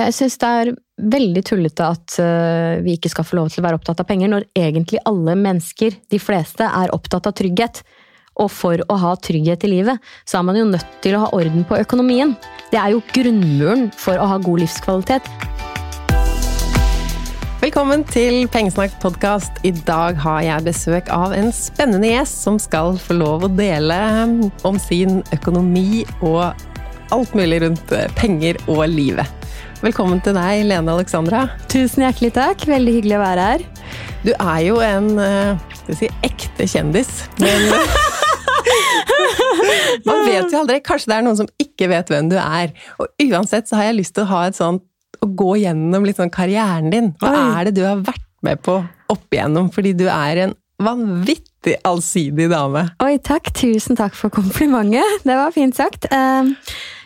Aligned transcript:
Jeg 0.00 0.14
syns 0.16 0.38
det 0.40 0.48
er 0.48 0.68
veldig 1.12 1.40
tullete 1.44 1.84
at 1.84 2.14
uh, 2.22 2.80
vi 2.80 2.94
ikke 2.96 3.10
skal 3.12 3.26
få 3.26 3.36
lov 3.36 3.50
til 3.52 3.60
å 3.60 3.66
være 3.66 3.76
opptatt 3.76 4.00
av 4.00 4.06
penger, 4.08 4.30
når 4.32 4.46
egentlig 4.56 5.00
alle 5.08 5.34
mennesker, 5.36 5.96
de 6.08 6.20
fleste, 6.22 6.64
er 6.64 6.92
opptatt 6.94 7.28
av 7.28 7.34
trygghet. 7.36 7.82
Og 8.40 8.48
for 8.48 8.80
å 8.88 8.96
ha 9.02 9.10
trygghet 9.20 9.66
i 9.66 9.72
livet, 9.74 10.00
så 10.24 10.38
er 10.38 10.46
man 10.48 10.56
jo 10.56 10.68
nødt 10.70 10.94
til 11.04 11.18
å 11.18 11.24
ha 11.26 11.30
orden 11.36 11.66
på 11.68 11.76
økonomien. 11.82 12.32
Det 12.72 12.78
er 12.80 12.94
jo 12.94 13.02
grunnmuren 13.12 13.90
for 13.92 14.16
å 14.16 14.28
ha 14.30 14.38
god 14.40 14.62
livskvalitet. 14.62 15.28
Velkommen 17.60 18.06
til 18.08 18.46
Pengesnakk 18.48 18.94
podkast. 19.02 19.60
I 19.68 19.74
dag 19.84 20.16
har 20.22 20.40
jeg 20.46 20.68
besøk 20.70 21.10
av 21.12 21.34
en 21.36 21.52
spennende 21.52 22.08
gjest 22.08 22.40
som 22.46 22.56
skal 22.62 22.96
få 22.96 23.18
lov 23.18 23.44
å 23.44 23.52
dele 23.52 24.00
om 24.64 24.80
sin 24.80 25.20
økonomi 25.36 26.06
og 26.22 26.46
alt 27.12 27.36
mulig 27.36 27.60
rundt 27.66 27.92
eh, 27.92 28.08
penger 28.16 28.56
og 28.70 28.86
livet. 28.88 29.39
Velkommen 29.80 30.18
til 30.20 30.34
deg, 30.36 30.66
Lene 30.68 30.92
Alexandra. 30.92 31.46
Tusen 31.72 32.02
hjertelig 32.04 32.34
takk. 32.36 32.66
Veldig 32.68 32.92
hyggelig 32.98 33.14
å 33.16 33.20
være 33.22 33.44
her. 33.46 33.62
Du 34.20 34.28
er 34.34 34.58
jo 34.66 34.74
en 34.84 35.06
eh, 35.24 35.62
skal 35.78 35.96
si, 35.96 36.10
ekte 36.26 36.66
kjendis. 36.68 37.08
Men 37.40 37.64
man 40.04 40.20
vet 40.26 40.52
jo 40.52 40.60
aldri. 40.60 40.76
Kanskje 40.84 41.08
det 41.08 41.16
er 41.16 41.24
noen 41.24 41.40
som 41.40 41.48
ikke 41.64 41.88
vet 41.94 42.12
hvem 42.12 42.28
du 42.28 42.36
er. 42.36 42.76
Og 43.00 43.08
uansett 43.24 43.72
så 43.72 43.80
har 43.80 43.88
jeg 43.88 44.02
lyst 44.02 44.18
til 44.18 44.26
å 44.26 44.30
ha 44.34 44.44
et 44.50 44.60
sånt 44.60 44.84
å 45.24 45.30
gå 45.40 45.56
gjennom 45.62 46.04
litt 46.04 46.20
sånn 46.20 46.36
karrieren 46.36 46.92
din. 46.92 47.12
Hva 47.16 47.32
Oi. 47.32 47.42
er 47.48 47.70
det 47.70 47.78
du 47.80 47.84
har 47.88 48.04
vært 48.04 48.28
med 48.44 48.60
på 48.60 48.82
opp 48.84 49.32
igjennom? 49.32 49.72
Fordi 49.72 49.96
du 49.96 50.10
er 50.12 50.44
en 50.44 50.56
vanvittig 50.76 51.80
allsidig 51.88 52.52
dame. 52.52 52.90
Oi, 53.00 53.14
takk. 53.24 53.48
Tusen 53.56 53.96
takk 53.96 54.12
for 54.12 54.28
komplimentet. 54.28 55.24
Det 55.24 55.40
var 55.40 55.56
fint 55.56 55.80
sagt. 55.80 56.04
Uh, 56.12 56.52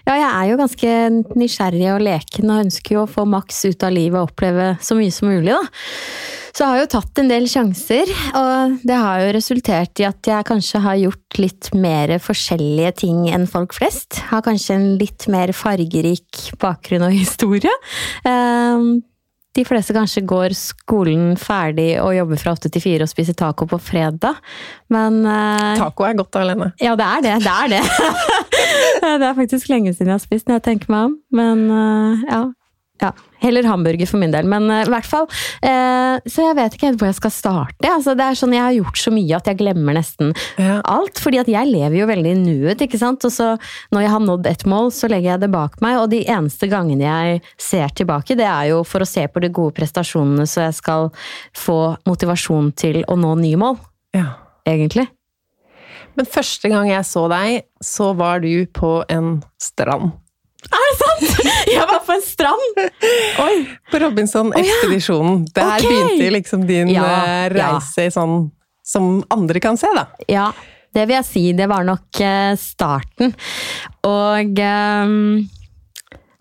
ja, 0.05 0.15
jeg 0.21 0.31
er 0.31 0.49
jo 0.51 0.61
ganske 0.61 0.95
nysgjerrig 1.41 1.91
og 1.95 2.03
leken 2.05 2.51
og 2.53 2.65
ønsker 2.67 2.99
jo 2.99 3.05
å 3.05 3.11
få 3.11 3.25
maks 3.29 3.65
ut 3.71 3.87
av 3.87 3.95
livet 3.95 4.21
og 4.21 4.33
oppleve 4.33 4.75
så 4.85 4.97
mye 4.99 5.13
som 5.15 5.31
mulig, 5.33 5.55
da. 5.55 5.63
Så 6.55 6.63
jeg 6.63 6.71
har 6.71 6.83
jo 6.85 6.91
tatt 6.93 7.19
en 7.19 7.31
del 7.33 7.49
sjanser, 7.51 8.11
og 8.39 8.77
det 8.87 8.99
har 9.01 9.25
jo 9.25 9.33
resultert 9.35 9.99
i 9.99 10.07
at 10.07 10.29
jeg 10.31 10.47
kanskje 10.47 10.83
har 10.85 11.01
gjort 11.01 11.41
litt 11.43 11.71
mer 11.75 12.13
forskjellige 12.23 12.93
ting 13.01 13.25
enn 13.35 13.49
folk 13.51 13.75
flest. 13.75 14.21
Har 14.29 14.45
kanskje 14.47 14.77
en 14.77 14.87
litt 15.01 15.27
mer 15.33 15.51
fargerik 15.57 16.45
bakgrunn 16.63 17.09
og 17.09 17.17
historie. 17.17 17.75
Ehm, 18.29 19.01
de 19.55 19.65
fleste 19.67 19.95
kanskje 19.95 20.25
går 20.27 20.55
skolen 20.59 21.37
ferdig 21.39 21.95
og 22.03 22.15
jobber 22.17 22.41
fra 22.41 22.55
åtte 22.57 22.71
til 22.73 22.83
fire 22.83 23.07
og 23.07 23.13
spiser 23.13 23.37
taco 23.39 23.69
på 23.71 23.79
fredag, 23.79 24.41
men 24.93 25.21
uh, 25.27 25.75
Taco 25.79 26.07
er 26.09 26.19
godt, 26.19 26.41
Alene. 26.41 26.73
Ja, 26.83 26.97
det 26.99 27.07
er 27.07 27.25
det. 27.25 27.37
Det 27.45 27.55
er 27.55 27.73
det. 27.77 27.83
det 29.23 29.29
er 29.29 29.39
faktisk 29.39 29.71
lenge 29.71 29.95
siden 29.95 30.11
jeg 30.11 30.19
har 30.19 30.25
spist, 30.25 30.49
når 30.49 30.61
jeg 30.61 30.67
tenker 30.71 30.95
meg 30.95 31.11
om. 31.11 31.17
Men 31.35 31.65
uh, 31.71 32.25
ja. 32.27 32.43
Ja. 33.03 33.11
Heller 33.43 33.67
hamburger 33.67 34.07
for 34.07 34.21
min 34.23 34.33
del, 34.33 34.47
men 34.49 34.69
uh, 34.71 34.81
i 34.85 34.89
hvert 34.89 35.09
fall. 35.09 35.27
Uh, 35.61 36.17
så 36.31 36.47
jeg 36.47 36.57
vet 36.57 36.77
ikke 36.77 36.89
helt 36.89 37.01
hvor 37.03 37.11
jeg 37.11 37.19
skal 37.19 37.33
starte. 37.35 37.89
Altså, 37.91 38.15
det 38.17 38.25
er 38.25 38.39
sånn, 38.39 38.55
Jeg 38.55 38.65
har 38.65 38.77
gjort 38.77 39.01
så 39.03 39.13
mye 39.13 39.37
at 39.37 39.51
jeg 39.51 39.59
glemmer 39.61 39.99
nesten 39.99 40.31
ja. 40.61 40.79
alt. 40.89 41.19
fordi 41.21 41.43
at 41.43 41.51
jeg 41.51 41.71
lever 41.73 41.99
jo 41.99 42.09
veldig 42.09 42.33
i 42.33 42.39
nuet. 42.39 42.85
ikke 42.87 43.01
sant? 43.01 43.27
Og 43.27 43.35
så 43.35 43.51
når 43.93 44.07
jeg 44.07 44.15
har 44.15 44.25
nådd 44.25 44.49
et 44.49 44.65
mål, 44.71 44.93
så 44.95 45.11
legger 45.11 45.35
jeg 45.35 45.45
det 45.45 45.51
bak 45.53 45.77
meg. 45.85 45.99
Og 46.01 46.09
de 46.15 46.23
eneste 46.23 46.71
gangene 46.71 47.05
jeg 47.05 47.43
ser 47.61 47.93
tilbake, 47.99 48.39
det 48.39 48.49
er 48.49 48.71
jo 48.73 48.81
for 48.89 49.05
å 49.05 49.11
se 49.11 49.27
på 49.29 49.43
de 49.43 49.53
gode 49.53 49.77
prestasjonene, 49.77 50.47
så 50.49 50.69
jeg 50.69 50.79
skal 50.79 51.11
få 51.59 51.97
motivasjon 52.09 52.73
til 52.79 53.03
å 53.11 53.19
nå 53.19 53.35
nye 53.43 53.61
mål. 53.61 53.79
Ja. 54.17 54.39
Egentlig. 54.65 55.11
Men 56.15 56.29
første 56.31 56.71
gang 56.71 56.89
jeg 56.89 57.05
så 57.05 57.27
deg, 57.29 57.65
så 57.83 58.13
var 58.17 58.41
du 58.41 58.53
på 58.73 59.01
en 59.13 59.41
strand. 59.61 60.15
Er 60.71 60.85
det 60.85 60.95
sant?! 61.01 61.49
Jeg 61.75 61.87
var 61.91 62.03
på 62.07 62.15
en 62.15 62.23
strand! 62.25 62.83
Oi. 63.45 63.57
På 63.91 64.01
Robinson-ekspedisjonen. 64.05 65.41
Oh, 65.43 65.49
ja. 65.49 65.57
Der 65.59 65.73
okay. 65.73 65.89
begynte 65.89 66.31
liksom 66.39 66.69
din 66.69 66.95
ja, 66.95 67.09
eh, 67.25 67.49
reise 67.55 68.09
ja. 68.09 68.15
sånn 68.15 68.39
som 68.85 69.19
andre 69.33 69.63
kan 69.65 69.79
se, 69.81 69.89
da. 69.97 70.09
Ja, 70.29 70.51
det 70.95 71.07
vil 71.09 71.19
jeg 71.19 71.29
si. 71.29 71.45
Det 71.57 71.69
var 71.71 71.87
nok 71.89 72.23
eh, 72.23 72.55
starten. 72.61 73.37
Og 74.05 74.65
um 74.65 75.45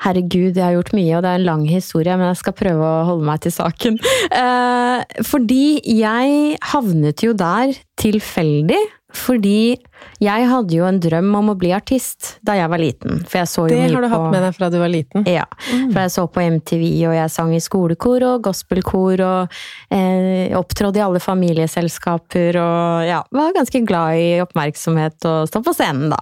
Herregud, 0.04 0.58
jeg 0.58 0.64
har 0.66 0.74
gjort 0.76 0.92
mye, 0.98 1.12
og 1.16 1.24
det 1.24 1.30
er 1.32 1.40
en 1.40 1.48
lang 1.48 1.62
historie, 1.70 2.16
men 2.20 2.28
jeg 2.34 2.42
skal 2.42 2.56
prøve 2.60 2.84
å 2.84 3.06
holde 3.08 3.28
meg 3.28 3.44
til 3.46 3.54
saken. 3.56 3.96
Uh, 4.36 5.00
fordi 5.24 5.80
jeg 5.88 6.58
havnet 6.74 7.24
jo 7.24 7.32
der 7.40 7.72
tilfeldig 8.02 8.82
fordi 9.14 9.78
jeg 10.24 10.48
hadde 10.50 10.74
jo 10.74 10.86
en 10.88 10.98
drøm 11.02 11.30
om 11.38 11.52
å 11.54 11.56
bli 11.60 11.70
artist 11.76 12.38
da 12.46 12.56
jeg 12.58 12.70
var 12.72 12.82
liten. 12.82 13.22
det 13.70 13.94
har 13.94 14.02
du 14.02 14.08
på, 14.08 14.12
hatt 14.16 14.34
med 14.34 14.44
deg 14.46 14.56
fra 14.58 14.70
du 14.74 14.80
var 14.82 14.92
liten? 14.92 15.28
Ja. 15.30 15.46
Mm. 15.70 15.92
For 15.94 16.00
jeg 16.02 16.14
så 16.16 16.26
på 16.34 16.44
MTV, 16.58 16.84
og 17.10 17.16
jeg 17.18 17.34
sang 17.34 17.54
i 17.54 17.62
skolekor 17.64 18.26
og 18.32 18.44
gospelkor, 18.50 19.24
og 19.24 19.58
eh, 19.94 20.54
opptrådte 20.58 21.02
i 21.02 21.06
alle 21.06 21.22
familieselskaper, 21.24 22.60
og 22.62 23.08
ja, 23.08 23.22
var 23.38 23.56
ganske 23.56 23.84
glad 23.86 24.20
i 24.20 24.28
oppmerksomhet 24.44 25.30
og 25.30 25.50
stå 25.52 25.64
på 25.64 25.76
scenen, 25.78 26.14
da. 26.14 26.22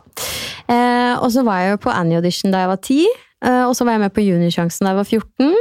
Eh, 0.67 1.15
og 1.17 1.29
så 1.33 1.45
var 1.47 1.63
jeg 1.63 1.75
jo 1.75 1.83
på 1.87 1.95
Annie 1.95 2.19
Audition 2.19 2.53
da 2.53 2.65
jeg 2.65 2.73
var 2.75 2.81
ti. 2.91 3.03
Eh, 3.41 3.63
og 3.65 3.73
så 3.73 3.85
var 3.85 3.95
jeg 3.95 4.03
med 4.03 4.13
på 4.13 4.23
Juniorsjansen 4.23 4.85
da 4.85 4.91
jeg 4.91 4.99
var 4.99 5.07
14. 5.09 5.55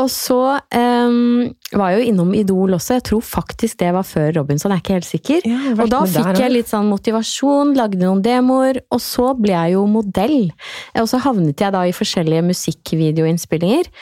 Og 0.00 0.06
så 0.12 0.40
um, 0.72 1.42
var 1.76 1.92
jeg 1.92 2.00
jo 2.00 2.12
innom 2.12 2.32
Idol 2.36 2.76
også. 2.78 2.96
Jeg 2.98 3.06
tror 3.10 3.24
faktisk 3.24 3.80
det 3.82 3.90
var 3.96 4.06
før 4.08 4.32
Robinson, 4.38 4.72
jeg 4.72 4.80
er 4.80 4.84
ikke 4.84 4.96
helt 4.96 5.08
sikker. 5.08 5.48
Ja, 5.48 5.74
og 5.76 5.92
da 5.92 6.02
fikk 6.08 6.30
der, 6.30 6.40
jeg 6.46 6.54
litt 6.54 6.72
sånn 6.72 6.88
motivasjon, 6.88 7.74
lagde 7.76 8.00
noen 8.00 8.24
demoer, 8.24 8.80
og 8.94 9.02
så 9.04 9.34
ble 9.36 9.52
jeg 9.52 9.76
jo 9.76 9.84
modell. 9.90 10.38
Eh, 10.94 11.02
og 11.04 11.10
så 11.12 11.20
havnet 11.26 11.60
jeg 11.60 11.76
da 11.76 11.84
i 11.84 11.94
forskjellige 11.96 12.46
musikkvideoinnspillinger. 12.48 13.92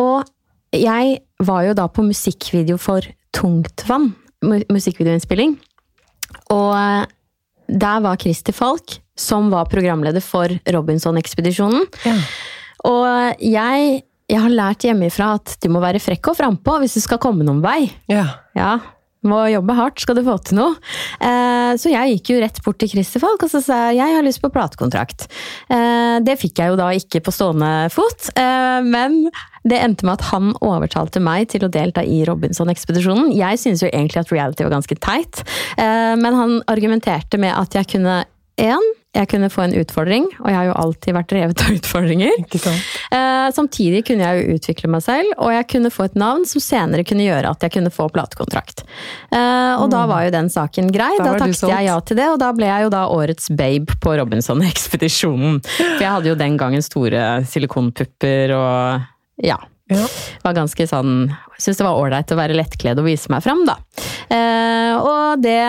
Og 0.00 0.30
jeg 0.74 1.18
var 1.46 1.66
jo 1.68 1.74
da 1.78 1.86
på 1.90 2.02
musikkvideo 2.06 2.78
for 2.82 3.06
Tungtvann, 3.34 4.12
musikkvideoinnspilling. 4.42 5.56
Og 6.54 7.10
der 7.68 8.02
var 8.04 8.18
Christer 8.20 8.54
Falk, 8.54 8.98
som 9.18 9.50
var 9.52 9.70
programleder 9.70 10.24
for 10.24 10.50
Robinson-ekspedisjonen. 10.74 11.86
Ja. 12.06 12.16
Og 12.90 13.44
jeg, 13.44 14.02
jeg, 14.28 14.40
har 14.40 14.52
lært 14.52 14.84
hjemmefra 14.84 15.34
at 15.38 15.56
du 15.62 15.70
må 15.72 15.82
være 15.84 16.02
frekk 16.02 16.32
og 16.32 16.40
frampå 16.40 16.80
hvis 16.82 16.98
du 16.98 17.04
skal 17.04 17.22
komme 17.22 17.46
noen 17.46 17.62
vei. 17.64 17.86
Ja. 18.10 18.26
ja. 18.58 18.76
Må 19.24 19.38
jobbe 19.48 19.72
hardt, 19.78 20.02
skal 20.04 20.18
du 20.18 20.24
få 20.26 20.34
til 20.44 20.58
noe. 20.58 20.74
Eh, 21.16 21.72
så 21.80 21.88
jeg 21.88 22.16
gikk 22.16 22.34
jo 22.34 22.42
rett 22.42 22.60
bort 22.64 22.76
til 22.82 22.90
Christer 22.92 23.22
Falk 23.22 23.46
og 23.46 23.52
så 23.52 23.62
sa 23.64 23.78
jeg 23.88 24.02
jeg 24.02 24.18
har 24.18 24.26
lyst 24.26 24.42
på 24.42 24.50
platekontrakt. 24.52 25.24
Eh, 25.72 26.18
det 26.24 26.36
fikk 26.42 26.60
jeg 26.60 26.74
jo 26.74 26.76
da 26.76 26.90
ikke 26.92 27.22
på 27.24 27.32
stående 27.32 27.88
fot, 27.94 28.28
eh, 28.36 28.84
men 28.84 29.30
det 29.64 29.80
endte 29.80 30.04
med 30.04 30.18
at 30.18 30.28
han 30.28 30.52
overtalte 30.60 31.22
meg 31.24 31.48
til 31.54 31.64
å 31.64 31.72
delta 31.72 32.04
i 32.04 32.20
Robinson-ekspedisjonen. 32.28 33.32
Jeg 33.32 33.62
synes 33.62 33.80
jo 33.80 33.88
egentlig 33.88 34.20
at 34.26 34.34
reality 34.34 34.66
var 34.66 34.74
ganske 34.74 34.98
teit, 35.00 35.40
men 35.80 36.36
han 36.36 36.58
argumenterte 36.68 37.40
med 37.40 37.54
at 37.56 37.72
jeg 37.72 37.88
kunne 37.94 38.18
én 38.60 38.92
jeg 39.14 39.28
kunne 39.30 39.46
få 39.46 39.62
en 39.62 39.74
utfordring, 39.78 40.24
og 40.40 40.46
jeg 40.50 40.56
har 40.56 40.64
jo 40.66 40.74
alltid 40.74 41.14
vært 41.14 41.32
revet 41.36 41.62
av 41.62 41.74
utfordringer. 41.78 42.32
Eh, 43.14 43.46
samtidig 43.54 44.02
kunne 44.08 44.26
jeg 44.26 44.40
jo 44.40 44.56
utvikle 44.58 44.90
meg 44.90 45.04
selv, 45.06 45.30
og 45.38 45.52
jeg 45.54 45.68
kunne 45.70 45.92
få 45.94 46.08
et 46.08 46.16
navn 46.18 46.42
som 46.50 46.62
senere 46.62 47.06
kunne 47.06 47.26
gjøre 47.26 47.52
at 47.54 47.62
jeg 47.62 47.76
kunne 47.76 47.92
få 47.94 48.08
platekontrakt. 48.14 48.82
Eh, 49.30 49.74
og 49.78 49.86
mm. 49.86 49.92
da 49.94 50.02
var 50.10 50.26
jo 50.26 50.34
den 50.34 50.50
saken 50.50 50.90
grei. 50.94 51.12
Da, 51.20 51.30
da 51.30 51.44
takket 51.44 51.70
jeg 51.76 51.88
ja 51.88 51.98
til 52.02 52.18
det, 52.18 52.28
og 52.34 52.40
da 52.42 52.50
ble 52.58 52.70
jeg 52.72 52.88
jo 52.88 52.94
da 52.96 53.04
årets 53.14 53.52
babe 53.54 53.98
på 54.02 54.16
Robinson-ekspedisjonen. 54.18 55.62
For 55.62 56.02
jeg 56.02 56.14
hadde 56.16 56.32
jo 56.32 56.38
den 56.40 56.58
gangen 56.58 56.82
store 56.82 57.44
silikonpupper 57.46 58.56
og 58.58 59.46
ja. 59.46 59.60
Ja. 59.92 60.06
Var 60.40 60.54
ganske 60.56 60.86
sånn 60.88 61.26
Syns 61.60 61.76
det 61.76 61.84
var 61.84 61.98
ålreit 62.00 62.30
å 62.32 62.38
være 62.38 62.54
lettkledd 62.56 62.98
og 63.02 63.04
vise 63.04 63.28
meg 63.30 63.44
fram, 63.44 63.60
da. 63.68 63.76
Eh, 64.32 64.94
og 64.96 65.42
det 65.44 65.60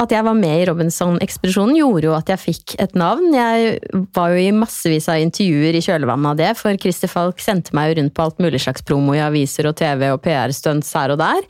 at 0.00 0.10
jeg 0.10 0.26
var 0.26 0.34
med 0.34 0.58
i 0.58 0.64
Robinson-ekspedisjonen 0.66 1.76
gjorde 1.78 2.08
jo 2.08 2.14
at 2.16 2.30
jeg 2.32 2.42
fikk 2.42 2.74
et 2.82 2.96
navn. 2.98 3.28
Jeg 3.34 3.76
var 4.16 4.32
jo 4.34 4.40
i 4.42 4.54
massevis 4.54 5.06
av 5.12 5.22
intervjuer 5.22 5.78
i 5.78 5.82
kjølvannet 5.84 6.32
av 6.32 6.40
det, 6.40 6.50
for 6.58 6.80
Christer 6.82 7.12
Falk 7.12 7.42
sendte 7.42 7.76
meg 7.76 7.92
jo 7.92 8.00
rundt 8.00 8.14
på 8.16 8.24
alt 8.26 8.42
mulig 8.42 8.62
slags 8.64 8.82
promo 8.86 9.14
i 9.14 9.22
aviser 9.22 9.70
og 9.70 9.76
TV 9.78 10.08
og 10.10 10.18
PR-stunts 10.24 10.90
her 10.98 11.14
og 11.14 11.22
der. 11.22 11.46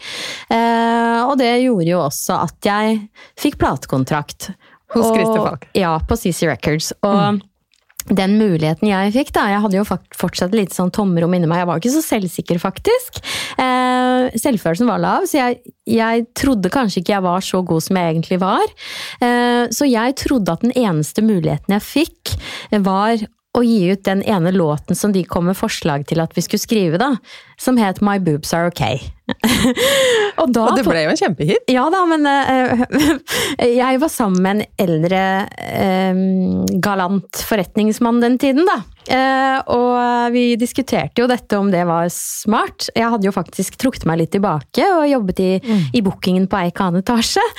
Eh, 0.53 1.23
og 1.25 1.39
det 1.41 1.55
gjorde 1.65 1.89
jo 1.89 2.05
også 2.05 2.43
at 2.45 2.69
jeg 2.69 3.01
fikk 3.41 3.59
platekontrakt. 3.65 4.53
Hos 4.95 5.09
Christer 5.09 5.41
Falk? 5.41 5.67
Ja, 5.75 5.97
på 6.07 6.15
CC 6.21 6.45
Records. 6.47 6.93
Og 7.03 7.19
mm 7.41 7.43
den 8.13 8.37
muligheten 8.37 8.89
jeg 8.91 9.13
fikk, 9.15 9.33
da 9.37 9.47
Jeg 9.49 9.63
hadde 9.65 9.79
jo 9.79 9.85
fortsatt 9.87 10.55
litt 10.57 10.75
sånn 10.77 10.93
tomrom 10.93 11.37
inni 11.37 11.49
meg. 11.49 11.63
Jeg 11.63 11.69
var 11.71 11.81
ikke 11.81 11.95
så 11.95 12.03
selvsikker, 12.05 12.61
faktisk. 12.61 13.21
Eh, 13.61 14.35
selvfølelsen 14.41 14.91
var 14.91 15.01
lav, 15.01 15.29
så 15.31 15.39
jeg, 15.41 15.61
jeg, 15.89 16.27
trodde 16.37 16.73
kanskje 16.73 17.01
ikke 17.01 17.17
jeg 17.17 17.25
var 17.25 17.45
så 17.45 17.63
god 17.65 17.87
som 17.87 18.01
jeg 18.01 18.15
egentlig 18.15 18.41
var. 18.43 18.75
Eh, 19.25 19.65
så 19.73 19.89
jeg 19.89 20.19
trodde 20.21 20.53
at 20.53 20.67
den 20.67 20.75
eneste 20.77 21.25
muligheten 21.25 21.79
jeg 21.79 21.87
fikk, 21.87 22.37
var 22.85 23.25
å 23.55 23.63
gi 23.63 23.93
ut 23.95 24.03
den 24.07 24.23
ene 24.27 24.51
låten 24.55 24.99
som 24.99 25.13
de 25.15 25.23
kom 25.29 25.47
med 25.47 25.57
forslag 25.59 26.07
til 26.11 26.23
at 26.25 26.35
vi 26.35 26.43
skulle 26.45 26.63
skrive, 26.63 26.99
da. 27.01 27.15
Som 27.61 27.79
het 27.79 28.03
My 28.03 28.19
Boobs 28.19 28.53
Are 28.57 28.73
Ok. 28.73 28.83
og, 30.41 30.51
da, 30.53 30.67
og 30.69 30.77
det 30.77 30.85
ble 30.85 31.05
jo 31.07 31.13
en 31.15 31.19
kjempehit. 31.19 31.71
Ja 31.73 31.87
da, 31.93 32.03
men 32.09 32.27
uh, 32.29 32.85
jeg 33.81 34.01
var 34.03 34.13
sammen 34.13 34.45
med 34.45 34.59
en 34.59 34.67
eldre 34.85 35.23
uh, 35.49 36.75
galant 36.85 37.45
forretningsmann 37.49 38.21
den 38.25 38.37
tiden, 38.41 38.69
da. 38.69 38.83
Uh, 39.05 39.59
og 39.69 40.33
vi 40.33 40.55
diskuterte 40.57 41.21
jo 41.21 41.29
dette 41.29 41.59
om 41.61 41.69
det 41.73 41.83
var 41.89 42.09
smart. 42.13 42.89
Jeg 42.97 43.11
hadde 43.13 43.29
jo 43.29 43.35
faktisk 43.37 43.77
trukket 43.81 44.07
meg 44.09 44.23
litt 44.23 44.33
tilbake 44.33 44.87
og 44.97 45.09
jobbet 45.09 45.43
i, 45.45 45.51
mm. 45.61 45.83
i 45.97 46.05
bookingen 46.05 46.49
på 46.49 46.61
Eik 46.63 46.81
etasje. 46.85 47.45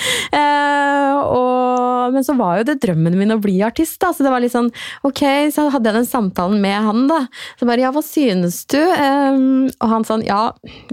Og, 1.25 2.13
men 2.13 2.25
så 2.25 2.35
var 2.37 2.59
jo 2.59 2.65
det 2.67 2.75
drømmen 2.83 3.15
min 3.17 3.33
å 3.33 3.39
bli 3.41 3.55
artist, 3.65 3.97
da. 4.01 4.11
Så 4.13 4.25
det 4.25 4.31
var 4.33 4.41
litt 4.43 4.53
sånn 4.53 4.67
ok, 5.07 5.21
så 5.53 5.67
hadde 5.73 5.89
jeg 5.89 5.97
den 5.99 6.09
samtalen 6.09 6.61
med 6.61 6.75
han, 6.85 7.05
da. 7.09 7.21
Så 7.57 7.67
bare 7.69 7.81
ja, 7.85 7.91
hva 7.95 8.03
synes 8.05 8.61
du? 8.71 8.77
Og 8.77 9.87
han 9.89 10.05
sa 10.05 10.19
ja, 10.25 10.41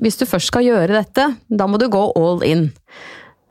hvis 0.03 0.21
du 0.21 0.25
først 0.29 0.53
skal 0.53 0.62
gjøre 0.65 0.95
dette, 0.95 1.27
da 1.49 1.67
må 1.69 1.81
du 1.81 1.89
gå 1.93 2.05
all 2.19 2.43
in. 2.47 2.71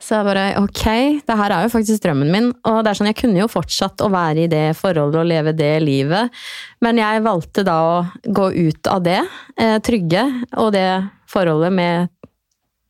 Så 0.02 0.16
jeg 0.16 0.26
bare 0.26 0.46
ok, 0.58 0.82
det 1.28 1.36
her 1.38 1.52
er 1.54 1.66
jo 1.66 1.70
faktisk 1.70 2.02
drømmen 2.02 2.32
min. 2.34 2.48
Og 2.66 2.80
det 2.82 2.90
er 2.90 2.98
sånn, 2.98 3.10
jeg 3.12 3.20
kunne 3.20 3.38
jo 3.38 3.50
fortsatt 3.50 4.02
å 4.02 4.10
være 4.10 4.46
i 4.46 4.50
det 4.50 4.64
forholdet 4.78 5.20
og 5.20 5.28
leve 5.30 5.54
det 5.54 5.76
livet, 5.84 6.42
men 6.82 6.98
jeg 6.98 7.22
valgte 7.22 7.62
da 7.66 7.76
å 7.86 7.94
gå 8.26 8.48
ut 8.50 8.90
av 8.90 9.04
det 9.06 9.20
eh, 9.22 9.78
trygge 9.84 10.24
og 10.58 10.72
det 10.74 10.88
forholdet 11.30 11.70
med 11.78 12.10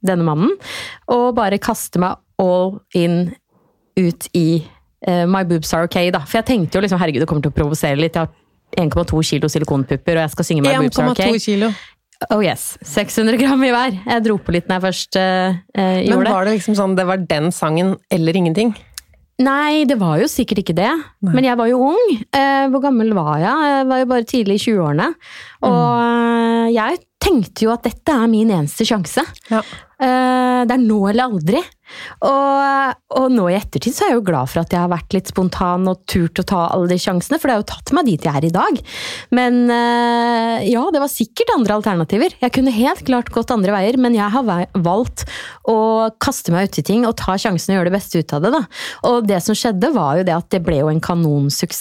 denne 0.03 0.25
mannen, 0.27 0.57
og 1.13 1.35
bare 1.37 1.61
kaste 1.63 2.01
meg 2.03 2.17
all 2.43 2.79
in 2.99 3.35
ut 4.01 4.27
i 4.35 4.63
eh, 5.07 5.27
My 5.29 5.45
boobs 5.45 5.71
are 5.77 5.87
okay, 5.87 6.11
da. 6.11 6.25
For 6.25 6.41
jeg 6.41 6.49
tenkte 6.49 6.79
jo 6.79 6.87
liksom 6.87 7.01
herregud, 7.03 7.23
det 7.23 7.29
kommer 7.31 7.45
til 7.45 7.53
å 7.53 7.59
provosere 7.61 8.01
litt. 8.01 8.17
Jeg 8.17 8.25
har 8.25 8.41
1,2 8.89 9.21
kilo 9.29 9.51
silikonpupper, 9.53 10.17
og 10.17 10.25
jeg 10.25 10.33
skal 10.33 10.49
synge 10.49 10.65
My 10.65 10.79
boobs 10.81 10.99
are 10.99 11.13
okay. 11.13 11.37
1,2 11.37 11.45
kilo. 11.45 11.71
Oh 12.31 12.43
yes. 12.45 12.77
600 12.87 13.41
gram 13.41 13.63
i 13.67 13.73
hver. 13.75 13.99
Jeg 14.07 14.25
dro 14.27 14.39
på 14.39 14.55
litt 14.55 14.69
når 14.71 14.79
jeg 14.79 14.87
først 14.87 15.19
uh, 15.19 15.61
gjorde 15.75 16.07
det. 16.07 16.17
Men 16.23 16.29
var 16.29 16.49
det 16.49 16.57
liksom 16.59 16.79
sånn 16.79 16.97
det 16.99 17.07
var 17.09 17.23
den 17.29 17.53
sangen 17.55 17.97
eller 18.13 18.39
ingenting? 18.39 18.75
Nei, 19.43 19.83
det 19.89 19.97
var 19.99 20.21
jo 20.21 20.29
sikkert 20.31 20.61
ikke 20.63 20.77
det. 20.77 20.91
Nei. 21.25 21.33
Men 21.35 21.47
jeg 21.49 21.59
var 21.59 21.71
jo 21.71 21.81
ung. 21.93 22.03
Uh, 22.37 22.67
hvor 22.73 22.85
gammel 22.85 23.15
var 23.17 23.41
jeg? 23.43 23.71
Jeg 23.73 23.89
var 23.91 24.03
jo 24.03 24.11
bare 24.13 24.29
tidlig 24.29 24.59
i 24.59 24.65
20-årene. 24.67 25.09
Og 25.67 25.79
mm. 25.79 26.69
jeg 26.77 27.01
tenkte 27.23 27.67
jo 27.67 27.73
at 27.75 27.87
dette 27.87 28.15
er 28.15 28.31
min 28.31 28.53
eneste 28.53 28.87
sjanse. 28.87 29.25
Ja. 29.51 29.63
Uh, 30.03 30.63
det 30.69 30.77
er 30.77 30.85
nå 30.85 31.01
eller 31.11 31.33
aldri. 31.33 31.63
Og, 32.27 32.97
og, 33.17 33.29
nå 33.33 33.49
i 33.51 33.57
ettertid 33.59 33.95
så 33.95 34.07
er 34.07 34.13
jeg 34.13 34.21
jo 34.21 34.27
glad 34.31 34.51
for 34.51 34.63
at 34.63 34.75
jeg 34.75 34.83
har 34.83 34.93
vært 34.93 35.17
litt 35.17 35.31
spontan 35.33 35.89
og 35.91 36.03
turt 36.11 36.41
å 36.43 36.47
ta 36.47 36.65
alle 36.73 36.91
de 36.93 36.99
sjansene, 37.01 37.39
for 37.41 37.49
det 37.49 37.57
har 37.57 37.63
jo 37.63 37.71
tatt 37.73 37.95
meg 37.97 38.09
dit 38.09 38.27
jeg 38.27 38.41
er 38.41 38.49
i 38.49 38.53
dag. 38.55 38.81
Men 39.35 39.61
eh, 39.73 40.69
ja, 40.71 40.85
det 40.95 41.03
var 41.03 41.13
sikkert 41.13 41.55
andre 41.57 41.79
alternativer. 41.81 42.37
Jeg 42.43 42.55
kunne 42.55 42.75
helt 42.75 43.05
klart 43.09 43.33
gått 43.35 43.53
andre 43.55 43.75
veier, 43.75 43.99
men 44.01 44.17
jeg 44.17 44.31
har 44.35 44.47
valgt 44.85 45.27
å 45.69 46.11
kaste 46.23 46.55
meg 46.55 46.71
uti 46.71 46.85
ting 46.87 47.07
og 47.09 47.17
ta 47.21 47.37
sjansen 47.41 47.75
og 47.75 47.81
gjøre 47.81 47.91
det 47.91 47.97
beste 47.97 48.23
ut 48.23 48.37
av 48.37 48.45
det. 48.45 48.53
Da. 48.55 48.63
Og 49.11 49.29
det 49.29 49.41
som 49.45 49.57
skjedde, 49.59 49.93
var 49.93 50.19
jo 50.19 50.27
det 50.27 50.37
at 50.37 50.49
det 50.55 50.63
ble 50.65 50.81
jo 50.81 50.91
en 50.93 51.03
kanonsuksess. 51.03 51.81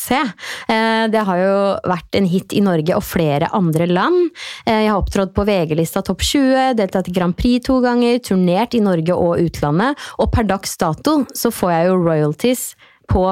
Eh, 0.71 1.05
det 1.11 1.21
har 1.27 1.39
jo 1.39 1.55
vært 1.87 2.17
en 2.17 2.27
hit 2.29 2.53
i 2.57 2.63
Norge 2.63 2.95
og 2.97 3.05
flere 3.05 3.49
andre 3.55 3.87
land. 3.89 4.31
Eh, 4.65 4.85
jeg 4.85 4.91
har 4.91 4.99
opptrådt 4.99 5.33
på 5.35 5.45
VG-lista 5.47 6.03
Topp 6.05 6.23
20, 6.25 6.75
deltatt 6.79 7.09
i 7.09 7.15
Grand 7.15 7.35
Prix 7.37 7.67
to 7.67 7.79
ganger, 7.83 8.19
turnert 8.25 8.75
i 8.77 8.83
Norge 8.83 9.15
og 9.15 9.41
utlandet. 9.41 10.00
Og 10.19 10.31
per 10.33 10.47
dags 10.49 10.75
dato 10.81 11.21
så 11.37 11.51
får 11.53 11.73
jeg 11.75 11.89
jo 11.89 11.97
royalties 12.01 12.65
på 13.11 13.25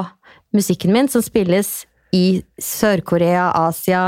musikken 0.56 0.92
min, 0.94 1.08
som 1.08 1.22
spilles 1.24 1.84
i 2.16 2.42
Sør-Korea, 2.60 3.50
Asia 3.68 4.04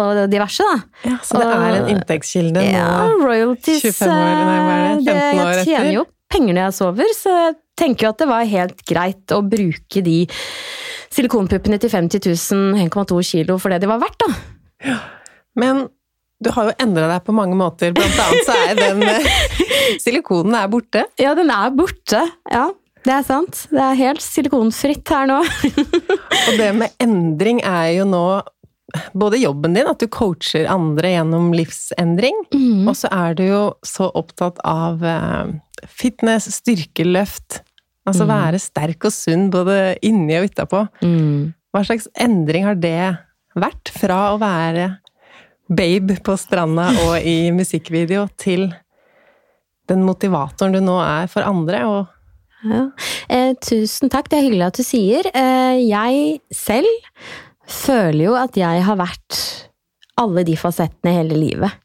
og 0.00 0.24
diverse, 0.30 0.64
da. 0.66 1.04
Ja, 1.06 1.18
Så 1.22 1.38
det 1.38 1.46
er 1.48 1.76
en 1.78 1.90
inntektskilde 1.94 2.58
nå? 2.58 2.64
Ja, 2.74 2.88
royalties 3.20 3.84
25 3.84 4.10
år, 4.10 4.32
nei, 4.34 4.96
det, 5.06 5.14
15 5.14 5.14
år 5.14 5.52
etter? 5.52 5.60
Jeg 5.60 5.68
tjener 5.70 5.92
jo 5.94 6.06
penger 6.34 6.56
når 6.56 6.66
jeg 6.66 6.76
sover, 6.80 7.12
så 7.14 7.34
jeg 7.38 7.56
tenker 7.78 8.06
jo 8.06 8.12
at 8.14 8.22
det 8.22 8.28
var 8.30 8.48
helt 8.50 8.84
greit 8.90 9.34
å 9.34 9.40
bruke 9.46 10.02
de 10.04 10.16
silikonpuppene 11.14 11.78
til 11.82 11.92
50 11.92 12.26
000, 12.26 12.88
1,2 12.88 13.20
kilo 13.30 13.58
for 13.62 13.70
det 13.70 13.84
de 13.84 13.90
var 13.90 14.02
verdt, 14.02 14.24
da. 14.24 14.32
Ja. 14.84 14.98
Men 15.58 15.86
du 16.44 16.50
har 16.54 16.70
jo 16.70 16.76
endra 16.82 17.08
deg 17.10 17.26
på 17.26 17.34
mange 17.36 17.56
måter, 17.58 17.94
blant 17.96 18.22
annet 18.24 18.46
så 18.46 18.56
er 18.68 18.78
den 18.78 19.04
eh, 19.08 19.28
silikonen 20.02 20.56
er 20.58 20.70
borte. 20.72 21.04
Ja, 21.20 21.34
den 21.38 21.52
er 21.52 21.74
borte. 21.74 22.22
Ja, 22.52 22.68
det 23.04 23.12
er 23.12 23.26
sant. 23.26 23.66
Det 23.72 23.82
er 23.84 24.00
helt 24.00 24.24
silikonfritt 24.24 25.12
her 25.12 25.28
nå. 25.28 25.40
og 26.46 26.58
det 26.60 26.70
med 26.76 26.94
endring 27.02 27.60
er 27.64 27.94
jo 27.98 28.08
nå 28.08 28.26
både 29.12 29.40
jobben 29.42 29.74
din, 29.74 29.88
at 29.90 30.00
du 30.00 30.06
coacher 30.12 30.68
andre 30.70 31.14
gjennom 31.16 31.50
livsendring, 31.56 32.44
mm. 32.54 32.86
og 32.86 32.96
så 32.98 33.10
er 33.12 33.36
du 33.38 33.44
jo 33.48 33.62
så 33.86 34.08
opptatt 34.14 34.60
av 34.68 35.04
eh, 35.04 35.54
fitness, 35.90 36.48
styrkeløft. 36.60 37.62
Altså 38.04 38.26
mm. 38.26 38.30
være 38.30 38.60
sterk 38.60 39.06
og 39.08 39.14
sunn 39.16 39.48
både 39.52 39.96
inni 40.04 40.36
og 40.36 40.50
utapå. 40.50 40.84
Mm. 41.00 41.54
Hva 41.72 41.82
slags 41.88 42.06
endring 42.20 42.66
har 42.68 42.76
det 42.76 43.14
vært 43.58 43.90
fra 43.94 44.34
å 44.34 44.40
være 44.42 44.90
babe 45.68 46.18
på 46.24 46.36
stranda 46.38 46.90
og 47.06 47.14
i 47.24 47.50
musikkvideo 47.54 48.26
til 48.40 48.68
den 49.88 50.04
motivatoren 50.04 50.74
du 50.76 50.80
nå 50.84 50.98
er 51.02 51.28
for 51.32 51.46
andre. 51.46 51.84
og 51.88 52.06
ja. 52.64 52.84
Eh, 53.28 53.52
tusen 53.60 54.08
takk, 54.12 54.30
det 54.30 54.38
er 54.38 54.46
hyggelig 54.46 54.66
at 54.70 54.80
du 54.80 54.84
sier. 54.86 55.28
Eh, 55.36 55.84
jeg 55.84 56.40
selv 56.52 56.88
føler 57.68 58.24
jo 58.30 58.36
at 58.40 58.56
jeg 58.56 58.84
har 58.84 59.00
vært 59.00 59.40
alle 60.20 60.44
de 60.46 60.56
fasettene 60.56 61.16
hele 61.18 61.36
livet. 61.36 61.80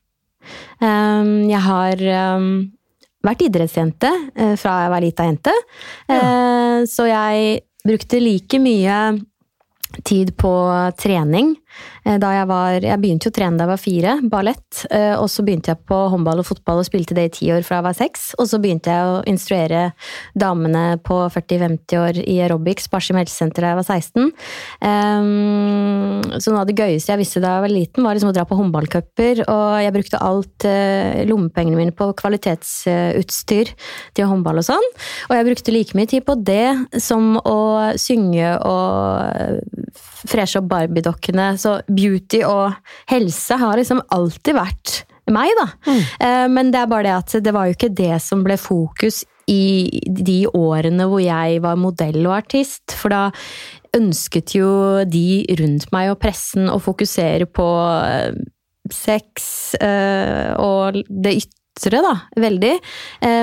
Um, 0.80 1.50
jeg 1.50 1.60
har 1.60 2.02
um, 2.40 2.70
vært 3.26 3.42
idrettsjente 3.44 4.10
uh, 4.10 4.54
fra 4.58 4.76
jeg 4.86 4.92
var 4.94 5.04
lita 5.04 5.26
jente. 5.28 5.56
Ja. 6.08 6.20
Uh, 6.20 6.78
så 6.88 7.10
jeg 7.10 7.66
brukte 7.84 8.22
like 8.22 8.60
mye 8.64 9.00
tid 10.08 10.32
på 10.40 10.54
trening 11.02 11.56
Eh, 11.58 11.69
da 12.20 12.30
jeg 12.34 12.48
var 12.50 12.80
Jeg 12.82 13.02
begynte 13.02 13.28
jo 13.28 13.32
å 13.34 13.36
trene 13.36 13.60
da 13.60 13.66
jeg 13.66 13.72
var 13.74 13.82
fire, 13.82 14.14
ballett. 14.32 14.84
Eh, 14.90 15.16
og 15.20 15.28
så 15.32 15.44
begynte 15.46 15.74
jeg 15.74 15.84
på 15.90 15.98
håndball 16.14 16.42
og 16.42 16.48
fotball 16.48 16.82
og 16.82 16.88
spilte 16.88 17.16
det 17.18 17.26
i 17.28 17.34
ti 17.40 17.50
år 17.54 17.66
fra 17.68 17.80
jeg 17.80 17.88
var 17.90 17.98
seks. 17.98 18.24
Og 18.40 18.50
så 18.50 18.60
begynte 18.62 18.94
jeg 18.94 19.10
å 19.10 19.20
instruere 19.30 19.82
damene 20.40 20.98
på 21.06 21.18
40-50 21.34 22.00
år 22.00 22.22
i 22.24 22.40
aerobics 22.44 22.90
på 22.90 23.00
Askim 23.00 23.20
helsesenter 23.20 23.66
da 23.66 23.74
jeg 23.74 23.80
var 23.82 23.88
16. 23.90 24.32
Så 26.40 26.54
noe 26.54 26.64
av 26.64 26.70
det 26.70 26.78
gøyeste 26.80 27.14
jeg 27.14 27.22
visste 27.22 27.44
da 27.44 27.58
jeg 27.58 27.66
var 27.68 27.74
liten, 27.74 28.06
var 28.06 28.18
liksom 28.18 28.32
å 28.32 28.36
dra 28.38 28.46
på 28.50 28.58
håndballcuper. 28.60 29.44
Og 29.46 29.68
jeg 29.84 29.96
brukte 29.96 30.24
alt 30.24 30.68
eh, 30.70 31.24
lommepengene 31.30 31.80
mine 31.80 31.96
på 31.96 32.10
kvalitetsutstyr 32.20 33.74
til 34.18 34.30
håndball 34.32 34.64
og 34.64 34.70
sånn. 34.72 34.90
Og 35.30 35.38
jeg 35.38 35.50
brukte 35.52 35.76
like 35.76 36.00
mye 36.00 36.10
tid 36.10 36.26
på 36.28 36.38
det 36.48 37.02
som 37.04 37.36
å 37.44 37.60
synge 38.00 38.56
og 38.66 39.70
freshe 40.30 40.60
opp 40.60 40.68
Barbie-dokkene 40.70 41.52
så 41.60 41.69
beauty 41.88 42.44
og 42.48 42.76
helse 43.12 43.58
har 43.60 43.80
liksom 43.80 44.04
alltid 44.16 44.58
vært 44.58 45.00
meg, 45.34 45.52
da. 45.58 45.68
Mm. 45.88 46.00
Eh, 46.00 46.46
men 46.52 46.72
det 46.74 46.82
er 46.82 46.92
bare 46.92 47.08
det 47.08 47.18
at 47.18 47.36
det 47.46 47.54
var 47.56 47.68
jo 47.68 47.78
ikke 47.78 47.94
det 47.96 48.16
som 48.24 48.44
ble 48.46 48.58
fokus 48.60 49.24
i 49.50 49.90
de 50.06 50.44
årene 50.54 51.08
hvor 51.10 51.22
jeg 51.24 51.62
var 51.64 51.80
modell 51.80 52.22
og 52.26 52.38
artist. 52.42 52.94
For 52.98 53.14
da 53.14 53.30
ønsket 53.98 54.54
jo 54.58 54.72
de 55.10 55.44
rundt 55.60 55.90
meg 55.96 56.12
og 56.12 56.20
pressen 56.22 56.70
å 56.70 56.80
fokusere 56.84 57.50
på 57.50 57.68
eh, 58.06 58.34
sex 58.94 59.76
eh, 59.82 60.54
og 60.58 61.02
det 61.10 61.38
ytre, 61.44 62.02
da, 62.04 62.16
veldig. 62.36 62.74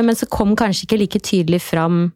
Men 0.04 0.16
så 0.18 0.26
kom 0.28 0.50
kanskje 0.58 0.84
ikke 0.84 0.98
like 1.00 1.20
tydelig 1.24 1.62
fram 1.64 2.10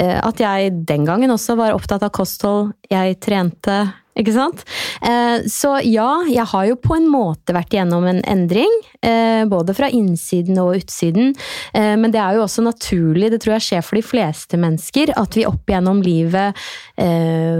at 0.00 0.40
jeg 0.42 0.72
den 0.88 1.04
gangen 1.06 1.30
også 1.30 1.54
var 1.60 1.76
opptatt 1.76 2.02
av 2.02 2.10
kosthold. 2.16 2.72
Jeg 2.90 3.20
trente 3.22 3.76
ikke 4.18 4.34
sant? 4.34 4.64
Eh, 5.06 5.46
så 5.50 5.76
ja, 5.86 6.08
jeg 6.28 6.46
har 6.50 6.66
jo 6.68 6.78
på 6.82 6.96
en 6.96 7.06
måte 7.10 7.54
vært 7.56 7.76
gjennom 7.76 8.06
en 8.10 8.20
endring. 8.28 8.72
Eh, 9.00 9.44
både 9.48 9.74
fra 9.76 9.88
innsiden 9.94 10.58
og 10.60 10.74
utsiden. 10.80 11.32
Eh, 11.72 11.94
men 12.00 12.12
det 12.12 12.20
er 12.20 12.36
jo 12.36 12.44
også 12.44 12.64
naturlig, 12.66 13.30
det 13.32 13.40
tror 13.44 13.56
jeg 13.56 13.66
skjer 13.68 13.86
for 13.86 14.00
de 14.00 14.04
fleste 14.04 14.60
mennesker, 14.60 15.14
at 15.16 15.38
vi 15.38 15.46
opp 15.48 15.70
gjennom 15.70 16.02
livet 16.04 16.58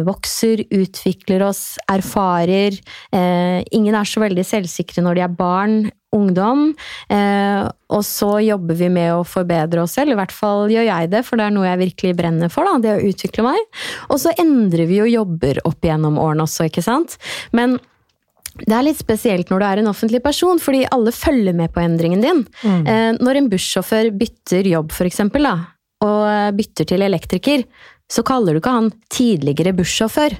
vokser, 0.04 0.60
utvikler 0.74 1.46
oss, 1.46 1.78
erfarer. 1.88 2.74
Ingen 3.10 3.96
er 3.96 4.08
så 4.08 4.20
veldig 4.20 4.44
selvsikre 4.44 5.04
når 5.04 5.16
de 5.16 5.22
er 5.24 5.38
barn 5.38 5.78
ungdom. 6.16 6.70
Eh, 7.08 7.68
og 7.90 8.02
så 8.06 8.30
jobber 8.42 8.78
vi 8.78 8.88
med 8.92 9.12
å 9.14 9.26
forbedre 9.26 9.84
oss 9.84 9.96
selv, 9.98 10.14
i 10.14 10.18
hvert 10.18 10.34
fall 10.34 10.70
gjør 10.72 10.88
jeg 10.88 11.12
det, 11.12 11.22
for 11.26 11.38
det 11.38 11.46
er 11.46 11.54
noe 11.54 11.68
jeg 11.68 11.82
virkelig 11.84 12.16
brenner 12.18 12.52
for, 12.52 12.66
da, 12.66 12.80
det 12.82 12.96
å 12.96 13.06
utvikle 13.10 13.46
meg. 13.46 13.62
Og 14.08 14.18
så 14.22 14.34
endrer 14.40 14.90
vi 14.90 15.00
jo 15.00 15.08
jobber 15.10 15.62
opp 15.68 15.86
gjennom 15.86 16.18
årene 16.20 16.46
også, 16.46 16.68
ikke 16.70 16.84
sant. 16.86 17.16
Men 17.56 17.78
det 18.60 18.74
er 18.74 18.84
litt 18.84 18.98
spesielt 18.98 19.50
når 19.50 19.62
du 19.62 19.66
er 19.68 19.82
en 19.82 19.92
offentlig 19.92 20.22
person, 20.24 20.58
fordi 20.62 20.82
alle 20.92 21.14
følger 21.14 21.56
med 21.56 21.72
på 21.74 21.82
endringen 21.84 22.24
din. 22.24 22.42
Mm. 22.64 22.82
Eh, 22.82 23.12
når 23.20 23.40
en 23.40 23.52
bussjåfør 23.52 24.10
bytter 24.20 24.72
jobb, 24.74 24.90
for 24.96 25.08
eksempel, 25.08 25.46
da, 25.46 25.56
og 26.04 26.56
bytter 26.56 26.88
til 26.88 27.04
elektriker, 27.06 27.64
så 28.10 28.24
kaller 28.26 28.56
du 28.56 28.60
ikke 28.60 28.72
han 28.74 28.90
tidligere 29.12 29.72
bussjåfør. 29.78 30.34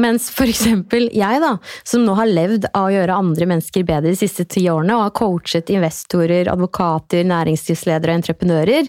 Mens 0.00 0.30
for 0.32 0.48
eksempel 0.48 1.08
jeg, 1.12 1.40
da, 1.42 1.52
som 1.84 2.06
nå 2.06 2.14
har 2.18 2.30
levd 2.30 2.68
av 2.72 2.88
å 2.88 2.94
gjøre 2.94 3.18
andre 3.20 3.48
mennesker 3.50 3.84
bedre 3.88 4.14
de 4.14 4.18
siste 4.18 4.46
ti 4.48 4.64
årene, 4.72 4.96
og 4.96 5.04
har 5.04 5.14
coachet 5.20 5.72
investorer, 5.74 6.48
advokater, 6.52 7.26
næringslivsledere 7.28 8.14
og 8.14 8.22
entreprenører, 8.22 8.88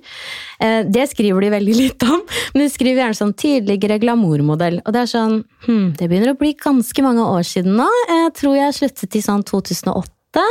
eh, 0.63 0.79
det 0.87 1.09
skriver 1.11 1.45
de 1.45 1.53
veldig 1.57 1.77
litt 1.77 2.07
om. 2.07 2.23
Men 2.53 2.65
de 2.65 2.71
skriver 2.71 3.03
gjerne 3.03 3.19
sånn 3.19 3.35
tidligere 3.35 3.99
glamourmodell. 4.01 4.81
Og 4.85 4.95
det 4.95 5.03
er 5.03 5.11
sånn 5.11 5.41
hm, 5.67 5.93
Det 5.99 6.07
begynner 6.07 6.33
å 6.33 6.39
bli 6.39 6.55
ganske 6.59 7.03
mange 7.03 7.25
år 7.27 7.45
siden 7.47 7.75
nå. 7.79 7.87
Jeg 8.09 8.35
tror 8.39 8.57
jeg 8.57 8.77
sluttet 8.77 9.17
i 9.17 9.23
sånn 9.23 9.43
2008. 9.47 10.45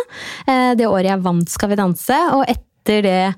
Eh, 0.47 0.73
det 0.77 0.89
året 0.89 1.15
jeg 1.15 1.25
vant 1.25 1.49
Skal 1.49 1.73
vi 1.73 1.81
danse. 1.81 2.19
og 2.37 2.45
etter 2.45 2.70
etter 2.81 3.03
det 3.05 3.35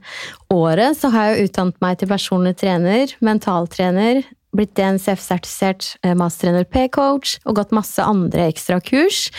året 0.53 0.99
så 0.99 1.11
har 1.13 1.33
jeg 1.33 1.49
utdannet 1.49 1.83
meg 1.83 1.99
til 1.99 2.11
personlig 2.11 2.55
trener, 2.61 3.11
mentaltrener, 3.25 4.23
blitt 4.53 4.75
DNCF-sertifisert 4.77 5.95
mastertrener 6.21 6.67
P-coach 6.69 7.39
og 7.49 7.57
gått 7.57 7.71
masse 7.73 8.05
andre 8.05 8.51
ekstrakurs. 8.51 9.31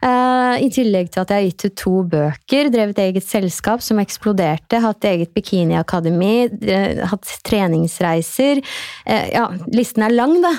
Uh, 0.00 0.56
I 0.56 0.70
tillegg 0.72 1.10
til 1.12 1.20
at 1.20 1.34
jeg 1.34 1.36
har 1.42 1.48
gitt 1.50 1.66
ut 1.66 1.76
to 1.82 1.92
bøker, 2.14 2.70
drevet 2.72 3.02
eget 3.04 3.28
selskap 3.28 3.84
som 3.84 4.00
eksploderte, 4.00 4.80
hatt 4.80 5.04
eget 5.04 5.34
bikiniakademi, 5.36 6.32
uh, 6.64 7.04
hatt 7.12 7.34
treningsreiser. 7.44 8.64
Ja, 9.04 9.50
listen 9.68 10.06
er 10.06 10.16
lang, 10.16 10.38
da. 10.40 10.54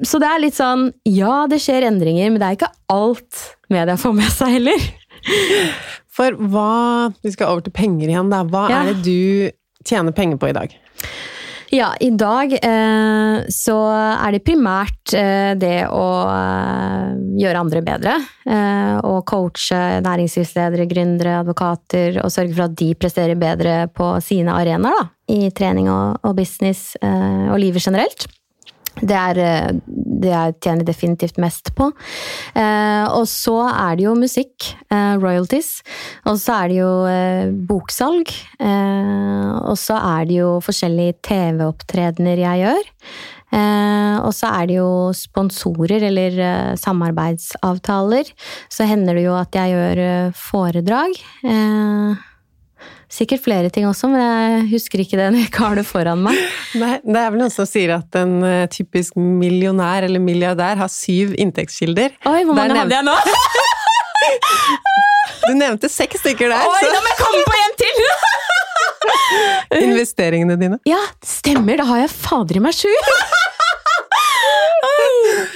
så 0.00 0.20
det 0.22 0.28
er 0.30 0.40
litt 0.40 0.56
sånn 0.56 0.86
Ja, 1.04 1.44
det 1.50 1.60
skjer 1.60 1.84
endringer, 1.90 2.30
men 2.32 2.40
det 2.40 2.48
er 2.48 2.56
ikke 2.56 2.72
alt 2.90 3.44
media 3.70 3.98
får 4.00 4.16
med 4.16 4.32
seg 4.32 4.56
heller. 4.56 4.88
For 6.20 6.36
hva 6.52 7.10
Vi 7.24 7.32
skal 7.32 7.54
over 7.54 7.64
til 7.64 7.74
penger 7.74 8.10
igjen, 8.10 8.32
da. 8.32 8.44
Hva 8.44 8.68
ja. 8.68 8.82
er 8.82 8.92
det 8.92 9.04
du 9.06 9.86
tjener 9.88 10.12
penger 10.12 10.40
på 10.40 10.50
i 10.50 10.56
dag? 10.56 10.74
Ja, 11.70 11.92
i 12.02 12.08
dag 12.18 12.50
eh, 12.58 13.36
så 13.54 13.76
er 13.94 14.34
det 14.34 14.42
primært 14.42 15.12
eh, 15.14 15.52
det 15.54 15.84
å 15.86 16.06
eh, 16.26 17.12
gjøre 17.38 17.62
andre 17.62 17.82
bedre. 17.86 18.16
Eh, 18.42 18.96
og 19.06 19.22
coache 19.30 19.78
næringslivsledere, 20.02 20.88
gründere, 20.90 21.36
advokater, 21.44 22.18
og 22.24 22.34
sørge 22.34 22.56
for 22.56 22.66
at 22.66 22.74
de 22.80 22.90
presterer 22.98 23.38
bedre 23.38 23.84
på 23.94 24.10
sine 24.26 24.58
arenaer. 24.58 24.98
da, 24.98 25.06
I 25.30 25.54
trening 25.54 25.86
og, 25.94 26.18
og 26.26 26.34
business 26.42 26.98
eh, 26.98 27.46
og 27.46 27.62
livet 27.62 27.86
generelt. 27.86 28.26
Det 28.98 29.16
er 29.16 29.40
eh, 29.40 29.80
det 30.20 30.32
jeg 30.32 30.56
tjener 30.60 30.86
definitivt 30.86 31.40
mest 31.40 31.72
på. 31.78 31.90
Eh, 32.58 33.06
og 33.08 33.24
så 33.30 33.56
er 33.70 33.98
det 33.98 34.06
jo 34.06 34.14
musikk, 34.18 34.70
eh, 34.92 35.16
royalties. 35.20 35.80
Og 36.28 36.40
så 36.42 36.58
er 36.60 36.72
det 36.72 36.78
jo 36.80 36.92
eh, 37.08 37.50
boksalg. 37.70 38.32
Eh, 38.60 39.50
og 39.64 39.76
så 39.80 39.98
er 39.98 40.30
det 40.30 40.40
jo 40.40 40.54
forskjellige 40.64 41.20
TV-opptredener 41.30 42.44
jeg 42.44 42.64
gjør. 42.66 42.90
Eh, 43.50 44.16
og 44.22 44.30
så 44.36 44.52
er 44.60 44.68
det 44.70 44.76
jo 44.78 44.90
sponsorer 45.16 46.04
eller 46.10 46.40
samarbeidsavtaler. 46.78 48.28
Så 48.70 48.86
hender 48.90 49.18
det 49.18 49.26
jo 49.26 49.38
at 49.38 49.56
jeg 49.56 49.74
gjør 49.74 50.34
foredrag. 50.38 51.16
Eh, 51.46 52.26
Sikkert 53.10 53.42
flere 53.42 53.70
ting 53.74 53.88
også, 53.88 54.06
men 54.12 54.20
jeg 54.22 54.66
husker 54.70 55.00
ikke 55.02 55.18
det 55.18 55.24
når 55.32 55.40
jeg 55.42 55.48
ikke 55.50 55.62
har 55.64 55.74
det 55.80 55.84
foran 55.88 56.20
meg. 56.22 56.36
Nei, 56.78 56.92
det 57.02 57.18
er 57.18 57.32
vel 57.34 57.40
noen 57.42 57.50
som 57.54 57.66
sier 57.66 57.90
at 57.96 58.14
en 58.20 58.36
uh, 58.44 58.66
typisk 58.70 59.16
millionær 59.18 60.06
eller 60.06 60.22
milliardær 60.22 60.78
har 60.78 60.90
syv 60.92 61.34
inntektskilder. 61.34 62.14
Oi, 62.30 62.44
hvor 62.46 62.54
mange 62.58 62.76
hadde 62.78 62.94
jeg 62.94 63.04
nå? 63.08 63.16
du 65.48 65.52
nevnte 65.58 65.90
seks 65.90 66.22
stykker 66.22 66.48
der. 66.54 66.62
Oi, 66.70 66.84
da 66.86 67.02
må 67.02 67.08
jeg 67.10 67.18
komme 67.24 67.42
på 67.48 67.54
en 67.64 67.74
til! 67.82 67.96
Investeringene 69.90 70.56
dine? 70.60 70.78
Ja, 70.88 71.00
stemmer. 71.24 71.76
Da 71.80 71.84
har 71.90 71.98
jeg 72.04 72.10
fader 72.14 72.54
i 72.60 72.62
meg 72.68 72.74
sju. 72.78 72.92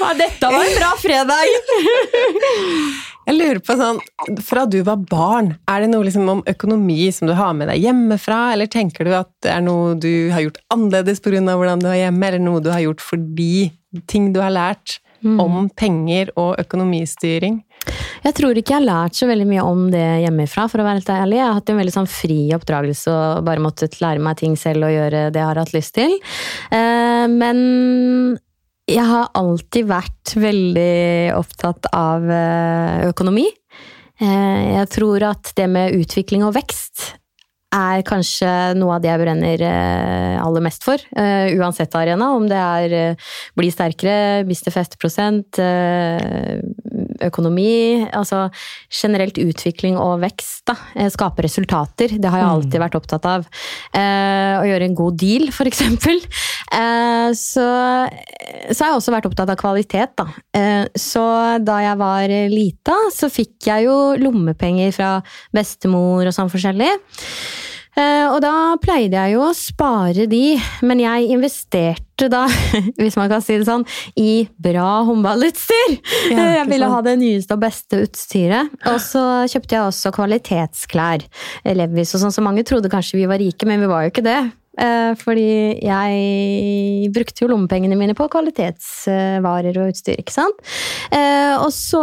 Ja, 0.04 0.10
dette 0.18 0.48
var 0.52 0.60
en 0.60 0.74
bra 0.76 0.90
fredag! 1.00 1.48
Jeg 3.24 3.36
lurer 3.38 3.60
på 3.64 3.76
sånn, 3.78 4.00
Fra 4.44 4.64
du 4.68 4.80
var 4.86 5.00
barn, 5.10 5.54
er 5.70 5.84
det 5.84 5.90
noe 5.92 6.06
liksom 6.06 6.28
om 6.30 6.42
økonomi 6.50 7.08
som 7.14 7.28
du 7.30 7.34
har 7.38 7.54
med 7.56 7.70
deg 7.72 7.84
hjemmefra, 7.86 8.52
eller 8.52 8.70
tenker 8.70 9.08
du 9.08 9.14
at 9.16 9.30
det 9.44 9.52
er 9.54 9.64
noe 9.64 9.94
du 10.00 10.30
har 10.34 10.44
gjort 10.44 10.60
annerledes 10.74 11.22
pga. 11.24 11.40
hvordan 11.40 11.82
du 11.82 11.88
er 11.90 12.04
hjemme, 12.04 12.28
eller 12.28 12.42
noe 12.42 12.60
du 12.64 12.70
har 12.72 12.84
gjort 12.84 13.04
fordi 13.04 13.72
ting 14.10 14.32
du 14.34 14.40
har 14.42 14.52
lært 14.52 14.98
mm. 15.24 15.38
om 15.40 15.68
penger 15.70 16.32
og 16.36 16.58
økonomistyring? 16.60 17.62
Jeg 18.24 18.36
tror 18.38 18.56
ikke 18.56 18.72
jeg 18.72 18.80
har 18.80 18.86
lært 18.86 19.18
så 19.18 19.28
veldig 19.28 19.46
mye 19.48 19.64
om 19.66 19.82
det 19.92 20.04
hjemmefra, 20.24 20.66
for 20.72 20.80
å 20.80 20.86
være 20.86 21.02
helt 21.02 21.12
ærlig. 21.12 21.38
Jeg 21.40 21.46
har 21.46 21.58
hatt 21.58 21.72
en 21.72 21.80
veldig 21.80 21.96
sånn 21.98 22.10
fri 22.10 22.38
oppdragelse 22.56 23.12
og 23.12 23.44
bare 23.48 23.64
måttet 23.64 24.00
lære 24.00 24.22
meg 24.24 24.40
ting 24.40 24.56
selv 24.60 24.88
og 24.88 24.94
gjøre 24.94 25.28
det 25.34 25.42
jeg 25.42 25.50
har 25.50 25.60
hatt 25.60 25.74
lyst 25.76 25.94
til. 25.98 26.16
Eh, 26.72 27.26
men 27.32 27.60
jeg 28.90 29.04
har 29.08 29.30
alltid 29.38 29.88
vært 29.88 30.34
veldig 30.36 31.32
opptatt 31.38 31.88
av 31.96 32.24
eh, 32.28 33.04
økonomi. 33.08 33.46
Eh, 34.20 34.62
jeg 34.76 34.90
tror 34.92 35.24
at 35.30 35.54
det 35.56 35.68
med 35.72 35.96
utvikling 35.96 36.44
og 36.44 36.52
vekst 36.58 37.14
er 37.74 38.04
kanskje 38.06 38.48
noe 38.78 38.94
av 38.94 39.02
det 39.02 39.10
jeg 39.10 39.22
brenner 39.24 39.64
eh, 39.66 40.36
aller 40.38 40.62
mest 40.62 40.84
for. 40.86 41.00
Uansett 41.16 41.96
arena, 41.98 42.28
om 42.36 42.44
det 42.50 42.60
er 42.60 43.24
bli 43.56 43.72
sterkere, 43.72 44.44
miste 44.46 44.70
festeprosent, 44.74 45.58
uh, 45.58 46.60
økonomi 47.28 48.06
Altså 48.14 48.46
generelt 48.92 49.38
utvikling 49.40 49.98
og 50.00 50.22
vekst. 50.22 50.64
da, 50.68 50.76
Skape 51.12 51.44
resultater. 51.44 52.16
Det 52.18 52.30
har 52.30 52.42
jeg 52.42 52.48
mm. 52.48 52.54
alltid 52.54 52.82
vært 52.82 52.96
opptatt 52.98 53.28
av. 53.28 53.46
Å 53.94 54.64
gjøre 54.68 54.88
en 54.88 54.96
god 54.98 55.18
deal, 55.20 55.50
for 55.54 55.68
eksempel. 55.68 56.20
Så, 57.34 57.66
så 57.66 58.78
har 58.78 58.90
jeg 58.90 58.98
også 58.98 59.14
vært 59.14 59.28
opptatt 59.28 59.52
av 59.52 59.58
kvalitet, 59.60 60.16
da. 60.18 60.26
Så 60.98 61.24
da 61.64 61.78
jeg 61.84 62.00
var 62.00 62.34
lita, 62.52 62.96
så 63.14 63.30
fikk 63.32 63.68
jeg 63.70 63.86
jo 63.88 63.98
lommepenger 64.20 64.94
fra 64.96 65.12
bestemor 65.54 66.24
og 66.26 66.34
sånn 66.34 66.52
forskjellig. 66.52 66.90
Eh, 67.94 68.26
og 68.26 68.40
da 68.42 68.74
pleide 68.82 69.20
jeg 69.20 69.36
jo 69.36 69.44
å 69.46 69.52
spare 69.56 70.26
de, 70.30 70.56
men 70.86 71.02
jeg 71.02 71.28
investerte 71.34 72.28
da, 72.30 72.44
hvis 73.00 73.18
man 73.18 73.30
kan 73.30 73.44
si 73.44 73.58
det 73.60 73.68
sånn, 73.68 73.86
i 74.18 74.46
bra 74.62 75.04
håndballutstyr! 75.06 75.94
Ja, 76.32 76.48
jeg 76.60 76.66
ville 76.72 76.90
ha 76.90 77.00
det 77.06 77.16
nyeste 77.22 77.56
og 77.56 77.62
beste 77.62 78.02
utstyret. 78.06 78.74
Og 78.90 78.98
så 79.02 79.22
kjøpte 79.50 79.78
jeg 79.78 79.86
også 79.92 80.14
kvalitetsklær. 80.14 81.24
Levis 81.74 82.16
og 82.16 82.24
sånn, 82.24 82.34
så 82.34 82.44
mange 82.44 82.66
trodde 82.66 82.92
kanskje 82.92 83.22
vi 83.22 83.30
var 83.30 83.42
rike, 83.42 83.68
men 83.70 83.82
vi 83.82 83.90
var 83.90 84.06
jo 84.06 84.14
ikke 84.14 84.26
det. 84.26 84.42
Eh, 84.74 85.12
fordi 85.20 85.78
jeg 85.86 87.10
brukte 87.14 87.44
jo 87.44 87.50
lommepengene 87.52 87.98
mine 87.98 88.16
på 88.18 88.26
kvalitetsvarer 88.32 89.78
og 89.78 89.92
utstyr, 89.92 90.18
ikke 90.18 90.34
sant. 90.34 90.58
Eh, 91.14 91.54
og 91.60 91.70
så 91.74 92.02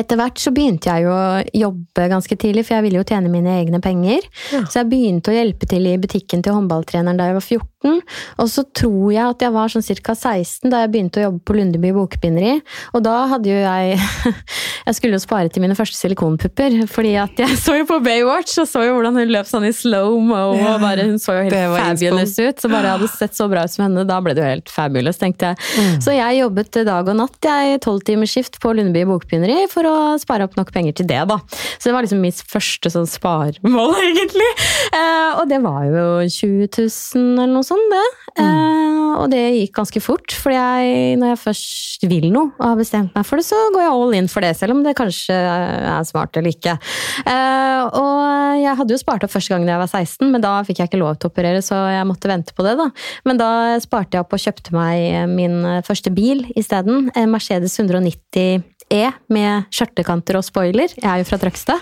etter 0.00 0.18
hvert 0.18 0.40
så 0.40 0.52
begynte 0.54 0.90
jeg 0.90 1.06
jo 1.06 1.12
å 1.14 1.42
jobbe 1.54 2.08
ganske 2.10 2.36
tidlig, 2.40 2.66
for 2.66 2.76
jeg 2.76 2.86
ville 2.86 3.00
jo 3.00 3.06
tjene 3.08 3.30
mine 3.32 3.52
egne 3.60 3.80
penger. 3.84 4.26
Ja. 4.52 4.64
Så 4.66 4.80
jeg 4.80 4.90
begynte 4.92 5.32
å 5.32 5.36
hjelpe 5.36 5.68
til 5.70 5.86
i 5.90 5.96
butikken 6.00 6.42
til 6.44 6.56
håndballtreneren 6.56 7.20
da 7.20 7.28
jeg 7.30 7.38
var 7.38 7.46
14. 7.46 8.00
Og 8.42 8.50
så 8.50 8.64
tror 8.76 9.12
jeg 9.12 9.24
at 9.24 9.44
jeg 9.44 9.54
var 9.54 9.72
sånn 9.72 9.84
ca. 9.84 10.16
16 10.16 10.72
da 10.72 10.82
jeg 10.84 10.92
begynte 10.94 11.20
å 11.20 11.26
jobbe 11.28 11.42
på 11.44 11.56
Lundeby 11.58 11.92
bokbinderi. 11.96 12.56
Og 12.96 13.04
da 13.06 13.16
hadde 13.34 13.52
jo 13.52 13.60
jeg 13.60 13.98
Jeg 14.84 14.98
skulle 14.98 15.16
jo 15.16 15.22
spare 15.22 15.48
til 15.48 15.62
mine 15.64 15.76
første 15.78 15.96
silikonpupper, 15.96 16.74
fordi 16.92 17.14
at 17.20 17.38
jeg 17.40 17.56
så 17.60 17.78
jo 17.78 17.86
på 17.88 17.98
Baywatch 18.04 18.58
og 18.60 18.68
så 18.68 18.82
jo 18.84 18.96
hvordan 18.98 19.16
hun 19.16 19.32
løp 19.32 19.48
sånn 19.48 19.64
i 19.68 19.72
slow-mo, 19.72 20.40
og 20.52 20.82
bare 20.82 21.06
hun 21.08 21.16
så 21.22 21.38
jo 21.38 21.46
helt 21.46 21.56
fabulous 21.56 22.36
ut. 22.36 22.60
Så 22.60 22.68
bare 22.68 22.90
jeg 22.90 22.98
hadde 22.98 23.10
sett 23.14 23.38
så 23.38 23.48
bra 23.48 23.64
ut 23.64 23.72
som 23.72 23.86
henne, 23.86 24.04
da 24.08 24.18
ble 24.24 24.34
det 24.36 24.44
jo 24.44 24.50
helt 24.50 24.72
fabulous, 24.72 25.20
tenkte 25.20 25.52
jeg. 25.52 25.70
Mm. 25.80 25.94
Så 26.04 26.16
jeg 26.16 26.40
jobbet 26.42 26.80
dag 26.84 27.08
og 27.08 27.16
natt, 27.16 27.38
jeg 27.48 27.80
tolvtimersskift 27.84 28.60
på 28.60 28.74
Lundeby 28.76 29.06
bokbinderi 29.08 29.64
for 29.72 29.88
å 29.88 29.96
spare 30.20 30.48
opp 30.48 30.58
nok 30.60 30.74
penger 30.74 30.98
til 31.00 31.08
det, 31.08 31.22
da. 31.32 31.40
Så 31.78 31.88
det 31.88 31.96
var 31.96 32.04
liksom 32.04 32.20
mitt 32.24 32.44
første 32.52 32.92
sånn 32.92 33.08
sparemål, 33.08 33.96
egentlig. 34.10 34.50
Eh, 34.90 35.30
og 35.40 35.48
det 35.48 35.62
var 35.64 35.88
jo 35.88 36.06
20 36.28 36.68
000 36.68 37.40
eller 37.40 37.56
noe 37.56 37.64
sånt, 37.66 37.88
det. 37.94 38.04
Mm. 38.34 38.44
Eh, 38.44 38.94
og 39.14 39.30
det 39.30 39.42
gikk 39.54 39.76
ganske 39.78 40.02
fort, 40.02 40.34
for 40.34 40.52
når 40.52 41.32
jeg 41.32 41.40
først 41.40 42.06
vil 42.10 42.28
noe 42.34 42.50
og 42.58 42.64
har 42.66 42.78
bestemt 42.78 43.14
meg 43.14 43.26
for 43.26 43.40
det, 43.40 43.46
så 43.46 43.58
går 43.74 43.84
jeg 43.84 43.94
all 43.94 44.16
in 44.18 44.30
for 44.30 44.44
det, 44.44 44.54
selv 44.58 44.73
om 44.74 44.82
det 44.84 44.96
kanskje 44.98 45.34
er 45.34 46.04
smart 46.08 46.36
eller 46.38 46.54
ikke. 46.54 46.76
Eh, 47.24 47.98
og 48.00 48.60
jeg 48.60 48.78
hadde 48.80 48.96
jo 48.96 49.00
spart 49.00 49.26
opp 49.26 49.34
første 49.34 49.54
gang 49.54 49.66
da 49.66 49.76
jeg 49.76 49.84
var 49.84 49.92
16, 49.92 50.28
men 50.34 50.44
da 50.44 50.54
fikk 50.66 50.82
jeg 50.82 50.92
ikke 50.92 51.02
lov 51.02 51.16
til 51.18 51.30
å 51.30 51.34
operere, 51.34 51.62
så 51.64 51.80
jeg 51.94 52.10
måtte 52.10 52.30
vente 52.30 52.56
på 52.56 52.66
det, 52.66 52.76
da. 52.80 52.90
Men 53.28 53.40
da 53.40 53.50
sparte 53.82 54.18
jeg 54.18 54.26
opp 54.26 54.36
og 54.36 54.44
kjøpte 54.44 54.76
meg 54.76 55.32
min 55.32 55.58
første 55.86 56.12
bil 56.14 56.44
isteden. 56.58 57.10
Mercedes 57.30 57.78
190 57.80 58.62
E 58.92 59.08
med 59.32 59.70
skjørtekanter 59.72 60.38
og 60.38 60.44
spoiler. 60.44 60.92
Jeg 60.92 61.08
er 61.08 61.22
jo 61.22 61.26
fra 61.28 61.38
Trøgstad. 61.40 61.80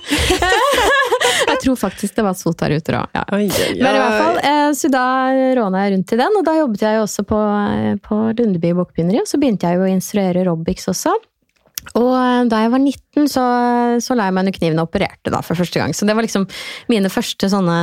jeg 1.50 1.58
tror 1.64 1.78
faktisk 1.80 2.16
det 2.16 2.24
var 2.26 2.36
Sotaruter 2.38 3.00
òg. 3.00 3.16
Ja. 3.16 3.24
Men 3.32 3.48
i 3.50 3.98
hvert 3.98 4.18
fall, 4.20 4.38
eh, 4.46 4.68
så 4.78 4.90
da 4.92 5.04
råna 5.58 5.84
jeg 5.84 5.96
rundt 5.96 6.14
i 6.14 6.20
den, 6.22 6.38
og 6.38 6.46
da 6.46 6.56
jobbet 6.60 6.86
jeg 6.86 6.98
jo 6.98 7.04
også 7.08 7.26
på, 7.28 7.40
eh, 7.42 7.98
på 8.06 8.20
Lundeby 8.38 8.72
Bokbinderi. 8.78 9.22
Og 9.24 9.30
så 9.30 9.40
begynte 9.42 9.68
jeg 9.68 9.80
jo 9.80 9.86
å 9.86 9.92
instruere 9.92 10.46
Robix 10.48 10.86
også. 10.92 11.16
Og 11.98 12.10
eh, 12.14 12.42
da 12.48 12.62
jeg 12.64 12.72
var 12.72 12.82
19, 12.82 13.28
så, 13.30 13.44
så 14.00 14.16
la 14.16 14.28
jeg 14.28 14.36
meg 14.36 14.46
under 14.46 14.56
kniven 14.58 14.80
og 14.82 14.88
opererte 14.90 15.32
da 15.34 15.40
for 15.44 15.58
første 15.58 15.80
gang. 15.82 15.94
Så 15.96 16.06
det 16.08 16.14
var 16.16 16.24
liksom 16.26 16.46
mine 16.92 17.10
første 17.12 17.50
sånne 17.52 17.78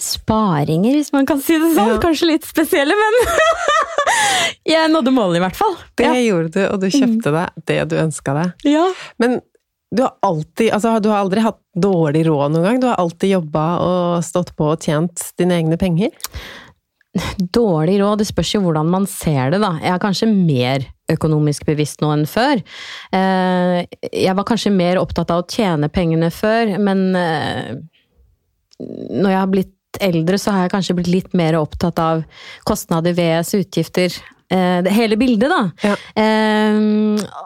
sparinger, 0.00 0.96
hvis 0.98 1.12
man 1.14 1.26
kan 1.28 1.38
si 1.44 1.54
det 1.60 1.70
sånn. 1.76 1.92
Ja. 1.94 2.00
Kanskje 2.02 2.32
litt 2.32 2.46
spesielle, 2.48 2.96
men 2.98 3.18
jeg 4.74 4.90
nådde 4.92 5.12
målet 5.14 5.38
i 5.38 5.44
hvert 5.44 5.58
fall. 5.58 5.76
Det 5.98 6.08
Ja. 6.08 6.14
gjorde 6.18 6.50
du, 6.56 6.62
og 6.66 6.80
du 6.82 6.88
kjøpte 6.90 7.30
deg 7.36 7.66
det 7.70 7.80
du 7.92 7.96
ønska 8.02 8.34
deg. 8.40 8.70
ja. 8.74 8.86
Men 9.22 9.40
du 9.94 10.00
har 10.02 10.16
alltid, 10.26 10.72
altså 10.74 10.96
du 10.98 11.06
har 11.12 11.20
aldri 11.22 11.38
hatt 11.44 11.60
dårlig 11.78 12.24
råd 12.26 12.50
noen 12.50 12.64
gang? 12.66 12.78
Du 12.82 12.88
har 12.88 12.96
alltid 12.98 13.30
jobba 13.36 13.64
og 13.78 14.24
stått 14.26 14.50
på 14.58 14.72
og 14.72 14.80
tjent 14.82 15.22
dine 15.38 15.54
egne 15.60 15.76
penger? 15.78 16.10
Dårlig 17.54 18.00
råd, 18.00 18.18
det 18.22 18.26
spørs 18.26 18.56
jo 18.56 18.60
hvordan 18.64 18.88
man 18.90 19.04
ser 19.06 19.52
det, 19.54 19.60
da. 19.62 19.76
Jeg 19.78 19.92
er 19.94 20.02
kanskje 20.02 20.26
mer 20.34 20.82
økonomisk 21.12 21.66
bevisst 21.68 22.02
nå 22.02 22.10
enn 22.14 22.24
før. 22.26 22.58
Eh, 23.14 23.84
Jeg 24.10 24.34
var 24.34 24.46
kanskje 24.48 24.72
mer 24.74 24.98
opptatt 24.98 25.30
av 25.30 25.44
å 25.44 25.46
tjene 25.46 25.90
pengene 25.92 26.32
før, 26.34 26.74
men 26.82 27.04
eh, 27.18 27.70
når 28.82 29.30
jeg 29.30 29.38
har 29.38 29.52
blitt 29.52 30.00
eldre, 30.02 30.40
så 30.42 30.50
har 30.56 30.64
jeg 30.66 30.74
kanskje 30.74 30.96
blitt 30.98 31.12
litt 31.12 31.38
mer 31.38 31.54
opptatt 31.60 32.00
av 32.02 32.24
kostnader 32.66 33.14
VS 33.14 33.54
utgifter. 33.60 34.18
Eh, 34.50 34.80
det 34.82 34.96
hele 34.96 35.18
bildet, 35.20 35.54
da. 35.54 35.62
Ja. 35.86 35.94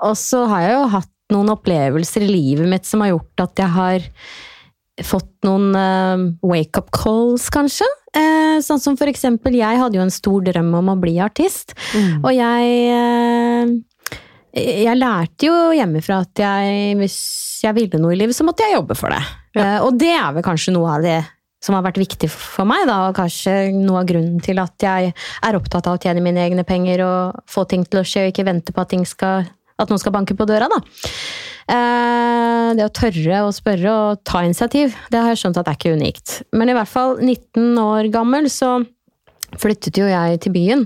Og 0.09 0.17
så 0.17 0.47
har 0.49 0.65
jeg 0.65 0.77
jo 0.79 0.91
hatt 0.97 1.13
noen 1.35 1.53
opplevelser 1.53 2.25
i 2.25 2.31
livet 2.31 2.71
mitt 2.73 2.89
som 2.89 3.05
har 3.05 3.13
gjort 3.13 3.45
at 3.45 3.61
jeg 3.61 3.75
har 3.75 4.07
fått 5.05 5.29
noen 5.45 6.39
wake-up 6.41 6.89
calls, 6.97 7.51
kanskje. 7.53 7.87
Eh, 8.17 8.59
sånn 8.65 8.81
som 8.81 8.97
for 8.97 9.11
eksempel, 9.11 9.59
jeg 9.59 9.81
hadde 9.81 9.99
jo 9.99 10.05
en 10.05 10.15
stor 10.15 10.45
drøm 10.47 10.71
om 10.81 10.93
å 10.95 10.99
bli 11.01 11.19
artist. 11.21 11.75
Og 12.23 12.31
jeg 12.33 12.75
eh, 12.95 13.75
Jeg 14.59 14.97
lærte 14.97 15.47
jo 15.47 15.57
hjemmefra 15.77 16.23
at 16.25 16.41
jeg, 16.41 16.95
hvis 16.99 17.19
jeg 17.63 17.77
ville 17.77 18.01
noe 18.01 18.15
i 18.15 18.19
livet, 18.19 18.35
så 18.35 18.47
måtte 18.49 18.65
jeg 18.65 18.79
jobbe 18.79 18.97
for 18.99 19.13
det. 19.13 19.21
Ja. 19.55 19.77
Eh, 19.77 19.81
og 19.85 19.99
det 20.01 20.15
er 20.17 20.33
vel 20.35 20.47
kanskje 20.47 20.75
noe 20.75 20.97
av 20.97 21.05
det 21.05 21.21
som 21.63 21.75
har 21.75 21.83
vært 21.83 21.99
viktig 21.99 22.29
for 22.31 22.69
meg, 22.71 22.85
da, 22.87 23.09
og 23.09 23.17
kanskje 23.19 23.73
noe 23.75 24.03
av 24.03 24.09
grunnen 24.09 24.39
til 24.43 24.61
at 24.63 24.79
jeg 24.83 25.11
er 25.11 25.59
opptatt 25.59 25.89
av 25.91 25.97
å 25.97 26.01
tjene 26.03 26.23
mine 26.23 26.45
egne 26.45 26.63
penger 26.67 27.03
og 27.03 27.41
få 27.51 27.65
ting 27.71 27.83
til 27.85 28.01
å 28.01 28.07
skje, 28.07 28.25
og 28.25 28.33
ikke 28.33 28.47
vente 28.47 28.75
på 28.75 28.85
at, 28.85 28.93
ting 28.93 29.03
skal, 29.09 29.49
at 29.79 29.91
noen 29.91 30.03
skal 30.03 30.15
banke 30.15 30.37
på 30.39 30.47
døra, 30.49 30.69
da. 30.71 30.83
Eh, 31.69 32.69
det 32.79 32.85
å 32.87 32.93
tørre 32.95 33.43
å 33.45 33.55
spørre 33.55 33.95
og 33.95 34.23
ta 34.27 34.45
initiativ, 34.47 34.95
det 35.13 35.21
har 35.21 35.35
jeg 35.35 35.43
skjønt 35.43 35.61
at 35.61 35.69
det 35.69 35.75
er 35.75 35.81
ikke 35.81 35.97
unikt. 35.99 36.39
Men 36.57 36.73
i 36.73 36.77
hvert 36.79 36.91
fall 36.91 37.19
19 37.21 37.83
år 37.83 38.09
gammel 38.15 38.49
så 38.53 38.79
flyttet 39.57 39.97
jo 39.97 40.07
jeg 40.09 40.41
til 40.45 40.53
byen. 40.53 40.85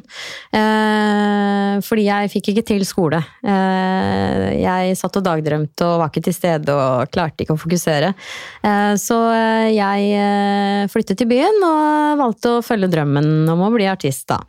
Eh, 0.54 1.80
fordi 1.82 2.06
jeg 2.06 2.30
fikk 2.30 2.52
ikke 2.52 2.66
til 2.68 2.84
skole. 2.86 3.18
Eh, 3.42 4.48
jeg 4.62 4.98
satt 4.98 5.18
og 5.18 5.26
dagdrømte 5.26 5.86
og 5.88 6.02
var 6.02 6.12
ikke 6.12 6.24
til 6.28 6.36
stede 6.36 6.76
og 6.76 7.10
klarte 7.14 7.42
ikke 7.44 7.56
å 7.56 7.62
fokusere. 7.62 8.12
Eh, 8.62 8.92
så 9.02 9.18
eh, 9.34 9.70
jeg 9.74 10.12
eh, 10.18 10.90
flyttet 10.92 11.18
til 11.18 11.30
byen 11.32 11.62
og 11.66 12.22
valgte 12.22 12.58
å 12.58 12.66
følge 12.66 12.90
drømmen 12.92 13.50
om 13.50 13.66
å 13.66 13.72
bli 13.74 13.90
artist, 13.90 14.28
da. 14.30 14.42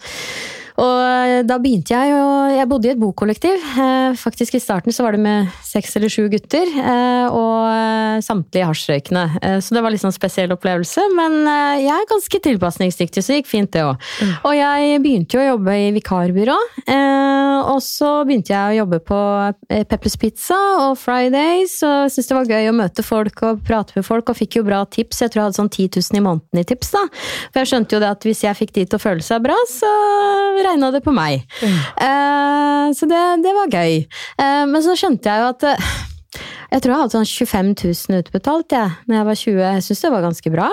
Og 0.82 1.00
eh, 1.06 1.42
da 1.46 1.60
begynte 1.62 1.94
jeg 1.94 2.13
jo 2.13 2.22
Jeg 2.53 2.70
bodde 2.70 2.89
i 2.89 2.94
et 2.94 3.01
bokollektiv. 3.01 3.62
Eh, 3.77 4.15
Faktisk 4.18 4.56
i 4.58 4.62
starten 4.62 4.94
så 4.96 5.06
var 5.06 5.15
det 5.15 5.22
med 5.24 5.51
seks 5.65 5.96
eller 5.98 6.12
sju 6.12 6.25
gutter, 6.32 6.70
eh, 6.70 7.27
og 7.34 8.22
samtlige 8.24 8.68
hasjrøykende. 8.70 9.24
Så 9.63 9.74
det 9.74 9.82
var 9.84 9.92
liksom 9.94 10.10
en 10.12 10.15
spesiell 10.15 10.51
opplevelse, 10.53 11.01
men 11.18 11.36
jeg 11.82 11.92
er 11.92 12.08
ganske 12.10 12.39
tilpasningsdyktig, 12.46 13.24
så 13.24 13.34
det 13.34 13.39
gikk 13.42 13.50
fint 13.50 13.72
det 13.74 13.82
òg. 13.86 14.03
Og 14.46 14.53
jeg 14.56 15.00
begynte 15.03 15.38
jo 15.38 15.42
å 15.42 15.48
jobbe 15.48 15.75
i 15.80 15.89
vikarbyrå, 15.96 16.56
og 17.74 17.80
så 17.84 18.12
begynte 18.27 18.53
jeg 18.53 18.75
å 18.75 18.77
jobbe 18.84 19.00
på 19.08 19.20
Peppers 19.89 20.18
Pizza 20.22 20.60
og 20.86 20.98
Fridays, 21.01 21.75
og 21.88 22.12
syntes 22.13 22.30
det 22.30 22.38
var 22.38 22.51
gøy 22.53 22.70
å 22.70 22.75
møte 22.77 23.06
folk 23.08 23.44
og 23.50 23.63
prate 23.65 23.98
med 23.98 24.08
folk, 24.08 24.30
og 24.30 24.39
fikk 24.39 24.60
jo 24.60 24.65
bra 24.68 24.84
tips. 24.86 25.24
Jeg 25.25 25.34
tror 25.34 25.42
jeg 25.42 25.50
hadde 25.50 25.60
sånn 25.62 25.74
10 25.74 25.89
000 25.98 26.22
i 26.22 26.24
måneden 26.30 26.62
i 26.63 26.68
tips, 26.70 26.94
da. 26.96 27.03
For 27.50 27.63
jeg 27.63 27.72
skjønte 27.74 27.98
jo 27.98 28.03
det 28.06 28.12
at 28.13 28.30
hvis 28.30 28.46
jeg 28.46 28.60
fikk 28.62 28.75
de 28.77 28.86
til 28.86 29.01
å 29.01 29.03
føle 29.08 29.25
seg 29.25 29.44
bra, 29.48 29.58
så 29.74 29.92
regna 30.65 30.91
det 30.93 31.03
på 31.05 31.13
meg. 31.15 31.46
Eh, 31.63 32.88
så 32.96 33.10
det, 33.10 33.22
det 33.43 33.53
var 33.58 33.72
gøy. 33.74 34.01
Uh, 34.39 34.63
men 34.70 34.82
så 34.86 34.98
skjønte 35.00 35.29
jeg 35.29 35.43
jo 35.43 35.51
at 35.53 35.67
eh, 35.74 35.93
jeg 36.74 36.82
tror 36.82 36.94
jeg 36.94 37.01
hadde 37.03 37.13
sånn 37.13 37.27
25 37.30 37.68
000 38.10 38.22
utbetalt 38.24 38.74
jeg, 38.74 38.94
når 39.06 39.18
jeg 39.20 39.27
var 39.27 39.39
20. 39.39 39.60
Jeg 39.62 39.84
syns 39.86 40.00
det 40.01 40.10
var 40.10 40.24
ganske 40.25 40.51
bra. 40.53 40.70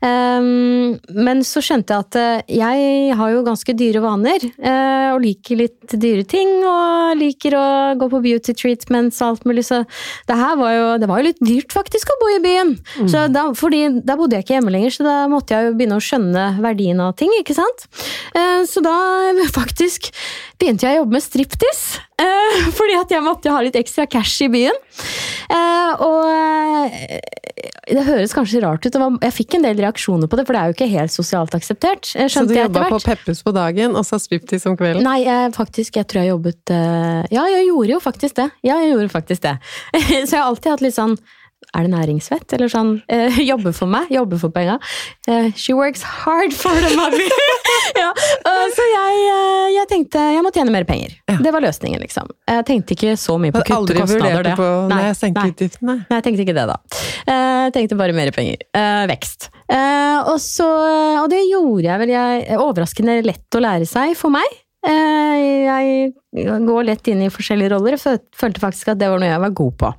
Um, 0.00 0.94
men 1.12 1.42
så 1.44 1.60
skjønte 1.60 1.92
jeg 1.92 2.06
at 2.06 2.18
eh, 2.20 2.54
jeg 2.56 3.16
har 3.18 3.32
jo 3.34 3.44
ganske 3.46 3.76
dyre 3.76 4.04
vaner, 4.04 4.48
Uh, 4.62 5.12
og 5.12 5.22
liker 5.24 5.58
litt 5.58 5.94
dyre 5.98 6.22
ting. 6.28 6.48
Og 6.64 7.18
liker 7.18 7.56
å 7.58 7.64
gå 7.98 8.06
på 8.12 8.20
beauty 8.24 8.54
treatments 8.56 9.18
og 9.20 9.32
alt 9.32 9.46
mulig, 9.48 9.64
så 9.66 9.82
det 10.28 10.36
her 10.38 10.54
var 10.60 10.72
jo, 10.72 10.84
det 11.02 11.08
var 11.10 11.20
jo 11.20 11.26
litt 11.26 11.42
dyrt 11.42 11.74
faktisk 11.74 12.12
å 12.12 12.18
bo 12.20 12.30
i 12.30 12.40
byen. 12.44 12.72
Så 13.10 13.26
da, 13.32 13.48
fordi 13.58 13.82
da 14.06 14.16
bodde 14.18 14.38
jeg 14.38 14.46
ikke 14.46 14.56
hjemme 14.56 14.72
lenger, 14.72 14.94
så 14.94 15.06
da 15.06 15.16
måtte 15.32 15.56
jeg 15.56 15.68
jo 15.68 15.74
begynne 15.76 15.98
å 15.98 16.04
skjønne 16.04 16.46
verdien 16.62 17.02
av 17.02 17.16
ting, 17.18 17.34
ikke 17.40 17.56
sant. 17.58 17.84
Uh, 18.36 18.62
så 18.68 18.84
da 18.84 18.96
faktisk 19.58 20.12
begynte 20.62 20.86
jeg 20.86 20.96
å 20.96 21.02
jobbe 21.02 21.18
med 21.18 21.26
striptease. 21.26 22.06
Fordi 22.78 22.96
at 22.98 23.12
jeg 23.12 23.24
måtte 23.24 23.52
ha 23.52 23.62
litt 23.64 23.78
ekstra 23.78 24.06
cash 24.10 24.44
i 24.46 24.50
byen. 24.52 24.76
Eh, 25.52 26.02
og 26.02 26.28
eh, 26.32 27.18
det 27.92 28.04
høres 28.06 28.32
kanskje 28.36 28.62
rart 28.64 28.86
ut, 28.86 28.96
og 28.96 29.18
jeg 29.20 29.34
fikk 29.36 29.58
en 29.58 29.66
del 29.66 29.82
reaksjoner 29.82 30.30
på 30.30 30.38
det, 30.38 30.46
for 30.48 30.56
det 30.56 30.62
er 30.62 30.70
jo 30.70 30.76
ikke 30.78 30.88
helt 30.94 31.12
sosialt 31.14 31.56
akseptert. 31.58 32.08
eh, 32.16 32.30
Så 32.32 32.46
du 32.48 32.54
jobba 32.56 32.86
på 32.88 33.02
Peppes 33.04 33.42
på 33.44 33.52
dagen, 33.56 33.96
og 33.98 34.06
så 34.08 34.20
striptease 34.22 34.70
om 34.70 34.78
kvelden? 34.80 35.04
Nei, 35.04 35.20
jeg, 35.26 35.52
faktisk, 35.58 36.00
jeg 36.00 36.08
tror 36.08 36.24
jeg 36.24 36.32
jobbet 36.32 36.72
Ja, 36.72 37.44
jeg 37.52 37.68
gjorde 37.68 37.92
jo 37.96 38.00
faktisk 38.02 38.40
det. 38.40 38.48
Ja, 38.64 38.80
jeg 38.80 38.94
gjorde 38.94 39.12
faktisk 39.12 39.44
det. 39.44 39.56
Så 40.26 40.32
jeg 40.32 40.40
har 40.40 40.48
alltid 40.48 40.72
hatt 40.72 40.84
litt 40.86 40.96
sånn 40.96 41.16
er 41.72 41.86
det 41.86 41.92
næringsvett? 41.94 42.52
Eller 42.56 42.70
sånn 42.72 42.94
eh, 43.12 43.38
jobbe 43.50 43.72
for 43.76 43.90
meg, 43.90 44.10
jobbe 44.12 44.38
for 44.40 44.52
penga. 44.54 44.78
Eh, 45.28 45.50
she 45.56 45.76
works 45.76 46.02
hard 46.02 46.54
for 46.56 46.74
the 46.82 46.92
money! 46.98 47.28
ja, 48.02 48.10
eh, 48.12 48.66
så 48.76 48.86
jeg, 48.88 49.22
eh, 49.32 49.68
jeg 49.78 49.88
tenkte 49.90 50.24
jeg 50.36 50.44
må 50.44 50.52
tjene 50.54 50.74
mer 50.74 50.86
penger. 50.88 51.14
Ja. 51.30 51.38
Det 51.42 51.54
var 51.54 51.64
løsningen, 51.64 52.02
liksom. 52.02 52.30
Jeg 52.50 52.66
tenkte 52.68 52.96
ikke 52.96 53.14
så 53.20 53.38
mye 53.40 53.54
på 53.54 53.62
å 53.62 53.66
kutte 53.68 53.98
kostnader. 54.00 54.52
på 54.58 54.68
Nei, 54.90 55.00
Nei, 55.02 55.12
jeg 55.12 55.32
nei. 55.80 55.96
Nei, 56.02 56.18
jeg 56.18 56.26
tenkte 56.28 56.46
ikke 56.46 56.56
det, 56.58 56.66
da. 56.70 56.78
Eh, 57.26 57.60
Jeg 57.62 57.74
tenkte 57.76 57.98
bare 57.98 58.16
mer 58.16 58.32
penger. 58.34 58.64
Eh, 58.74 59.04
vekst. 59.10 59.48
Eh, 59.72 60.18
og, 60.28 60.36
så, 60.42 60.66
og 61.22 61.30
det 61.32 61.44
gjorde 61.46 61.86
jeg 61.88 62.02
vel 62.02 62.12
jeg, 62.14 62.58
overraskende 62.60 63.20
lett 63.24 63.58
å 63.58 63.62
lære 63.62 63.88
seg 63.88 64.16
for 64.18 64.34
meg. 64.34 64.60
Eh, 64.82 65.62
jeg 65.62 66.12
går 66.66 66.86
lett 66.88 67.06
inn 67.12 67.20
i 67.22 67.28
forskjellige 67.30 67.70
roller 67.70 67.94
og 67.94 68.00
føl- 68.02 68.18
følte 68.34 68.58
faktisk 68.64 68.88
at 68.90 68.98
det 68.98 69.08
var 69.12 69.20
noe 69.22 69.28
jeg 69.30 69.40
var 69.44 69.52
god 69.60 69.76
på. 69.78 69.90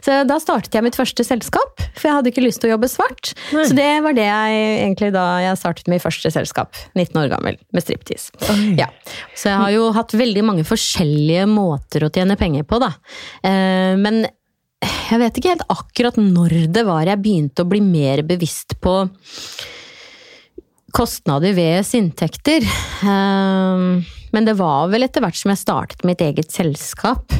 Så 0.00 0.16
da 0.26 0.38
startet 0.40 0.72
jeg 0.78 0.84
mitt 0.86 0.96
første 0.96 1.24
selskap, 1.26 1.82
for 1.94 2.08
jeg 2.08 2.14
hadde 2.16 2.30
ikke 2.32 2.44
lyst 2.46 2.62
til 2.62 2.70
å 2.70 2.74
jobbe 2.78 2.88
svart. 2.88 3.34
Nei. 3.52 3.64
Så 3.68 3.76
det 3.76 3.88
var 4.06 4.16
det 4.16 4.24
jeg 4.24 4.62
egentlig 4.86 5.10
da 5.12 5.24
jeg 5.44 5.58
startet 5.60 5.90
mitt 5.92 6.00
første 6.02 6.32
selskap, 6.32 6.72
19 6.96 7.20
år 7.20 7.28
gammel, 7.34 7.58
med 7.72 7.84
striptease. 7.84 8.30
Ja. 8.78 8.86
Så 9.36 9.50
jeg 9.52 9.58
har 9.60 9.70
jo 9.74 9.90
hatt 9.92 10.14
veldig 10.16 10.44
mange 10.46 10.64
forskjellige 10.64 11.44
måter 11.50 12.06
å 12.06 12.12
tjene 12.14 12.38
penger 12.40 12.64
på, 12.64 12.80
da. 12.80 12.94
Eh, 13.44 13.96
Men 14.00 14.22
jeg 14.80 15.18
vet 15.20 15.36
ikke 15.36 15.52
helt 15.52 15.66
akkurat 15.68 16.16
når 16.16 16.72
det 16.72 16.86
var 16.88 17.04
jeg 17.04 17.20
begynte 17.20 17.60
å 17.66 17.68
bli 17.68 17.82
mer 17.84 18.22
bevisst 18.24 18.78
på 18.80 18.94
kostnader 20.96 21.52
ved 21.54 21.84
inntekter. 21.98 22.64
Eh, 23.04 24.16
Men 24.32 24.44
det 24.46 24.54
var 24.58 24.88
vel 24.92 25.02
etter 25.06 25.22
hvert 25.24 25.34
som 25.38 25.50
jeg 25.52 25.58
startet 25.62 26.04
mitt 26.06 26.20
eget 26.22 26.52
selskap. 26.54 27.32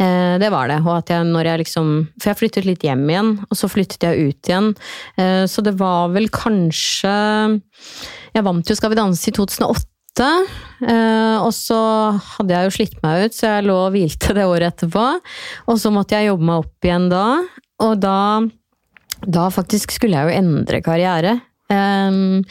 Eh, 0.00 0.38
Det 0.40 0.50
var 0.50 0.68
det. 0.68 0.78
Og 0.86 0.94
at 0.98 1.08
jeg 1.12 1.24
når 1.28 1.44
jeg 1.50 1.58
liksom 1.64 1.90
For 2.20 2.30
jeg 2.30 2.38
flyttet 2.40 2.64
litt 2.68 2.82
hjem 2.86 3.04
igjen, 3.10 3.32
og 3.50 3.56
så 3.58 3.68
flyttet 3.68 4.02
jeg 4.08 4.30
ut 4.30 4.48
igjen. 4.50 4.70
Eh, 5.18 5.44
Så 5.46 5.62
det 5.62 5.74
var 5.78 6.08
vel 6.14 6.28
kanskje 6.28 7.60
Jeg 8.34 8.44
vant 8.46 8.68
jo 8.70 8.74
Skal 8.78 8.90
vi 8.90 8.96
danse 9.00 9.28
i 9.28 9.32
2008. 9.36 10.30
eh, 10.88 11.36
og 11.40 11.52
så 11.54 11.78
hadde 12.36 12.50
jeg 12.56 12.64
jo 12.66 12.74
slitt 12.76 12.96
meg 13.04 13.24
ut, 13.26 13.32
så 13.36 13.46
jeg 13.56 13.64
lå 13.68 13.76
og 13.86 13.92
hvilte 13.94 14.34
det 14.36 14.44
året 14.44 14.74
etterpå. 14.74 15.04
Og 15.70 15.78
så 15.80 15.92
måtte 15.94 16.16
jeg 16.18 16.28
jobbe 16.28 16.44
meg 16.48 16.64
opp 16.64 16.84
igjen 16.88 17.06
da. 17.08 17.22
Og 17.80 17.94
da, 18.02 18.16
da 19.24 19.46
faktisk 19.54 19.94
skulle 19.94 20.18
jeg 20.18 20.28
jo 20.28 20.38
endre 20.42 20.82
karriere. 20.84 21.36
Ehm, 21.72 22.42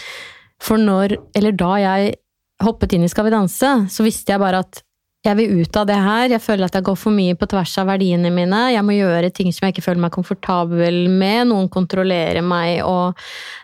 for 0.64 0.78
når, 0.82 1.18
eller 1.36 1.52
da 1.60 1.74
jeg 1.84 2.16
hoppet 2.64 2.94
inn 2.94 3.06
i 3.06 3.10
Skal 3.12 3.28
vi 3.28 3.34
danse, 3.34 3.74
så 3.90 4.06
visste 4.06 4.34
jeg 4.34 4.42
bare 4.42 4.64
at 4.66 4.84
jeg 5.28 5.36
vil 5.36 5.60
ut 5.60 5.76
av 5.76 5.88
det 5.90 5.98
her. 6.00 6.30
Jeg 6.32 6.40
føler 6.40 6.70
at 6.70 6.76
jeg 6.78 6.86
går 6.88 6.96
for 6.96 7.12
mye 7.12 7.36
på 7.36 7.48
tvers 7.52 7.74
av 7.82 7.90
verdiene 7.92 8.30
mine. 8.32 8.62
Jeg 8.72 8.86
må 8.88 8.96
gjøre 8.96 9.32
ting 9.36 9.52
som 9.52 9.66
jeg 9.68 9.76
ikke 9.76 9.84
føler 9.90 10.04
meg 10.06 10.14
komfortabel 10.16 11.02
med. 11.12 11.50
Noen 11.50 11.68
kontrollerer 11.72 12.46
meg, 12.46 12.80
og 12.88 13.20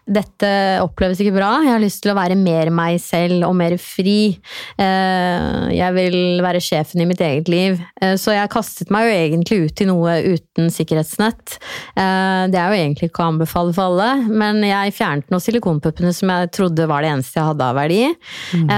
dette 0.06 0.50
oppleves 0.84 1.18
ikke 1.24 1.34
bra. 1.34 1.48
Jeg 1.66 1.72
har 1.74 1.82
lyst 1.82 2.04
til 2.04 2.12
å 2.14 2.18
være 2.18 2.36
mer 2.38 2.70
meg 2.70 3.00
selv 3.02 3.48
og 3.48 3.56
mer 3.58 3.74
fri. 3.82 4.38
Eh, 4.78 5.70
Jeg 5.76 5.94
vil 5.96 6.18
være 6.46 6.62
sjefen 6.62 7.02
i 7.02 7.08
mitt 7.10 7.22
eget 7.26 7.50
liv. 7.50 7.80
Eh, 8.02 8.14
Så 8.16 8.32
jeg 8.36 8.52
kastet 8.54 8.92
meg 8.94 9.08
jo 9.08 9.16
egentlig 9.16 9.58
ut 9.66 9.82
i 9.82 9.88
noe 9.90 10.14
uten 10.36 10.70
sikkerhetsnett. 10.70 11.58
Eh, 11.98 12.46
Det 12.54 12.60
er 12.62 12.70
jo 12.70 12.78
egentlig 12.84 13.10
ikke 13.10 13.24
å 13.26 13.32
anbefale 13.34 13.74
for 13.74 13.90
alle, 13.90 14.28
men 14.30 14.62
jeg 14.62 14.94
fjernet 14.94 15.30
noen 15.34 15.42
silikonpuppene 15.42 16.14
som 16.14 16.30
jeg 16.30 16.52
trodde 16.52 16.88
var 16.88 17.02
det 17.02 17.10
eneste 17.16 17.40
jeg 17.42 17.50
hadde 17.50 17.62
av 17.66 17.76
verdi. 17.76 18.16
mm. 18.54 18.70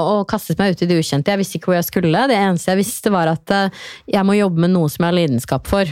Og 0.00 0.26
kastet 0.28 0.58
meg 0.58 0.72
ut 0.72 0.82
i 0.82 0.86
det 0.86 0.98
ukjente. 0.98 1.28
Jeg 1.28 1.38
visste 1.38 1.58
ikke 1.58 1.72
hvor 1.72 1.76
jeg 1.80 1.90
skulle. 1.92 2.26
Det 2.28 2.36
eneste 2.36 2.72
jeg 2.72 2.80
visste 2.80 3.10
var 3.12 3.28
at 3.28 3.46
jeg 4.08 4.24
må 4.24 4.32
jobbe 4.38 4.58
med 4.64 4.70
noe 4.70 4.88
som 4.88 5.04
jeg 5.04 5.12
har 5.12 5.18
lidenskap 5.20 5.66
for. 5.66 5.84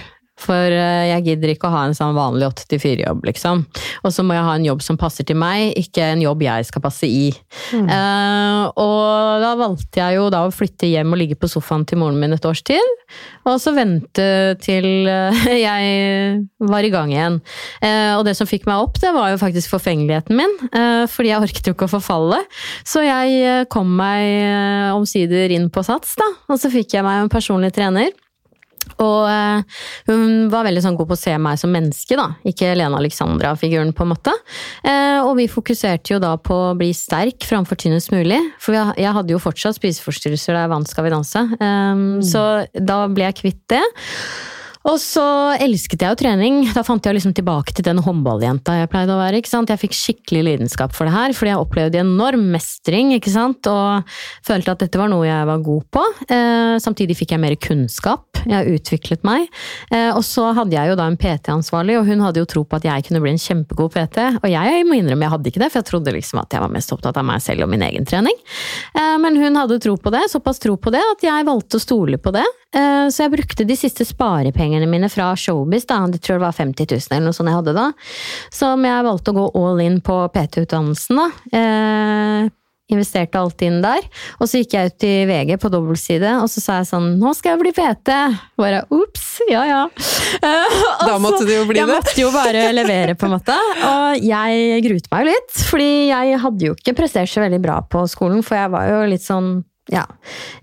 For 0.42 0.74
eh, 0.74 1.08
jeg 1.12 1.24
gidder 1.28 1.52
ikke 1.52 1.68
å 1.68 1.74
ha 1.74 1.84
en 1.86 1.96
sånn 1.96 2.16
vanlig 2.16 2.48
8-4-jobb, 2.50 3.22
liksom. 3.28 3.64
Og 4.02 4.14
så 4.14 4.24
må 4.26 4.36
jeg 4.36 4.46
ha 4.46 4.54
en 4.58 4.66
jobb 4.66 4.82
som 4.84 4.98
passer 5.00 5.26
til 5.28 5.38
meg, 5.38 5.72
ikke 5.78 6.04
en 6.14 6.24
jobb 6.24 6.42
jeg 6.46 6.68
skal 6.68 6.84
passe 6.84 7.08
i. 7.08 7.30
Mm. 7.72 7.86
Uh, 7.86 8.64
og 8.82 9.42
da 9.44 9.52
valgte 9.60 10.02
jeg 10.02 10.18
jo 10.18 10.28
da 10.32 10.44
å 10.46 10.54
flytte 10.54 10.90
hjem 10.90 11.14
og 11.14 11.20
ligge 11.22 11.38
på 11.38 11.50
sofaen 11.50 11.86
til 11.88 12.00
moren 12.02 12.18
min 12.20 12.34
et 12.34 12.48
års 12.48 12.64
tid. 12.66 12.96
Og 13.48 13.58
så 13.62 13.74
vente 13.76 14.26
til 14.64 15.08
uh, 15.08 15.44
jeg 15.66 16.42
var 16.72 16.88
i 16.88 16.92
gang 16.92 17.14
igjen. 17.14 17.38
Uh, 17.84 18.18
og 18.18 18.26
det 18.28 18.36
som 18.38 18.48
fikk 18.50 18.66
meg 18.70 18.82
opp, 18.82 18.98
det 19.02 19.14
var 19.14 19.32
jo 19.32 19.40
faktisk 19.42 19.76
forfengeligheten 19.76 20.38
min. 20.38 20.58
fordi 21.10 21.30
jeg 21.30 21.44
orket 21.44 21.68
jo 21.68 21.74
ikke 21.74 21.86
å 21.86 21.92
forfalle. 21.94 22.38
Så 22.88 23.02
jeg 23.04 23.66
kom 23.72 23.90
meg 23.98 24.92
omsider 24.96 25.52
inn 25.54 25.68
på 25.72 25.84
Sats, 25.86 26.14
da. 26.18 26.28
Og 26.52 26.60
så 26.60 26.70
fikk 26.72 26.96
jeg 26.96 27.06
meg 27.06 27.22
en 27.22 27.32
personlig 27.32 27.72
trener. 27.76 28.10
Og 29.02 29.26
eh, 29.30 29.82
hun 30.10 30.48
var 30.52 30.66
veldig 30.66 30.82
sånn 30.84 30.96
god 30.98 31.10
på 31.10 31.16
å 31.16 31.20
se 31.22 31.34
meg 31.40 31.60
som 31.60 31.72
menneske, 31.74 32.16
da. 32.18 32.28
Ikke 32.48 32.72
Lena 32.76 32.98
Alexandra-figuren, 33.00 33.92
på 33.96 34.06
en 34.06 34.12
måte. 34.12 34.34
Eh, 34.84 35.18
og 35.22 35.36
vi 35.40 35.48
fokuserte 35.50 36.14
jo 36.14 36.20
da 36.22 36.34
på 36.40 36.56
å 36.70 36.72
bli 36.78 36.92
sterk 36.96 37.46
framfor 37.48 37.80
tynnest 37.80 38.12
mulig. 38.14 38.40
For 38.62 38.76
jeg 38.76 39.16
hadde 39.18 39.34
jo 39.34 39.42
fortsatt 39.42 39.78
spiseforstyrrelser 39.78 40.56
da 40.56 40.66
jeg 40.66 40.74
vant 40.74 40.90
Skal 40.92 41.06
vi 41.06 41.14
danse. 41.14 41.44
Eh, 41.58 41.92
mm. 41.98 42.18
Så 42.26 42.42
da 42.74 43.04
ble 43.12 43.30
jeg 43.30 43.40
kvitt 43.42 43.62
det. 43.72 43.84
Og 44.88 44.98
så 44.98 45.24
elsket 45.62 46.02
jeg 46.02 46.10
jo 46.14 46.18
trening. 46.18 46.62
Da 46.74 46.82
fant 46.86 47.04
jeg 47.06 47.16
liksom 47.16 47.34
tilbake 47.36 47.74
til 47.76 47.86
den 47.86 48.00
håndballjenta 48.02 48.74
jeg 48.80 48.90
pleide 48.90 49.14
å 49.14 49.20
være. 49.20 49.38
ikke 49.38 49.52
sant? 49.52 49.70
Jeg 49.70 49.80
fikk 49.82 49.94
skikkelig 49.96 50.42
lidenskap 50.48 50.94
for 50.96 51.06
det 51.06 51.14
her, 51.14 51.34
fordi 51.36 51.52
jeg 51.52 51.62
opplevde 51.62 52.02
enorm 52.02 52.48
mestring 52.54 53.12
ikke 53.16 53.32
sant? 53.32 53.68
og 53.70 54.08
følte 54.46 54.74
at 54.74 54.82
dette 54.82 54.98
var 54.98 55.10
noe 55.12 55.26
jeg 55.26 55.48
var 55.48 55.62
god 55.62 55.86
på. 55.94 56.02
Eh, 56.26 56.74
samtidig 56.82 57.16
fikk 57.18 57.36
jeg 57.36 57.42
mer 57.42 57.54
kunnskap. 57.62 58.42
Jeg 58.48 58.74
utviklet 58.74 59.22
meg. 59.26 59.46
Eh, 59.94 60.10
og 60.10 60.24
så 60.26 60.48
hadde 60.56 60.74
jeg 60.74 60.90
jo 60.90 60.98
da 60.98 61.06
en 61.06 61.18
PT-ansvarlig, 61.20 62.00
og 62.00 62.08
hun 62.08 62.24
hadde 62.26 62.42
jo 62.42 62.48
tro 62.50 62.64
på 62.66 62.80
at 62.80 62.88
jeg 62.88 63.06
kunne 63.06 63.22
bli 63.22 63.34
en 63.36 63.42
kjempegod 63.42 63.94
PT. 63.94 64.26
Og 64.42 64.48
jeg 64.50 64.88
må 64.88 64.98
innrømme 64.98 65.28
jeg 65.28 65.34
hadde 65.36 65.52
ikke 65.52 65.62
det, 65.62 65.70
for 65.70 65.82
jeg 65.82 65.90
trodde 65.92 66.16
liksom 66.16 66.42
at 66.42 66.56
jeg 66.56 66.64
var 66.64 66.74
mest 66.74 66.94
opptatt 66.94 67.20
av 67.20 67.28
meg 67.28 67.44
selv 67.44 67.68
og 67.68 67.70
min 67.70 67.86
egen 67.86 68.08
trening. 68.08 68.42
Eh, 68.98 69.14
men 69.22 69.38
hun 69.38 69.60
hadde 69.60 69.78
tro 69.82 69.94
på 70.00 70.14
det, 70.14 70.26
såpass 70.32 70.58
tro 70.62 70.74
på 70.74 70.90
det, 70.94 71.04
at 71.14 71.26
jeg 71.28 71.46
valgte 71.46 71.78
å 71.78 71.86
stole 71.86 72.18
på 72.18 72.34
det. 72.34 72.46
Eh, 72.72 73.06
så 73.12 73.26
jeg 73.26 73.34
brukte 73.34 73.66
de 73.68 73.76
siste 73.76 74.06
sparepengene 74.08 74.88
mine 74.88 75.10
fra 75.12 75.32
Showbiz, 75.36 75.84
da, 75.90 76.00
det 76.08 76.22
tror 76.24 76.38
jeg 76.38 76.46
var 76.46 76.56
50 76.56 76.88
000 76.88 77.12
eller 77.12 77.28
noe 77.28 77.36
sånt 77.36 77.52
jeg 77.52 77.60
hadde 77.60 77.76
da, 77.76 77.90
som 78.54 78.88
jeg 78.88 79.06
valgte 79.08 79.34
å 79.34 79.38
gå 79.38 79.46
all 79.60 79.84
in 79.84 80.00
på 80.04 80.18
PT-utdannelsen. 80.32 81.20
da. 81.20 81.30
Eh, 81.60 82.50
investerte 82.92 83.40
alt 83.40 83.62
inn 83.64 83.80
der. 83.82 84.04
Og 84.40 84.48
så 84.48 84.60
gikk 84.60 84.76
jeg 84.76 84.92
ut 84.92 85.06
i 85.08 85.12
VG 85.28 85.54
på 85.62 85.70
dobbeltside, 85.72 86.34
og 86.42 86.48
så 86.52 86.62
sa 86.62 86.78
jeg 86.80 86.90
sånn 86.90 87.08
Nå 87.20 87.32
skal 87.38 87.54
jeg 87.54 87.62
bli 87.62 87.72
PT! 87.76 88.16
Bare 88.60 88.82
ops, 88.92 89.26
ja 89.48 89.62
ja. 89.68 89.82
Uh, 90.42 90.78
da 91.06 91.16
måtte 91.22 91.44
du 91.48 91.54
jo 91.54 91.64
bli 91.68 91.80
jeg 91.80 91.88
det. 91.88 91.96
Jeg 91.96 92.04
måtte 92.04 92.16
jo 92.20 92.30
bare 92.34 92.64
levere, 92.74 93.16
på 93.18 93.28
en 93.28 93.36
måte. 93.38 93.56
Og 93.88 94.26
jeg 94.28 94.84
gruet 94.86 95.10
meg 95.12 95.24
jo 95.24 95.32
litt, 95.32 95.60
fordi 95.70 95.90
jeg 96.10 96.40
hadde 96.44 96.68
jo 96.68 96.76
ikke 96.76 96.96
prestert 97.02 97.32
så 97.32 97.44
veldig 97.44 97.62
bra 97.64 97.80
på 97.86 98.04
skolen, 98.10 98.44
for 98.46 98.60
jeg 98.60 98.72
var 98.74 98.90
jo 98.90 99.04
litt 99.12 99.24
sånn 99.24 99.54
ja, 99.90 100.06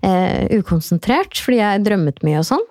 eh, 0.06 0.48
ukonsentrert, 0.60 1.36
fordi 1.42 1.60
jeg 1.60 1.84
drømmet 1.84 2.22
mye 2.24 2.40
og 2.40 2.48
sånn. 2.48 2.66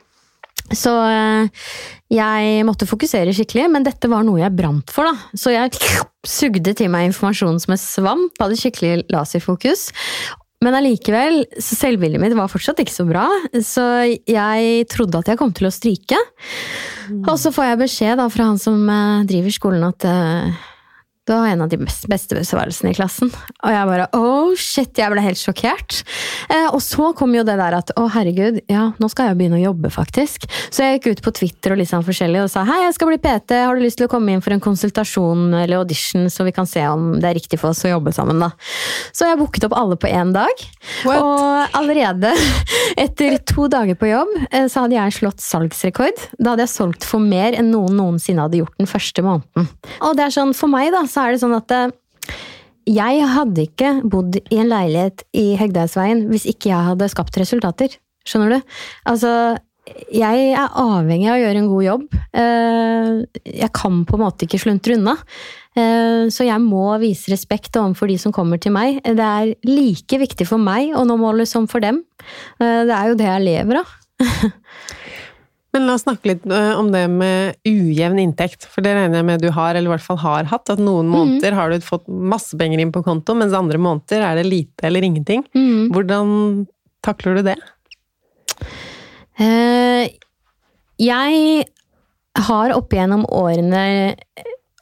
Så 0.76 0.92
eh, 1.02 1.70
jeg 2.14 2.66
måtte 2.68 2.88
fokusere 2.90 3.34
skikkelig, 3.34 3.70
men 3.74 3.86
dette 3.86 4.10
var 4.12 4.26
noe 4.26 4.42
jeg 4.42 4.56
brant 4.58 4.94
for, 4.94 5.10
da. 5.10 5.38
Så 5.38 5.54
jeg 5.54 5.74
sugde 6.40 6.76
til 6.78 6.92
meg 6.94 7.10
informasjonen 7.10 7.62
som 7.62 7.76
en 7.76 7.82
svamp, 7.82 8.38
hadde 8.42 8.60
skikkelig 8.60 9.08
laserfokus. 9.14 9.90
Men 10.60 10.76
allikevel, 10.76 11.46
selvbildet 11.64 12.20
mitt 12.20 12.34
var 12.36 12.50
fortsatt 12.52 12.82
ikke 12.84 12.92
så 12.92 13.06
bra, 13.08 13.30
så 13.64 13.86
jeg 14.28 14.90
trodde 14.92 15.22
at 15.22 15.32
jeg 15.32 15.40
kom 15.40 15.54
til 15.56 15.70
å 15.70 15.72
stryke. 15.72 16.20
Mm. 17.08 17.24
Og 17.24 17.38
så 17.40 17.54
får 17.56 17.70
jeg 17.70 17.82
beskjed 17.86 18.20
da 18.20 18.28
fra 18.34 18.50
han 18.52 18.60
som 18.60 18.84
eh, 18.84 19.24
driver 19.30 19.56
skolen 19.56 19.88
at 19.88 20.10
du 21.30 21.36
har 21.36 21.52
en 21.52 21.62
av 21.62 21.70
de 21.70 21.78
beste 21.80 22.34
besvarelsene 22.34 22.90
i 22.90 22.98
klassen. 22.98 23.30
Og 23.62 23.70
jeg 23.70 23.90
bare 23.90 24.08
oh 24.18 24.56
shit, 24.58 24.98
jeg 24.98 25.14
ble 25.14 25.22
helt 25.22 25.38
sjokkert. 25.38 26.02
Eh, 26.50 26.68
og 26.74 26.82
så 26.82 27.12
kom 27.18 27.36
jo 27.38 27.44
det 27.46 27.60
der 27.60 27.78
at 27.78 27.94
å 28.00 28.08
herregud, 28.10 28.58
ja, 28.72 28.90
nå 28.98 29.10
skal 29.14 29.30
jeg 29.30 29.38
begynne 29.38 29.60
å 29.60 29.64
jobbe, 29.68 29.92
faktisk. 29.94 30.48
Så 30.74 30.86
jeg 30.86 30.98
gikk 30.98 31.12
ut 31.12 31.24
på 31.28 31.34
Twitter 31.42 31.76
og 31.76 31.82
litt 31.82 31.92
sånn 31.92 32.06
forskjellig 32.08 32.42
og 32.42 32.50
sa 32.50 32.66
hei, 32.66 32.80
jeg 32.88 32.96
skal 32.98 33.12
bli 33.12 33.20
PT, 33.22 33.60
har 33.68 33.78
du 33.78 33.86
lyst 33.86 34.02
til 34.02 34.10
å 34.10 34.12
komme 34.12 34.34
inn 34.34 34.42
for 34.42 34.56
en 34.56 34.64
konsultasjon 34.64 35.54
eller 35.54 35.84
audition, 35.84 36.26
så 36.34 36.48
vi 36.48 36.56
kan 36.56 36.70
se 36.70 36.82
om 36.90 37.12
det 37.20 37.30
er 37.30 37.38
riktig 37.38 37.62
for 37.62 37.76
oss 37.76 37.84
å 37.86 37.94
jobbe 37.94 38.14
sammen, 38.16 38.42
da. 38.42 38.50
Så 39.14 39.30
jeg 39.30 39.38
booket 39.38 39.70
opp 39.70 39.78
alle 39.78 40.00
på 40.02 40.10
én 40.10 40.34
dag. 40.34 40.66
What? 41.06 41.22
Og 41.22 41.78
allerede 41.78 42.34
etter 43.06 43.38
to 43.46 43.70
dager 43.70 44.00
på 44.00 44.10
jobb 44.10 44.34
eh, 44.50 44.66
så 44.66 44.88
hadde 44.88 44.98
jeg 44.98 45.18
slått 45.20 45.46
salgsrekord. 45.46 46.26
Da 46.40 46.56
hadde 46.56 46.66
jeg 46.66 46.74
solgt 46.74 47.06
for 47.06 47.22
mer 47.22 47.54
enn 47.54 47.70
noen 47.74 48.00
noensinne 48.00 48.48
hadde 48.48 48.64
gjort 48.64 48.82
den 48.82 48.90
første 48.90 49.26
måneden. 49.26 49.70
Og 50.06 50.18
det 50.18 50.26
er 50.26 50.34
sånn, 50.34 50.56
for 50.58 50.72
meg, 50.72 50.90
da, 50.96 51.06
så 51.10 51.19
er 51.24 51.36
det 51.36 51.42
sånn 51.42 51.56
at 51.58 51.74
eh, 51.76 51.96
jeg 52.90 53.24
hadde 53.34 53.66
ikke 53.68 53.94
bodd 54.10 54.40
i 54.42 54.60
en 54.62 54.70
leilighet 54.72 55.26
i 55.38 55.52
Hegdehaugsveien 55.60 56.26
hvis 56.32 56.48
ikke 56.50 56.72
jeg 56.72 56.92
hadde 56.92 57.10
skapt 57.12 57.38
resultater. 57.38 57.98
Skjønner 58.28 58.56
du? 58.56 58.76
Altså, 59.10 59.32
jeg 60.14 60.50
er 60.54 60.78
avhengig 60.78 61.30
av 61.30 61.38
å 61.38 61.44
gjøre 61.44 61.62
en 61.62 61.70
god 61.72 61.86
jobb. 61.86 62.06
Eh, 62.44 63.42
jeg 63.64 63.72
kan 63.78 64.04
på 64.10 64.18
en 64.18 64.24
måte 64.26 64.46
ikke 64.46 64.62
sluntre 64.62 64.98
unna. 64.98 65.16
Eh, 65.78 66.30
så 66.34 66.48
jeg 66.48 66.66
må 66.66 66.88
vise 67.02 67.34
respekt 67.34 67.78
overfor 67.80 68.10
de 68.12 68.18
som 68.22 68.36
kommer 68.36 68.62
til 68.62 68.76
meg. 68.76 69.02
Det 69.06 69.30
er 69.30 69.54
like 69.70 70.22
viktig 70.26 70.50
for 70.50 70.62
meg 70.62 70.96
å 70.98 71.06
nå 71.08 71.18
målet 71.22 71.50
som 71.50 71.70
for 71.70 71.86
dem. 71.86 72.04
Det 72.60 72.96
er 72.96 73.12
jo 73.12 73.20
det 73.20 73.30
jeg 73.30 73.48
lever 73.48 73.84
av. 73.84 73.96
Men 75.76 75.86
la 75.86 75.96
oss 75.96 76.06
snakke 76.06 76.32
litt 76.32 76.46
eh, 76.50 76.72
om 76.80 76.90
det 76.94 77.04
med 77.14 77.60
ujevn 77.68 78.20
inntekt, 78.24 78.66
for 78.66 78.86
det 78.86 78.96
regner 78.98 79.22
jeg 79.22 79.28
med 79.28 79.44
du 79.44 79.50
har, 79.54 79.76
eller 79.76 79.92
i 79.92 79.94
hvert 79.94 80.06
fall 80.06 80.22
har 80.24 80.50
hatt. 80.50 80.72
At 80.74 80.82
noen 80.82 81.10
mm. 81.10 81.14
måneder 81.14 81.58
har 81.58 81.70
du 81.70 81.86
fått 81.86 82.08
masse 82.10 82.58
penger 82.58 82.82
inn 82.82 82.94
på 82.96 83.04
konto, 83.06 83.36
mens 83.38 83.54
andre 83.58 83.82
måneder 83.82 84.26
er 84.26 84.40
det 84.40 84.48
lite 84.50 84.90
eller 84.90 85.06
ingenting. 85.06 85.46
Mm. 85.54 85.92
Hvordan 85.94 86.32
takler 87.06 87.40
du 87.40 87.52
det? 87.52 87.58
Uh, 89.40 90.10
jeg 91.00 91.68
har 92.50 92.74
opp 92.76 92.94
igjennom 92.94 93.28
årene 93.32 93.84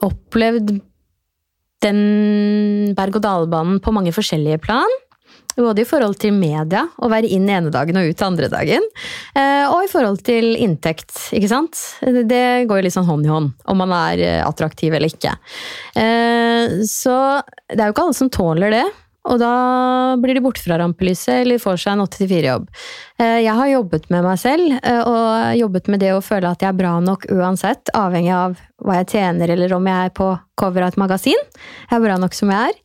opplevd 0.05 0.77
den 1.85 1.99
berg-og-dal-banen 2.97 3.81
på 3.83 3.93
mange 3.93 4.13
forskjellige 4.15 4.61
plan. 4.63 4.97
Både 5.57 5.81
i 5.81 5.87
forhold 5.89 6.19
til 6.21 6.35
media, 6.37 6.83
å 7.01 7.09
være 7.09 7.29
inn 7.33 7.47
ene 7.49 7.71
dagen 7.73 7.97
og 7.97 8.11
ut 8.11 8.21
andre 8.21 8.49
dagen. 8.51 8.83
Eh, 9.33 9.65
og 9.65 9.87
i 9.87 9.89
forhold 9.89 10.21
til 10.27 10.51
inntekt, 10.53 11.15
ikke 11.33 11.49
sant. 11.49 11.81
Det 12.01 12.69
går 12.69 12.81
jo 12.81 12.85
litt 12.85 12.95
sånn 12.95 13.09
hånd 13.09 13.25
i 13.25 13.33
hånd, 13.33 13.55
om 13.65 13.81
man 13.81 13.95
er 13.97 14.21
eh, 14.21 14.43
attraktiv 14.45 14.93
eller 14.93 15.09
ikke. 15.09 15.33
Eh, 15.97 16.77
så 16.85 17.17
det 17.73 17.81
er 17.81 17.89
jo 17.89 17.97
ikke 17.97 18.05
alle 18.05 18.19
som 18.21 18.31
tåler 18.33 18.77
det. 18.77 18.85
Og 19.27 19.39
da 19.41 20.15
blir 20.21 20.37
de 20.37 20.43
borte 20.43 20.63
fra 20.63 20.77
rampelyset 20.79 21.41
eller 21.41 21.59
får 21.61 21.81
seg 21.83 21.95
en 21.95 22.03
8-4-jobb. 22.05 22.67
Eh, 23.19 23.39
jeg 23.43 23.55
har 23.59 23.71
jobbet 23.73 24.07
med 24.13 24.23
meg 24.23 24.39
selv, 24.39 24.77
eh, 24.77 25.01
og 25.01 25.57
jobbet 25.59 25.89
med 25.91 26.03
det 26.03 26.13
å 26.15 26.23
føle 26.23 26.51
at 26.51 26.63
jeg 26.63 26.71
er 26.71 26.79
bra 26.79 26.93
nok 27.03 27.27
uansett, 27.33 27.91
avhengig 27.97 28.33
av 28.35 28.55
hva 28.85 28.99
jeg 28.99 29.09
tjener 29.15 29.51
eller 29.55 29.73
om 29.75 29.89
jeg 29.89 30.09
er 30.09 30.13
på 30.15 30.29
cover 30.57 30.85
av 30.85 30.93
et 30.93 31.01
magasin. 31.01 31.43
Jeg 31.89 31.97
er 31.97 32.05
bra 32.05 32.15
nok 32.21 32.37
som 32.37 32.53
jeg 32.53 32.71
er. 32.71 32.79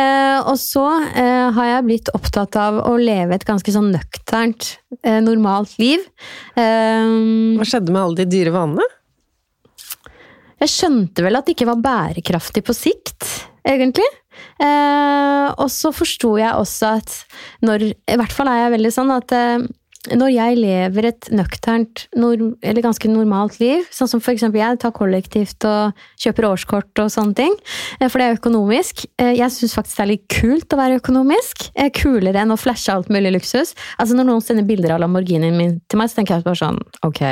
Eh, 0.00 0.40
og 0.42 0.58
så 0.60 0.84
har 1.14 1.70
jeg 1.70 1.86
blitt 1.86 2.10
opptatt 2.16 2.58
av 2.60 2.80
å 2.88 2.96
leve 2.98 3.36
et 3.36 3.46
ganske 3.46 3.72
sånn 3.72 3.92
nøkternt, 3.94 4.76
normalt 5.04 5.74
liv. 5.80 6.02
Hva 6.54 7.66
skjedde 7.66 7.92
med 7.92 8.00
alle 8.00 8.22
de 8.22 8.28
dyre 8.30 8.52
vanene? 8.54 8.86
Jeg 10.64 10.72
skjønte 10.72 11.24
vel 11.26 11.36
at 11.36 11.44
det 11.44 11.56
ikke 11.58 11.68
var 11.68 11.82
bærekraftig 11.84 12.62
på 12.64 12.76
sikt, 12.76 13.26
egentlig. 13.68 14.06
Eh, 14.62 15.48
og 15.54 15.70
så 15.72 15.92
forsto 15.94 16.34
jeg 16.40 16.52
også 16.54 16.96
at 17.00 17.16
når 17.64 17.90
I 17.92 18.18
hvert 18.20 18.34
fall 18.34 18.50
er 18.50 18.64
jeg 18.64 18.76
veldig 18.76 18.92
sånn 18.94 19.12
at 19.14 19.34
eh, 19.34 19.64
når 20.12 20.32
jeg 20.34 20.56
lever 20.58 21.06
et 21.08 21.28
nøkternt, 21.32 22.04
eller 22.12 22.84
ganske 22.84 23.08
normalt 23.08 23.56
liv, 23.62 23.86
sånn 23.94 24.10
som 24.10 24.20
eksempel 24.20 24.60
jeg 24.60 24.80
tar 24.82 24.92
kollektivt 24.96 25.64
og 25.68 26.04
kjøper 26.20 26.48
årskort 26.50 27.00
og 27.00 27.12
sånne 27.12 27.36
ting, 27.38 27.54
eh, 28.00 28.08
for 28.08 28.20
det 28.20 28.26
er 28.26 28.38
økonomisk 28.38 29.06
eh, 29.18 29.32
Jeg 29.38 29.50
syns 29.54 29.74
faktisk 29.76 29.96
det 29.96 30.04
er 30.04 30.12
litt 30.12 30.26
kult 30.28 30.74
å 30.74 30.80
være 30.80 31.00
økonomisk. 31.00 31.70
Eh, 31.74 31.90
kulere 31.94 32.42
enn 32.42 32.52
å 32.52 32.60
flashe 32.60 32.92
alt 32.92 33.08
mulig 33.12 33.32
luksus. 33.38 33.72
Altså 33.96 34.16
Når 34.18 34.28
noen 34.28 34.44
sender 34.44 34.68
bilder 34.68 34.94
av 34.94 35.00
Lamborghinien 35.00 35.56
min 35.56 35.78
til 35.88 36.00
meg, 36.00 36.12
så 36.12 36.20
tenker 36.20 36.36
jeg 36.36 36.46
bare 36.46 36.60
sånn 36.60 36.80
Ok. 37.06 37.22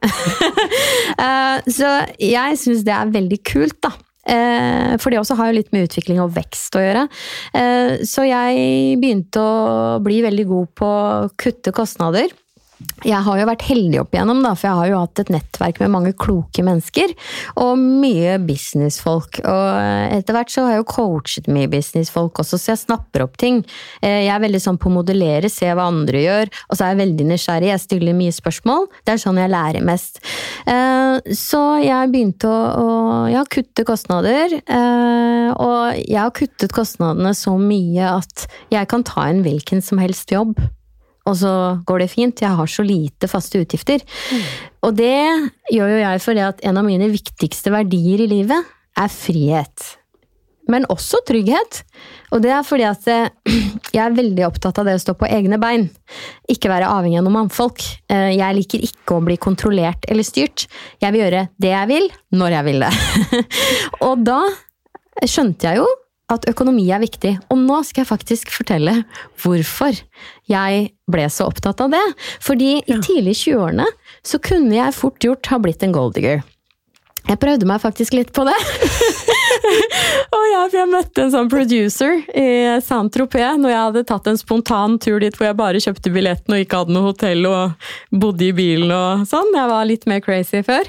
så 1.76 1.88
jeg 2.16 2.58
syns 2.58 2.86
det 2.86 2.94
er 2.96 3.14
veldig 3.14 3.42
kult, 3.46 3.76
da. 3.84 3.92
Eh, 4.30 4.94
for 5.02 5.10
det 5.10 5.20
også 5.20 5.36
har 5.38 5.50
jo 5.50 5.58
litt 5.58 5.72
med 5.74 5.88
utvikling 5.88 6.20
og 6.22 6.34
vekst 6.36 6.76
å 6.78 6.84
gjøre. 6.84 7.06
Eh, 7.56 8.04
så 8.06 8.26
jeg 8.28 9.00
begynte 9.02 9.42
å 9.42 9.98
bli 10.04 10.20
veldig 10.26 10.46
god 10.50 10.70
på 10.78 10.90
å 10.90 11.30
kutte 11.40 11.74
kostnader. 11.74 12.30
Jeg 13.06 13.24
har 13.24 13.38
jo 13.40 13.46
vært 13.48 13.64
heldig 13.64 14.00
opp 14.02 14.14
igjennom, 14.14 14.42
da, 14.44 14.52
for 14.58 14.68
jeg 14.68 14.78
har 14.78 14.88
jo 14.90 15.00
hatt 15.00 15.22
et 15.22 15.32
nettverk 15.32 15.80
med 15.80 15.92
mange 15.94 16.12
kloke 16.20 16.64
mennesker. 16.64 17.12
Og 17.62 17.80
mye 17.80 18.36
businessfolk. 18.44 19.40
Og 19.48 20.16
etter 20.18 20.36
hvert 20.36 20.52
så 20.52 20.66
har 20.66 20.74
jeg 20.74 20.82
jo 20.82 20.88
coachet 20.90 21.48
mye 21.52 21.70
businessfolk 21.72 22.42
også, 22.42 22.60
så 22.60 22.74
jeg 22.74 22.82
snapper 22.82 23.24
opp 23.24 23.38
ting. 23.40 23.62
Eh, 24.04 24.26
jeg 24.26 24.32
er 24.34 24.42
veldig 24.44 24.62
sånn 24.62 24.80
på 24.80 24.90
å 24.90 24.96
modellere, 24.98 25.48
se 25.52 25.70
hva 25.72 25.88
andre 25.90 26.24
gjør, 26.24 26.52
og 26.68 26.76
så 26.76 26.86
er 26.86 26.92
jeg 26.92 27.00
veldig 27.02 27.28
nysgjerrig. 27.30 27.70
Jeg 27.72 27.84
stiller 27.86 28.18
mye 28.18 28.34
spørsmål. 28.36 28.88
Det 29.04 29.14
er 29.14 29.22
sånn 29.24 29.40
jeg 29.40 29.52
lærer 29.54 29.86
mest. 29.86 30.20
Eh, 30.68 31.32
så 31.36 31.62
jeg 31.84 32.12
begynte 32.12 32.50
å, 32.50 32.58
å 32.80 32.90
har 33.30 33.48
kutte 33.50 33.86
kostnader. 33.88 34.58
Eh, 34.60 35.48
og 35.56 36.02
jeg 36.04 36.20
har 36.20 36.36
kuttet 36.36 36.76
kostnadene 36.76 37.32
så 37.36 37.56
mye 37.60 38.12
at 38.18 38.44
jeg 38.72 38.92
kan 38.92 39.06
ta 39.06 39.30
en 39.30 39.40
hvilken 39.46 39.80
som 39.84 40.00
helst 40.02 40.32
jobb 40.34 40.58
og 41.30 41.38
så 41.38 41.54
går 41.86 42.04
det 42.04 42.10
fint. 42.12 42.42
Jeg 42.42 42.58
har 42.58 42.70
så 42.70 42.84
lite 42.86 43.30
faste 43.30 43.62
utgifter. 43.62 44.02
Mm. 44.02 44.42
Og 44.88 44.98
det 44.98 45.14
gjør 45.70 45.94
jo 45.94 46.02
jeg 46.02 46.26
fordi 46.26 46.44
at 46.44 46.60
en 46.66 46.80
av 46.80 46.86
mine 46.86 47.10
viktigste 47.12 47.72
verdier 47.74 48.24
i 48.24 48.28
livet 48.30 48.76
er 48.98 49.12
frihet. 49.12 49.86
Men 50.70 50.86
også 50.92 51.22
trygghet. 51.26 51.82
Og 52.34 52.42
det 52.44 52.52
er 52.54 52.66
fordi 52.66 52.86
at 52.86 53.06
eh, 53.10 53.30
jeg 53.94 54.02
er 54.04 54.16
veldig 54.16 54.46
opptatt 54.46 54.78
av 54.80 54.86
det 54.86 54.96
å 54.98 55.02
stå 55.02 55.16
på 55.18 55.28
egne 55.30 55.58
bein. 55.62 55.88
Ikke 56.50 56.70
være 56.70 56.90
avhengig 56.90 57.20
av 57.20 57.26
noen 57.26 57.40
mannfolk. 57.40 57.82
Eh, 58.12 58.36
jeg 58.36 58.58
liker 58.58 58.86
ikke 58.90 59.16
å 59.16 59.24
bli 59.26 59.38
kontrollert 59.40 60.06
eller 60.10 60.26
styrt. 60.26 60.68
Jeg 61.02 61.14
vil 61.14 61.24
gjøre 61.24 61.46
det 61.62 61.72
jeg 61.74 61.90
vil, 61.90 62.10
når 62.36 62.58
jeg 62.58 62.68
vil 62.68 62.84
det. 62.86 62.92
og 64.06 64.26
da 64.26 64.40
skjønte 65.26 65.70
jeg 65.70 65.82
jo 65.82 65.88
at 66.30 66.46
økonomi 66.50 66.86
er 66.92 67.02
viktig. 67.02 67.34
Og 67.50 67.58
nå 67.58 67.80
skal 67.86 68.04
jeg 68.04 68.10
faktisk 68.12 68.52
fortelle 68.54 69.00
hvorfor 69.42 69.98
jeg 70.50 70.86
ble 71.10 71.26
så 71.32 71.48
opptatt 71.50 71.82
av 71.84 71.92
det. 71.94 72.04
Fordi 72.44 72.76
i 72.80 72.98
tidlig 73.02 73.36
20-årene 73.42 73.88
så 74.26 74.40
kunne 74.42 74.76
jeg 74.76 74.96
fort 74.96 75.20
gjort 75.24 75.52
ha 75.52 75.60
blitt 75.62 75.84
en 75.86 75.96
golddigger. 75.96 76.42
Jeg 77.28 77.40
prøvde 77.40 77.68
meg 77.68 77.82
faktisk 77.82 78.16
litt 78.16 78.32
på 78.36 78.46
det. 78.48 78.56
og 80.36 80.44
ja, 80.50 80.62
for 80.64 80.78
jeg 80.78 80.90
møtte 80.90 81.24
en 81.24 81.32
sånn 81.34 81.50
producer 81.52 82.18
i 82.36 82.48
Saint-Tropez 82.84 83.58
når 83.60 83.72
jeg 83.72 83.80
hadde 83.80 84.04
tatt 84.08 84.30
en 84.30 84.38
spontan 84.40 84.98
tur 85.02 85.20
dit 85.22 85.36
hvor 85.36 85.48
jeg 85.48 85.58
bare 85.58 85.82
kjøpte 85.82 86.12
billetten 86.14 86.56
og 86.56 86.64
ikke 86.64 86.82
hadde 86.82 86.96
noe 86.96 87.08
hotell 87.08 87.48
og 87.48 87.88
bodde 88.22 88.48
i 88.48 88.52
bilen 88.56 88.92
og 88.94 89.24
sånn. 89.30 89.52
Jeg 89.56 89.70
var 89.72 89.88
litt 89.88 90.06
mer 90.10 90.22
crazy 90.24 90.62
før. 90.66 90.88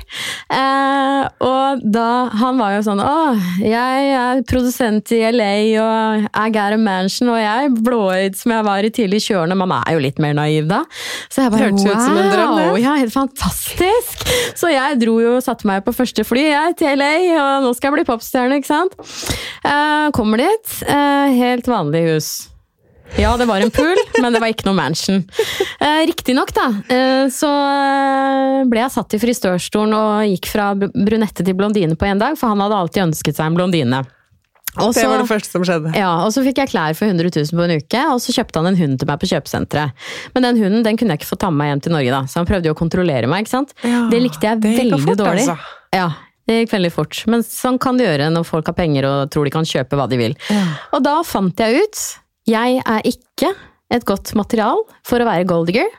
Eh, 0.51 1.21
og 1.45 1.81
da 1.81 2.07
Han 2.41 2.57
var 2.59 2.73
jo 2.75 2.81
sånn 2.85 2.99
Å, 3.03 3.33
jeg 3.63 4.09
er 4.17 4.41
produsent 4.49 5.11
i 5.15 5.21
LA 5.31 5.53
og 5.81 6.25
I 6.27 6.47
got 6.53 6.75
a 6.75 6.79
mansion, 6.79 7.29
og 7.31 7.39
jeg 7.39 7.71
blåøyd 7.81 8.37
som 8.37 8.53
jeg 8.55 8.67
var 8.67 8.87
i 8.87 8.91
tidlig 8.93 9.21
20-årene. 9.25 9.57
Man 9.57 9.73
er 9.77 9.95
jo 9.95 10.03
litt 10.03 10.19
mer 10.21 10.35
naiv 10.37 10.67
da. 10.69 10.81
Så 11.31 11.45
jeg 11.45 11.53
bare 11.53 11.69
Hørtes 11.69 11.85
ut 11.85 12.01
som 12.01 12.17
en 12.17 12.31
drøm, 12.31 12.55
det. 12.57 12.67
Ja, 12.83 12.95
helt 12.99 13.13
fantastisk! 13.13 14.25
Så 14.57 14.71
jeg 14.71 14.99
dro 15.01 15.17
jo 15.21 15.35
og 15.37 15.45
satte 15.45 15.67
meg 15.69 15.83
på 15.85 15.93
første 15.95 16.25
fly 16.27 16.47
jeg, 16.49 16.77
til 16.81 16.99
LA, 16.99 17.11
og 17.37 17.65
nå 17.65 17.73
skal 17.77 17.91
jeg 17.91 17.99
bli 17.99 18.07
popstjerne, 18.09 18.50
ikke 18.59 18.71
sant. 18.71 18.97
Uh, 19.65 20.09
kommer 20.15 20.41
dit. 20.43 20.79
Uh, 20.87 21.31
helt 21.37 21.69
vanlig 21.69 22.05
hus. 22.09 22.31
Ja, 23.19 23.37
det 23.37 23.45
var 23.45 23.59
en 23.59 23.71
pool, 23.71 23.97
men 24.21 24.33
det 24.33 24.39
var 24.39 24.51
ikke 24.51 24.67
noe 24.69 24.77
mansion. 24.77 25.21
Eh, 25.79 26.05
Riktignok, 26.07 26.53
da, 26.55 26.67
eh, 26.87 27.25
så 27.33 27.49
ble 28.71 28.85
jeg 28.85 28.93
satt 28.93 29.17
i 29.17 29.19
frisørstolen 29.21 29.95
og 29.97 30.31
gikk 30.31 30.47
fra 30.53 30.71
brunette 30.77 31.43
til 31.43 31.57
blondine 31.57 31.97
på 31.99 32.07
én 32.07 32.21
dag, 32.21 32.39
for 32.39 32.53
han 32.53 32.63
hadde 32.63 32.79
alltid 32.79 33.07
ønsket 33.09 33.37
seg 33.37 33.51
en 33.51 33.59
blondine. 33.59 34.03
Også, 34.79 35.01
det 35.01 35.09
var 35.11 35.19
det 35.19 35.27
første 35.27 35.51
som 35.51 35.63
skjedde. 35.67 35.91
Ja, 35.99 36.13
og 36.23 36.31
Så 36.31 36.45
fikk 36.45 36.61
jeg 36.61 36.71
klær 36.71 36.95
for 36.95 37.11
100 37.11 37.27
000 37.27 37.59
på 37.59 37.65
en 37.65 37.73
uke, 37.75 38.03
og 38.13 38.21
så 38.23 38.31
kjøpte 38.37 38.61
han 38.61 38.69
en 38.71 38.79
hund 38.79 39.01
til 39.01 39.09
meg 39.09 39.19
på 39.19 39.27
kjøpesenteret. 39.27 40.05
Men 40.31 40.47
den 40.47 40.61
hunden 40.63 40.85
den 40.87 40.99
kunne 40.99 41.17
jeg 41.17 41.25
ikke 41.25 41.33
få 41.33 41.41
ta 41.43 41.49
med 41.51 41.59
meg 41.59 41.73
hjem 41.73 41.83
til 41.83 41.95
Norge, 41.97 42.13
da, 42.15 42.21
så 42.31 42.39
han 42.39 42.47
prøvde 42.47 42.71
jo 42.71 42.77
å 42.77 42.79
kontrollere 42.79 43.27
meg. 43.27 43.43
ikke 43.43 43.57
sant? 43.57 43.75
Ja, 43.83 44.05
det 44.07 44.23
likte 44.23 44.47
jeg 44.47 44.63
det 44.63 44.75
veldig 44.79 45.01
fort, 45.03 45.19
dårlig. 45.25 45.43
Altså. 45.43 45.75
Ja, 45.91 46.07
det 46.49 46.61
gikk 46.61 46.73
veldig 46.73 46.91
fort. 46.93 47.21
Men 47.31 47.45
sånn 47.45 47.77
kan 47.81 47.99
det 47.99 48.07
gjøre 48.07 48.31
når 48.33 48.47
folk 48.47 48.71
har 48.71 48.77
penger 48.77 49.07
og 49.09 49.31
tror 49.33 49.47
de 49.47 49.53
kan 49.53 49.67
kjøpe 49.67 49.99
hva 49.99 50.07
de 50.11 50.19
vil. 50.19 50.37
Ja. 50.49 50.65
Og 50.95 51.05
da 51.05 51.19
fant 51.27 51.61
jeg 51.61 51.83
ut 51.83 52.03
jeg 52.49 52.79
er 52.81 53.05
ikke 53.05 53.51
et 53.93 54.05
godt 54.07 54.33
material 54.37 54.81
for 55.05 55.21
å 55.21 55.27
være 55.27 55.45
goldiger. 55.49 55.89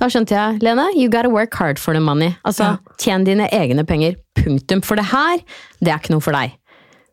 Da 0.00 0.08
skjønte 0.10 0.34
jeg, 0.36 0.60
Lene, 0.64 0.86
you 0.96 1.10
gotta 1.12 1.30
work 1.30 1.54
hard 1.60 1.80
for 1.80 1.96
the 1.96 2.00
money. 2.00 2.32
Altså, 2.46 2.72
ja. 2.72 2.96
tjen 3.00 3.26
dine 3.26 3.48
egne 3.52 3.84
penger. 3.88 4.16
Punktum. 4.38 4.82
For 4.86 4.96
det 4.96 5.10
her, 5.10 5.42
det 5.80 5.92
er 5.92 6.00
ikke 6.00 6.14
noe 6.14 6.24
for 6.24 6.36
deg. 6.36 6.56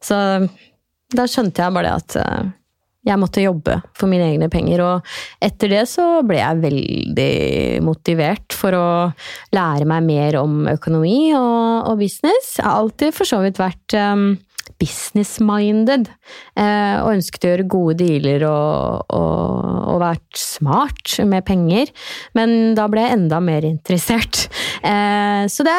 Så 0.03 0.17
da 1.15 1.25
skjønte 1.27 1.63
jeg 1.63 1.75
bare 1.75 1.89
det 1.89 1.95
at 1.97 2.17
uh, 2.21 2.49
jeg 3.07 3.19
måtte 3.21 3.43
jobbe 3.43 3.79
for 3.97 4.11
mine 4.11 4.27
egne 4.33 4.49
penger. 4.51 4.83
Og 4.85 5.13
etter 5.43 5.71
det 5.71 5.83
så 5.89 6.07
ble 6.27 6.41
jeg 6.41 6.63
veldig 6.65 7.31
motivert 7.85 8.55
for 8.55 8.75
å 8.77 8.89
lære 9.55 9.87
meg 9.89 10.07
mer 10.07 10.41
om 10.41 10.65
økonomi 10.71 11.31
og, 11.37 11.91
og 11.91 12.01
business. 12.01 12.57
Jeg 12.59 12.67
har 12.67 12.81
alltid 12.81 13.15
for 13.15 13.29
så 13.29 13.41
vidt 13.45 13.61
vært 13.61 13.97
um, 13.97 14.29
business-minded. 14.81 16.09
Eh, 16.59 16.97
og 17.01 17.13
ønsket 17.15 17.45
å 17.45 17.51
gjøre 17.51 17.67
gode 17.71 17.97
dealer 18.01 18.45
og, 18.49 19.07
og, 19.15 19.65
og, 19.87 19.97
vært 20.03 20.39
smart 20.41 21.17
med 21.29 21.45
penger. 21.47 21.91
Men 22.37 22.75
da 22.77 22.87
ble 22.91 23.05
jeg 23.05 23.17
enda 23.17 23.41
mer 23.43 23.67
interessert. 23.67 24.47
Eh, 24.83 25.47
det, 25.47 25.77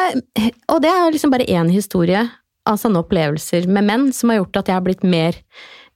og 0.69 0.83
det 0.83 0.93
er 0.93 1.13
liksom 1.13 1.33
bare 1.33 1.49
én 1.49 1.71
historie 1.73 2.25
av 2.69 2.79
sånne 2.79 3.01
opplevelser 3.01 3.69
med 3.71 3.87
menn 3.87 4.09
som 4.13 4.31
har 4.31 4.41
gjort 4.41 4.61
at 4.61 4.71
jeg 4.71 4.77
har 4.77 4.85
blitt 4.85 5.05
mer 5.07 5.37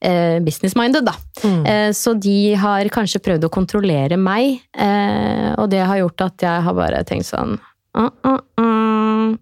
eh, 0.04 0.38
business-minded, 0.44 1.08
da. 1.08 1.16
Mm. 1.44 1.62
Eh, 1.66 1.89
så 1.98 2.13
de 2.13 2.54
har 2.60 2.92
kanskje 2.94 3.22
prøvd 3.24 3.48
å 3.48 3.54
kontrollere 3.54 4.20
meg, 4.20 4.60
eh, 4.76 5.52
og 5.58 5.70
det 5.74 5.84
har 5.84 6.02
gjort 6.04 6.28
at 6.28 6.46
jeg 6.48 6.66
har 6.68 6.78
bare 6.78 7.04
tenkt 7.08 7.30
sånn 7.30 7.56
uh, 7.98 8.10
uh, 8.28 8.39
uh, 8.60 9.34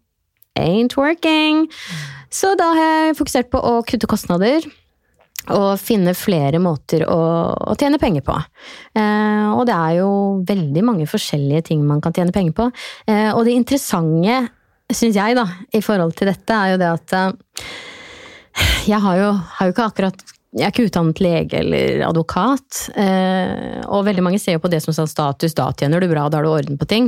Ain't 0.60 0.98
working. 1.00 1.66
Så 2.32 2.54
da 2.60 2.70
har 2.76 2.94
jeg 3.08 3.18
fokusert 3.20 3.52
på 3.52 3.60
å 3.60 3.82
kutte 3.88 4.10
kostnader. 4.10 4.68
Og 5.50 5.80
finne 5.82 6.14
flere 6.14 6.60
måter 6.62 7.02
å, 7.10 7.22
å 7.72 7.74
tjene 7.80 7.98
penger 7.98 8.22
på. 8.28 8.36
Eh, 8.94 9.48
og 9.50 9.64
det 9.66 9.74
er 9.74 9.96
jo 9.98 10.10
veldig 10.46 10.84
mange 10.86 11.08
forskjellige 11.10 11.64
ting 11.72 11.82
man 11.88 12.04
kan 12.04 12.14
tjene 12.14 12.36
penger 12.36 12.54
på. 12.60 12.68
Eh, 13.10 13.32
og 13.34 13.48
det 13.48 13.56
interessante, 13.58 14.36
syns 14.94 15.18
jeg, 15.18 15.40
da, 15.40 15.48
i 15.74 15.82
forhold 15.82 16.14
til 16.20 16.30
dette, 16.30 16.60
er 16.60 16.76
jo 16.76 16.82
det 16.84 16.92
at 16.92 17.16
eh, 17.18 17.66
jeg 18.92 19.02
har 19.02 19.18
jo, 19.18 19.32
har 19.58 19.72
jo 19.72 19.74
ikke 19.74 19.90
akkurat 19.90 20.24
jeg 20.52 20.66
er 20.68 20.74
ikke 20.74 20.90
utdannet 20.90 21.20
lege 21.24 21.60
eller 21.62 22.02
advokat, 22.04 22.82
eh, 23.00 23.80
og 23.88 24.04
veldig 24.04 24.24
mange 24.26 24.40
ser 24.42 24.58
jo 24.58 24.64
på 24.66 24.72
det 24.72 24.82
som 24.84 24.96
sånn 24.96 25.08
status. 25.08 25.56
Da 25.56 25.70
tjener 25.80 26.04
du 26.04 26.10
bra, 26.12 26.26
da 26.28 26.42
har 26.42 26.48
du 26.48 26.52
orden 26.52 26.80
på 26.80 26.88
ting. 26.92 27.08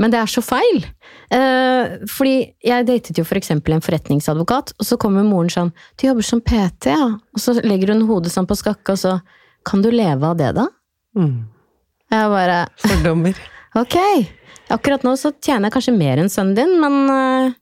Men 0.00 0.14
det 0.14 0.22
er 0.22 0.30
så 0.30 0.40
feil! 0.44 0.86
Eh, 1.34 1.98
fordi 2.08 2.36
jeg 2.64 2.86
datet 2.88 3.18
jo. 3.20 3.26
For 3.28 3.36
en 3.36 3.84
forretningsadvokat, 3.84 4.72
og 4.78 4.88
så 4.88 4.96
kommer 4.96 5.26
moren 5.26 5.52
sånn 5.52 5.72
'Du 5.96 6.06
jobber 6.06 6.24
som 6.24 6.40
PT, 6.40 6.88
ja?' 6.88 7.18
Og 7.34 7.40
så 7.40 7.60
legger 7.60 7.92
hun 7.92 8.08
hodet 8.08 8.32
sånn 8.32 8.48
på 8.48 8.56
skakke, 8.56 8.92
og 8.92 8.98
så 8.98 9.20
'Kan 9.64 9.82
du 9.82 9.90
leve 9.90 10.24
av 10.24 10.36
det, 10.36 10.54
da?' 10.54 10.68
Mm. 11.16 11.44
Jeg 12.10 12.30
bare 12.30 12.68
Fordommer. 12.78 13.34
ok. 13.82 13.96
Akkurat 14.70 15.02
nå 15.02 15.12
så 15.16 15.32
tjener 15.42 15.68
jeg 15.68 15.72
kanskje 15.72 15.98
mer 15.98 16.16
enn 16.16 16.28
sønnen 16.28 16.54
din, 16.54 16.80
men 16.80 17.10
uh, 17.10 17.52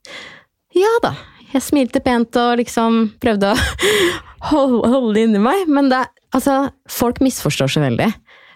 ja 0.75 0.93
da. 1.03 1.15
Jeg 1.53 1.63
smilte 1.63 2.03
pent 2.03 2.35
og 2.35 2.57
liksom 2.59 3.17
prøvde 3.19 3.51
å 3.51 3.57
holde, 4.51 4.87
holde 4.93 5.23
inni 5.25 5.41
meg. 5.43 5.67
Men 5.71 5.91
det, 5.93 6.05
altså, 6.35 6.67
folk 6.91 7.21
misforstår 7.23 7.71
så 7.75 7.83
veldig. 7.83 8.09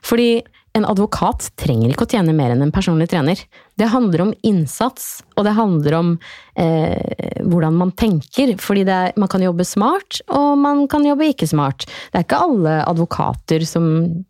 Fordi 0.05 0.31
en 0.77 0.85
advokat 0.87 1.49
trenger 1.59 1.91
ikke 1.91 2.05
å 2.05 2.11
tjene 2.13 2.33
mer 2.35 2.53
enn 2.53 2.63
en 2.63 2.71
personlig 2.71 3.09
trener. 3.11 3.39
Det 3.75 3.89
handler 3.91 4.23
om 4.23 4.33
innsats, 4.47 5.19
og 5.35 5.43
det 5.47 5.55
handler 5.57 5.97
om 5.97 6.13
eh, 6.55 7.41
hvordan 7.43 7.75
man 7.75 7.91
tenker. 7.99 8.53
Fordi 8.61 8.85
er, 8.87 9.11
man 9.19 9.31
kan 9.31 9.43
jobbe 9.43 9.67
smart, 9.67 10.21
og 10.31 10.53
man 10.61 10.85
kan 10.91 11.05
jobbe 11.07 11.27
ikke 11.33 11.49
smart. 11.51 11.87
Det 12.11 12.21
er 12.21 12.27
ikke 12.27 12.43
alle 12.45 12.77
advokater 12.85 13.67
som 13.67 13.89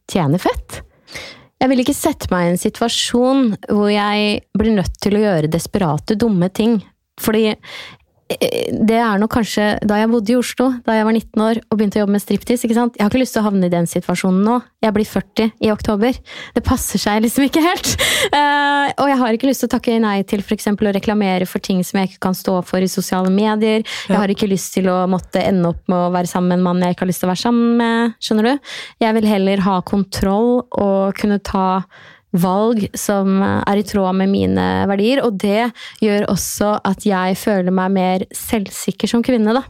tjener 0.10 0.42
fett. 0.42 0.82
Jeg 1.62 1.70
vil 1.70 1.84
ikke 1.84 1.94
sette 1.94 2.32
meg 2.34 2.48
i 2.48 2.54
en 2.56 2.62
situasjon 2.62 3.52
hvor 3.70 3.92
jeg 3.94 4.42
blir 4.58 4.74
nødt 4.80 4.98
til 5.04 5.20
å 5.20 5.26
gjøre 5.28 5.52
desperate, 5.54 6.18
dumme 6.18 6.50
ting. 6.50 6.80
Fordi 7.22 7.52
det 8.38 8.98
er 8.98 9.20
nok 9.22 9.34
kanskje 9.34 9.66
da 9.88 9.98
jeg 10.00 10.10
bodde 10.12 10.34
i 10.34 10.38
Oslo, 10.40 10.68
da 10.86 10.96
jeg 10.98 11.08
var 11.08 11.16
19 11.16 11.44
år 11.46 11.60
og 11.62 11.78
begynte 11.78 12.00
å 12.00 12.04
jobbe 12.04 12.16
med 12.16 12.24
striptease. 12.24 12.66
ikke 12.68 12.78
sant? 12.78 12.98
Jeg 12.98 13.04
har 13.04 13.12
ikke 13.12 13.22
lyst 13.22 13.36
til 13.36 13.44
å 13.44 13.48
havne 13.48 13.68
i 13.68 13.74
den 13.74 13.90
situasjonen 13.90 14.44
nå. 14.46 14.58
Jeg 14.84 14.96
blir 14.96 15.08
40 15.08 15.52
i 15.68 15.72
oktober. 15.74 16.20
Det 16.56 16.64
passer 16.66 17.02
seg 17.02 17.24
liksom 17.26 17.48
ikke 17.48 17.64
helt. 17.66 17.92
Uh, 18.34 18.92
og 19.02 19.12
jeg 19.12 19.20
har 19.24 19.38
ikke 19.38 19.50
lyst 19.50 19.66
til 19.66 19.72
å 19.72 19.74
takke 19.76 19.98
nei 20.04 20.18
til 20.28 20.44
f.eks. 20.46 20.70
å 20.72 20.96
reklamere 20.98 21.50
for 21.50 21.64
ting 21.64 21.84
som 21.88 22.02
jeg 22.02 22.12
ikke 22.12 22.24
kan 22.30 22.38
stå 22.38 22.60
for 22.68 22.84
i 22.84 22.92
sosiale 22.92 23.34
medier. 23.34 23.86
Jeg 24.08 24.18
har 24.18 24.34
ikke 24.34 24.50
lyst 24.52 24.76
til 24.78 24.90
å 24.92 25.02
måtte 25.12 25.44
ende 25.44 25.74
opp 25.74 25.84
med 25.92 26.08
å 26.08 26.14
være 26.16 26.32
sammen 26.32 26.54
med 26.54 26.62
en 26.62 26.68
mann 26.70 26.86
jeg 26.86 26.96
ikke 26.96 27.08
har 27.08 27.12
lyst 27.14 27.24
til 27.24 27.30
å 27.30 27.34
være 27.34 27.46
sammen 27.46 27.78
med. 27.82 28.18
Skjønner 28.24 28.50
du? 28.50 28.74
Jeg 29.06 29.18
vil 29.18 29.30
heller 29.30 29.68
ha 29.68 29.78
kontroll 29.88 30.52
og 30.70 31.20
kunne 31.20 31.42
ta 31.44 31.68
valg 32.32 32.86
som 32.98 33.42
er 33.44 33.80
i 33.80 33.86
tråd 33.88 34.16
med 34.22 34.32
mine 34.32 34.68
verdier, 34.90 35.22
og 35.26 35.38
det 35.42 35.72
gjør 36.04 36.30
også 36.32 36.74
at 36.88 37.06
jeg 37.08 37.38
føler 37.40 37.76
meg 37.76 37.96
mer 37.96 38.26
selvsikker 38.36 39.12
som 39.12 39.24
kvinne, 39.26 39.56
da. 39.58 39.64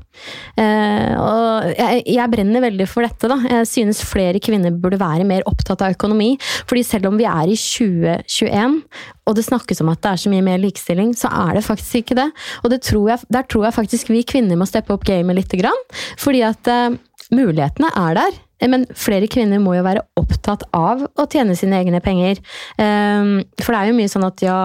Eh, 0.60 1.16
og 1.18 1.72
jeg, 2.06 2.28
brenner 2.32 2.64
veldig 2.64 2.88
for 2.90 3.06
dette, 3.06 3.30
da. 3.32 3.40
Jeg 3.58 3.70
synes 3.70 4.04
flere 4.06 4.42
kvinner 4.44 4.74
burde 4.74 5.00
være 5.02 5.28
mer 5.28 5.46
opptatt 5.50 5.82
av 5.86 5.96
økonomi. 5.96 6.36
fordi 6.70 6.84
selv 6.86 7.10
om 7.10 7.18
vi 7.18 7.26
er 7.26 7.50
i 7.50 7.58
2021, 7.58 8.82
og 9.28 9.38
det 9.38 9.48
snakkes 9.48 9.82
om 9.82 9.92
at 9.94 10.02
det 10.04 10.12
er 10.12 10.22
så 10.24 10.32
mye 10.34 10.46
mer 10.46 10.62
likestilling, 10.62 11.14
så 11.18 11.32
er 11.48 11.56
det 11.58 11.66
faktisk 11.66 12.02
ikke 12.04 12.20
det. 12.20 12.30
Og 12.64 12.72
det 12.74 12.82
tror 12.86 13.14
jeg, 13.14 13.26
der 13.32 13.48
tror 13.48 13.68
jeg 13.68 13.78
faktisk 13.78 14.12
vi 14.12 14.26
kvinner 14.28 14.60
må 14.60 14.68
steppe 14.70 14.94
opp 14.94 15.06
gamet 15.08 15.38
lite 15.38 15.60
grann. 15.62 15.84
Fordi 16.20 16.44
at 16.46 16.72
uh, 16.72 16.98
mulighetene 17.32 17.92
er 17.96 18.18
der. 18.20 18.40
Eh, 18.62 18.70
men 18.70 18.86
flere 18.98 19.30
kvinner 19.32 19.62
må 19.64 19.76
jo 19.78 19.88
være 19.88 20.06
opptatt 20.20 20.68
av 20.78 21.04
å 21.04 21.28
tjene 21.28 21.58
sine 21.58 21.82
egne 21.82 22.02
penger. 22.04 22.40
Ehm, 22.78 23.42
for 23.60 23.74
det 23.74 23.82
er 23.82 23.92
jo 23.92 24.00
mye 24.00 24.14
sånn 24.14 24.28
at 24.28 24.46
ja, 24.46 24.62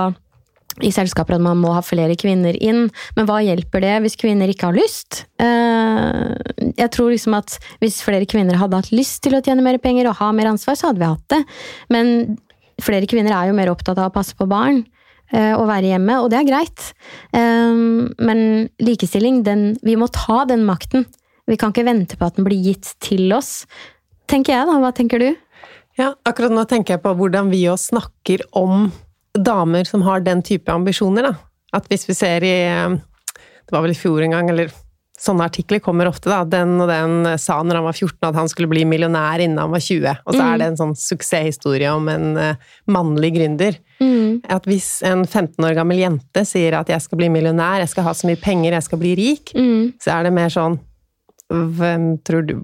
i 0.85 0.93
selskaper 0.93 1.37
at 1.37 1.45
man 1.45 1.61
må 1.63 1.73
ha 1.73 1.83
flere 1.85 2.17
kvinner 2.21 2.57
inn, 2.61 2.87
men 3.17 3.29
hva 3.29 3.39
hjelper 3.45 3.81
det 3.81 3.95
hvis 4.05 4.19
kvinner 4.21 4.51
ikke 4.53 4.69
har 4.69 4.77
lyst? 4.77 5.25
Eh, 5.41 6.35
jeg 6.77 6.91
tror 6.93 7.13
liksom 7.15 7.37
at 7.39 7.57
hvis 7.81 8.03
flere 8.05 8.29
kvinner 8.29 8.59
hadde 8.61 8.83
hatt 8.83 8.93
lyst 8.93 9.23
til 9.25 9.39
å 9.39 9.43
tjene 9.45 9.65
mer 9.65 9.81
penger 9.83 10.11
og 10.11 10.19
ha 10.21 10.33
mer 10.37 10.53
ansvar, 10.53 10.77
så 10.77 10.91
hadde 10.91 11.01
vi 11.01 11.09
hatt 11.09 11.33
det. 11.33 11.41
Men 11.93 12.37
flere 12.83 13.09
kvinner 13.09 13.33
er 13.33 13.49
jo 13.49 13.57
mer 13.57 13.73
opptatt 13.73 13.97
av 13.97 14.11
å 14.11 14.15
passe 14.15 14.37
på 14.37 14.49
barn 14.51 14.83
eh, 15.33 15.55
og 15.57 15.69
være 15.71 15.95
hjemme, 15.95 16.19
og 16.21 16.29
det 16.33 16.43
er 16.43 16.51
greit. 16.51 16.91
Ehm, 17.37 18.13
men 18.21 18.69
likestilling, 18.83 19.45
den, 19.49 19.71
vi 19.87 19.97
må 19.97 20.11
ta 20.13 20.45
den 20.51 20.67
makten. 20.69 21.09
Vi 21.47 21.57
kan 21.61 21.73
ikke 21.73 21.87
vente 21.87 22.19
på 22.19 22.27
at 22.27 22.39
den 22.39 22.47
blir 22.47 22.63
gitt 22.63 22.95
til 23.03 23.31
oss. 23.37 23.65
Tenker 24.31 24.57
jeg, 24.57 24.69
da. 24.69 24.79
Hva 24.83 24.93
tenker 24.95 25.23
du? 25.23 25.29
Ja, 25.97 26.13
akkurat 26.29 26.53
nå 26.53 26.67
tenker 26.69 26.97
jeg 26.97 27.05
på 27.05 27.15
hvordan 27.17 27.51
vi 27.53 27.65
òg 27.71 27.79
snakker 27.81 28.43
om 28.57 28.89
damer 29.37 29.87
som 29.89 30.03
har 30.07 30.25
den 30.25 30.43
type 30.45 30.73
ambisjoner, 30.73 31.31
da. 31.31 31.37
At 31.77 31.87
hvis 31.91 32.07
vi 32.09 32.17
ser 32.17 32.45
i 32.47 32.57
Det 33.67 33.75
var 33.75 33.83
vel 33.83 33.97
i 33.97 33.99
fjor 33.99 34.23
en 34.23 34.31
gang, 34.31 34.51
eller 34.53 34.71
sånne 35.19 35.47
artikler 35.49 35.81
kommer 35.83 36.07
ofte, 36.07 36.29
da. 36.31 36.45
Den 36.47 36.77
og 36.83 36.91
den 36.91 37.39
sa 37.41 37.57
når 37.63 37.81
han 37.81 37.87
var 37.89 37.97
14 37.97 38.29
at 38.29 38.39
han 38.39 38.51
skulle 38.53 38.71
bli 38.71 38.85
millionær 38.87 39.43
innen 39.43 39.59
han 39.59 39.73
var 39.73 39.83
20. 39.83 40.23
Og 40.23 40.37
så 40.37 40.39
mm. 40.39 40.47
er 40.47 40.61
det 40.61 40.69
en 40.71 40.79
sånn 40.83 40.95
suksesshistorie 41.01 41.91
om 41.91 42.11
en 42.13 42.27
uh, 42.39 42.75
mannlig 42.93 43.33
gründer. 43.39 43.79
Mm. 43.99 44.45
At 44.53 44.69
hvis 44.69 45.01
en 45.09 45.25
15 45.25 45.59
år 45.67 45.75
gammel 45.79 46.03
jente 46.05 46.45
sier 46.47 46.79
at 46.79 46.93
'jeg 46.93 47.03
skal 47.03 47.23
bli 47.23 47.31
millionær, 47.33 47.81
jeg 47.83 47.95
skal 47.95 48.07
ha 48.07 48.15
så 48.15 48.29
mye 48.29 48.41
penger, 48.41 48.77
jeg 48.77 48.87
skal 48.87 49.03
bli 49.03 49.15
rik', 49.17 49.55
mm. 49.57 49.97
så 49.99 50.19
er 50.19 50.29
det 50.29 50.37
mer 50.37 50.53
sånn 50.53 50.79
hvem 51.47 52.17
tror 52.27 52.43
du 52.43 52.55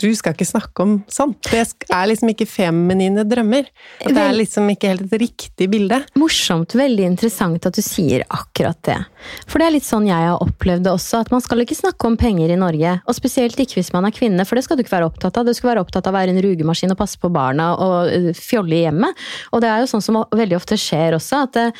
Du 0.00 0.08
skal 0.16 0.32
ikke 0.32 0.48
snakke 0.48 0.84
om 0.84 0.94
sånt. 1.10 1.44
Det 1.50 1.60
er 1.92 2.06
liksom 2.08 2.30
ikke 2.32 2.46
feminine 2.48 3.24
drømmer. 3.28 3.68
At 4.00 4.14
det 4.16 4.22
er 4.22 4.36
liksom 4.38 4.70
ikke 4.72 4.94
helt 4.94 5.04
et 5.06 5.20
riktig 5.20 5.68
bilde. 5.72 6.00
Morsomt. 6.18 6.74
Veldig 6.78 7.04
interessant 7.10 7.68
at 7.68 7.76
du 7.76 7.82
sier 7.84 8.24
akkurat 8.32 8.80
det. 8.88 8.96
For 9.44 9.60
det 9.60 9.68
er 9.68 9.76
litt 9.76 9.88
sånn 9.88 10.08
jeg 10.08 10.30
har 10.30 10.40
opplevd 10.40 10.86
det 10.88 10.94
også, 10.94 11.20
at 11.20 11.32
man 11.34 11.44
skal 11.44 11.64
ikke 11.64 11.78
snakke 11.78 12.08
om 12.08 12.16
penger 12.20 12.54
i 12.54 12.58
Norge. 12.60 12.96
Og 13.04 13.18
spesielt 13.18 13.60
ikke 13.60 13.80
hvis 13.80 13.92
man 13.96 14.08
er 14.08 14.16
kvinne, 14.16 14.46
for 14.48 14.56
det 14.56 14.64
skal 14.64 14.78
du 14.78 14.86
ikke 14.86 14.96
være 14.96 15.10
opptatt 15.12 15.36
av. 15.36 15.48
Du 15.48 15.56
skal 15.56 15.74
være 15.74 15.84
opptatt 15.84 16.08
av 16.08 16.14
å 16.14 16.20
være 16.20 16.34
en 16.34 16.44
rugemaskin 16.44 16.94
og 16.94 17.00
passe 17.00 17.20
på 17.20 17.32
barna 17.32 17.72
og 17.76 18.12
øh, 18.14 18.30
fjolle 18.36 18.78
i 18.78 18.84
hjemmet. 18.86 19.26
Og 19.52 19.64
det 19.64 19.68
er 19.68 19.84
jo 19.84 19.92
sånn 19.92 20.04
som 20.04 20.22
veldig 20.24 20.56
ofte 20.56 20.80
skjer 20.80 21.18
også, 21.18 21.44
at 21.44 21.58
det, 21.58 21.70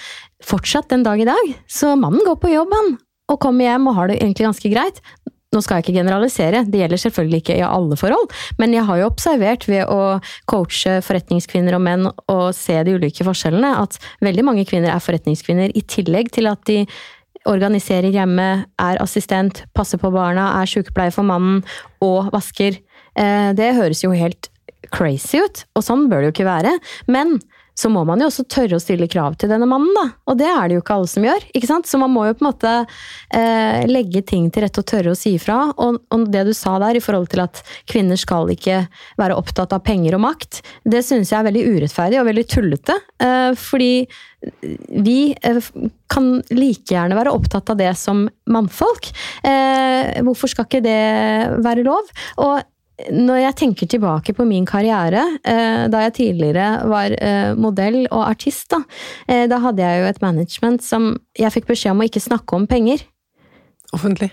fortsatt 0.45 0.93
den 0.93 1.05
dag 1.05 1.21
i 1.21 1.29
dag, 1.29 1.55
så 1.69 1.95
mannen 2.01 2.25
går 2.25 2.37
på 2.41 2.53
jobb, 2.53 2.73
han 2.77 2.99
og 3.31 3.39
kommer 3.43 3.69
hjem 3.69 3.89
og 3.91 3.97
har 3.99 4.11
det 4.11 4.19
egentlig 4.21 4.47
ganske 4.49 4.73
greit. 4.73 5.01
Nå 5.51 5.59
skal 5.65 5.81
jeg 5.81 5.89
ikke 5.89 5.97
generalisere, 5.99 6.63
det 6.71 6.79
gjelder 6.79 7.01
selvfølgelig 7.03 7.39
ikke 7.43 7.55
i 7.59 7.65
alle 7.67 7.97
forhold, 7.99 8.29
men 8.63 8.75
jeg 8.77 8.85
har 8.87 9.01
jo 9.01 9.09
observert 9.11 9.65
ved 9.67 9.89
å 9.91 10.21
coache 10.51 11.01
forretningskvinner 11.03 11.75
og 11.75 11.83
menn 11.83 12.07
og 12.07 12.45
se 12.55 12.77
de 12.87 12.95
ulike 12.95 13.27
forskjellene, 13.27 13.73
at 13.83 13.99
veldig 14.23 14.45
mange 14.47 14.63
kvinner 14.71 14.95
er 14.95 15.03
forretningskvinner 15.03 15.75
i 15.75 15.83
tillegg 15.91 16.31
til 16.37 16.47
at 16.53 16.63
de 16.71 16.85
organiserer 17.51 18.15
hjemme, 18.15 18.49
er 18.79 19.03
assistent, 19.03 19.65
passer 19.75 19.99
på 19.99 20.13
barna, 20.15 20.53
er 20.61 20.71
sykepleier 20.71 21.15
for 21.15 21.27
mannen 21.27 21.65
og 22.05 22.31
vasker. 22.31 22.79
Eh, 23.19 23.51
det 23.59 23.73
høres 23.75 24.05
jo 24.05 24.15
helt 24.15 24.53
crazy 24.95 25.43
ut, 25.43 25.65
og 25.75 25.83
sånn 25.83 26.07
bør 26.11 26.23
det 26.23 26.31
jo 26.31 26.37
ikke 26.37 26.51
være. 26.53 26.77
Men 27.11 27.41
så 27.81 27.89
må 27.93 28.03
man 28.09 28.21
jo 28.21 28.29
også 28.29 28.45
tørre 28.51 28.77
å 28.77 28.83
stille 28.83 29.09
krav 29.11 29.39
til 29.41 29.51
denne 29.53 29.69
mannen, 29.69 29.91
da. 29.97 30.07
Og 30.29 30.39
det 30.41 30.49
er 30.51 30.69
det 30.69 30.77
jo 30.77 30.83
ikke 30.83 30.99
alle 30.99 31.11
som 31.11 31.25
gjør. 31.25 31.47
ikke 31.57 31.71
sant? 31.71 31.89
Så 31.89 32.01
man 32.01 32.13
må 32.13 32.27
jo 32.29 32.37
på 32.37 32.45
en 32.45 32.51
måte 32.51 32.73
eh, 32.77 33.87
legge 33.89 34.23
ting 34.27 34.51
til 34.53 34.67
rette 34.67 34.83
og 34.83 34.89
tørre 34.91 35.15
å 35.15 35.19
si 35.19 35.35
ifra. 35.39 35.59
Og, 35.73 36.01
og, 36.13 36.27
det 36.31 36.45
du 36.51 36.53
sa 36.57 36.77
der 36.83 36.99
i 36.99 37.05
forhold 37.05 37.31
til 37.33 37.45
at 37.47 37.63
kvinner 37.91 38.21
skal 38.21 38.53
ikke 38.53 38.83
være 39.21 39.39
opptatt 39.41 39.73
av 39.77 39.85
penger 39.87 40.19
og 40.19 40.25
makt, 40.27 40.61
det 40.85 41.01
synes 41.07 41.33
jeg 41.33 41.41
er 41.41 41.49
veldig 41.49 41.65
urettferdig 41.71 42.21
og 42.21 42.29
veldig 42.29 42.47
tullete. 42.53 42.99
Eh, 43.23 43.53
fordi 43.59 43.95
vi 44.89 45.19
eh, 45.43 45.71
kan 46.11 46.29
like 46.53 46.95
gjerne 46.95 47.17
være 47.17 47.33
opptatt 47.37 47.73
av 47.73 47.81
det 47.81 47.93
som 48.01 48.27
mannfolk. 48.51 49.11
Eh, 49.47 50.21
hvorfor 50.27 50.53
skal 50.53 50.69
ikke 50.69 50.85
det 50.85 51.01
være 51.65 51.85
lov? 51.87 52.09
Og 52.45 52.61
når 53.15 53.41
jeg 53.45 53.57
tenker 53.63 53.89
tilbake 53.91 54.35
på 54.37 54.45
min 54.49 54.67
karriere, 54.69 55.23
eh, 55.45 55.87
da 55.93 56.05
jeg 56.07 56.17
tidligere 56.19 56.69
var 56.91 57.15
eh, 57.17 57.53
modell 57.59 58.03
og 58.11 58.27
artist, 58.27 58.69
da, 58.73 58.83
eh, 59.29 59.47
da 59.51 59.61
hadde 59.65 59.85
jeg 59.85 60.03
jo 60.03 60.11
et 60.11 60.23
management 60.25 60.85
som 60.85 61.11
jeg 61.39 61.55
fikk 61.57 61.71
beskjed 61.71 61.95
om 61.95 62.05
å 62.05 62.09
ikke 62.11 62.23
snakke 62.23 62.59
om 62.59 62.69
penger. 62.71 63.05
Offentlig. 63.97 64.31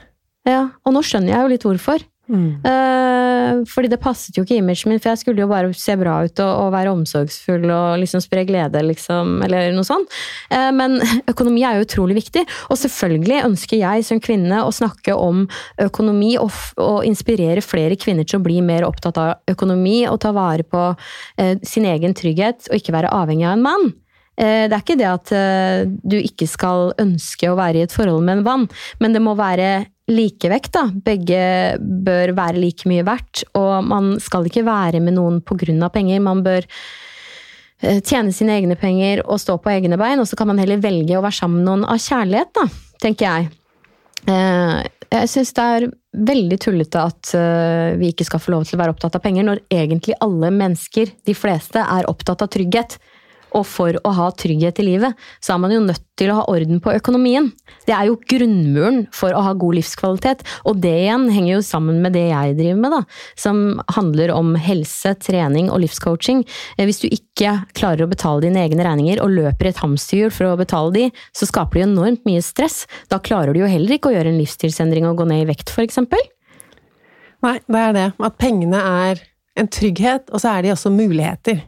Ja, 0.47 0.69
og 0.86 0.95
nå 0.95 1.03
skjønner 1.03 1.34
jeg 1.34 1.43
jo 1.43 1.53
litt 1.53 1.67
hvorfor. 1.67 2.03
Mm. 2.28 2.60
Uh, 2.60 3.63
fordi 3.72 3.90
det 3.92 4.00
passet 4.04 4.36
jo 4.36 4.44
ikke 4.44 4.58
imaget 4.60 4.90
min, 4.90 5.00
for 5.00 5.13
jeg 5.13 5.22
skulle 5.22 5.44
jo 5.44 5.50
bare 5.50 5.72
se 5.78 5.96
bra 6.00 6.20
ut 6.28 6.42
og, 6.44 6.52
og 6.66 6.74
være 6.76 6.92
omsorgsfull 6.92 7.68
og 7.72 8.00
liksom 8.02 8.24
spre 8.24 8.44
glede, 8.48 8.82
liksom, 8.84 9.38
eller 9.48 9.72
noe 9.76 9.88
sånt. 9.88 10.12
Uh, 10.52 10.70
men 10.76 11.00
økonomi 11.32 11.63
er 11.68 11.78
jo 11.78 11.88
utrolig 11.88 12.20
viktig, 12.20 12.44
og 12.68 12.82
selvfølgelig 12.82 13.44
ønsker 13.46 13.82
jeg 13.82 14.08
som 14.08 14.22
kvinne 14.24 14.63
å 14.63 14.74
snakke 14.76 15.16
om 15.16 15.46
økonomi 15.88 16.36
og, 16.42 16.52
og 16.84 17.06
inspirere 17.08 17.63
flere 17.63 18.00
kvinner 18.00 18.28
til 18.28 18.42
å 18.42 18.46
bli 18.48 18.60
mer 18.66 18.88
opptatt 18.88 19.20
av 19.22 19.54
økonomi 19.56 20.02
og 20.10 20.20
ta 20.26 20.34
vare 20.36 20.68
på 20.68 20.90
uh, 20.94 21.54
sin 21.63 21.88
egen 21.88 22.18
trygghet 22.18 22.68
og 22.72 22.82
ikke 22.82 22.96
være 22.96 23.13
avhengig 23.16 23.48
av 23.48 23.58
en 23.58 23.66
mann. 23.70 23.90
Det 24.38 24.70
er 24.70 24.82
ikke 24.84 25.00
det 25.00 25.08
at 25.10 25.32
du 26.06 26.13
ikke 26.20 26.46
skal 26.46 26.92
ønske 27.02 27.48
å 27.50 27.56
være 27.58 27.80
i 27.80 27.86
et 27.88 27.94
forhold 27.96 28.22
med 28.22 28.38
en 28.38 28.44
mann, 28.46 28.66
men 29.02 29.16
det 29.16 29.22
må 29.26 29.34
være 29.34 29.88
likevekt, 30.08 30.72
da. 30.78 30.88
Begge 31.06 31.41
bør 31.80 32.34
være 32.38 32.62
like 32.62 32.88
mye 32.89 33.06
verdt, 33.08 33.43
og 33.60 33.86
man 33.88 34.15
skal 34.24 34.48
ikke 34.48 34.65
være 34.67 35.02
med 35.04 35.17
noen 35.17 35.41
pga. 35.46 35.89
penger. 35.93 36.20
Man 36.24 36.43
bør 36.46 36.65
eh, 37.82 38.00
tjene 38.00 38.32
sine 38.32 38.58
egne 38.58 38.76
penger 38.80 39.24
og 39.26 39.41
stå 39.43 39.58
på 39.60 39.72
egne 39.74 40.00
bein, 40.00 40.20
og 40.20 40.28
så 40.28 40.39
kan 40.39 40.48
man 40.48 40.60
heller 40.60 40.82
velge 40.84 41.17
å 41.17 41.24
være 41.26 41.39
sammen 41.39 41.63
med 41.63 41.70
noen 41.72 41.88
av 41.88 42.00
kjærlighet, 42.00 42.54
da, 42.56 42.67
tenker 43.04 43.28
jeg. 43.28 43.50
Eh, 44.28 44.88
jeg 45.08 45.30
syns 45.32 45.54
det 45.56 45.63
er 45.63 45.89
veldig 46.28 46.58
tullete 46.60 47.04
at 47.04 47.30
eh, 47.38 47.96
vi 48.00 48.12
ikke 48.12 48.26
skal 48.28 48.41
få 48.43 48.52
lov 48.56 48.65
til 48.67 48.78
å 48.78 48.82
være 48.82 48.96
opptatt 48.96 49.15
av 49.20 49.24
penger, 49.24 49.46
når 49.48 49.63
egentlig 49.72 50.17
alle 50.24 50.52
mennesker, 50.56 51.13
de 51.28 51.36
fleste, 51.38 51.84
er 51.84 52.10
opptatt 52.10 52.43
av 52.43 52.52
trygghet. 52.52 52.98
Og 53.56 53.64
for 53.68 53.96
å 54.04 54.12
ha 54.18 54.28
trygghet 54.36 54.82
i 54.82 54.86
livet, 54.86 55.16
så 55.44 55.56
er 55.56 55.62
man 55.64 55.74
jo 55.74 55.80
nødt 55.84 56.04
til 56.20 56.32
å 56.32 56.40
ha 56.40 56.46
orden 56.52 56.82
på 56.84 56.92
økonomien. 56.98 57.50
Det 57.88 57.94
er 57.96 58.10
jo 58.10 58.18
grunnmuren 58.30 59.06
for 59.16 59.36
å 59.36 59.44
ha 59.46 59.54
god 59.58 59.78
livskvalitet, 59.78 60.44
og 60.68 60.82
det 60.84 60.94
igjen 61.04 61.28
henger 61.32 61.54
jo 61.54 61.64
sammen 61.66 62.02
med 62.04 62.16
det 62.18 62.26
jeg 62.28 62.58
driver 62.58 62.82
med, 62.82 62.96
da. 62.98 63.02
Som 63.40 63.62
handler 63.96 64.34
om 64.36 64.54
helse, 64.60 65.14
trening 65.24 65.72
og 65.72 65.82
livscoaching. 65.86 66.44
Eh, 66.78 66.86
hvis 66.90 67.02
du 67.04 67.08
ikke 67.08 67.58
klarer 67.78 68.06
å 68.06 68.12
betale 68.12 68.44
dine 68.48 68.66
egne 68.66 68.86
regninger 68.88 69.22
og 69.24 69.36
løper 69.36 69.72
et 69.72 69.84
hamsterhjul 69.84 70.34
for 70.34 70.50
å 70.50 70.58
betale 70.60 70.94
de, 70.96 71.06
så 71.38 71.50
skaper 71.50 71.82
det 71.82 71.88
enormt 71.90 72.26
mye 72.28 72.44
stress. 72.46 72.86
Da 73.12 73.22
klarer 73.24 73.56
du 73.56 73.64
jo 73.64 73.72
heller 73.72 73.98
ikke 73.98 74.12
å 74.12 74.18
gjøre 74.18 74.34
en 74.34 74.42
livsstilsendring 74.42 75.08
og 75.08 75.22
gå 75.22 75.30
ned 75.30 75.46
i 75.46 75.50
vekt, 75.54 75.72
eksempel. 75.78 76.22
Nei, 77.46 77.60
det 77.70 77.82
er 77.82 77.94
det. 77.96 78.08
At 78.26 78.38
pengene 78.42 78.80
er 78.82 79.22
en 79.58 79.70
trygghet, 79.70 80.32
og 80.34 80.42
så 80.42 80.56
er 80.56 80.66
de 80.66 80.74
også 80.74 80.92
muligheter. 80.94 81.62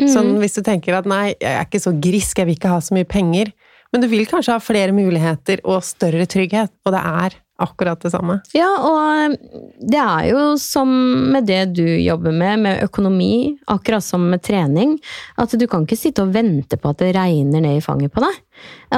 Mm. 0.00 0.08
Sånn 0.10 0.34
hvis 0.42 0.58
du 0.58 0.64
tenker 0.66 0.98
at 0.98 1.08
nei, 1.08 1.36
jeg 1.36 1.54
er 1.54 1.64
ikke 1.66 1.82
så 1.82 1.94
grisk, 1.94 2.40
jeg 2.40 2.50
vil 2.50 2.58
ikke 2.58 2.74
ha 2.74 2.82
så 2.84 2.96
mye 2.96 3.08
penger. 3.08 3.52
Men 3.94 4.02
du 4.02 4.08
vil 4.10 4.26
kanskje 4.26 4.56
ha 4.56 4.62
flere 4.62 4.94
muligheter 4.94 5.60
og 5.70 5.84
større 5.86 6.26
trygghet, 6.26 6.72
og 6.82 6.96
det 6.96 7.02
er 7.04 7.36
akkurat 7.62 8.00
det 8.02 8.10
samme. 8.10 8.40
Ja, 8.56 8.66
og 8.82 9.36
det 9.78 10.00
er 10.00 10.24
jo 10.32 10.40
som 10.58 10.90
med 11.30 11.46
det 11.46 11.60
du 11.76 11.84
jobber 11.86 12.34
med, 12.34 12.64
med 12.64 12.82
økonomi, 12.82 13.54
akkurat 13.70 14.02
som 14.02 14.26
med 14.32 14.42
trening, 14.42 14.96
at 15.38 15.54
du 15.54 15.66
kan 15.70 15.86
ikke 15.86 16.00
sitte 16.00 16.24
og 16.24 16.34
vente 16.34 16.78
på 16.80 16.90
at 16.90 17.04
det 17.04 17.12
regner 17.14 17.62
ned 17.62 17.78
i 17.78 17.84
fanget 17.84 18.10
på 18.14 18.24
deg. 18.24 18.42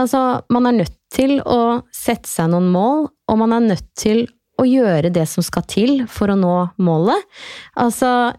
Altså, 0.01 0.23
man 0.49 0.71
er 0.71 0.81
nødt 0.81 0.97
til 1.13 1.39
å 1.45 1.83
sette 1.95 2.31
seg 2.31 2.49
noen 2.55 2.73
mål, 2.73 3.07
og 3.29 3.41
man 3.43 3.53
er 3.59 3.69
nødt 3.75 3.91
til 4.01 4.25
å 4.57 4.65
gjøre 4.65 5.13
det 5.13 5.27
som 5.29 5.45
skal 5.45 5.67
til 5.69 6.07
for 6.09 6.33
å 6.33 6.41
nå 6.41 6.57
målet. 6.81 7.29
Altså 7.77 8.33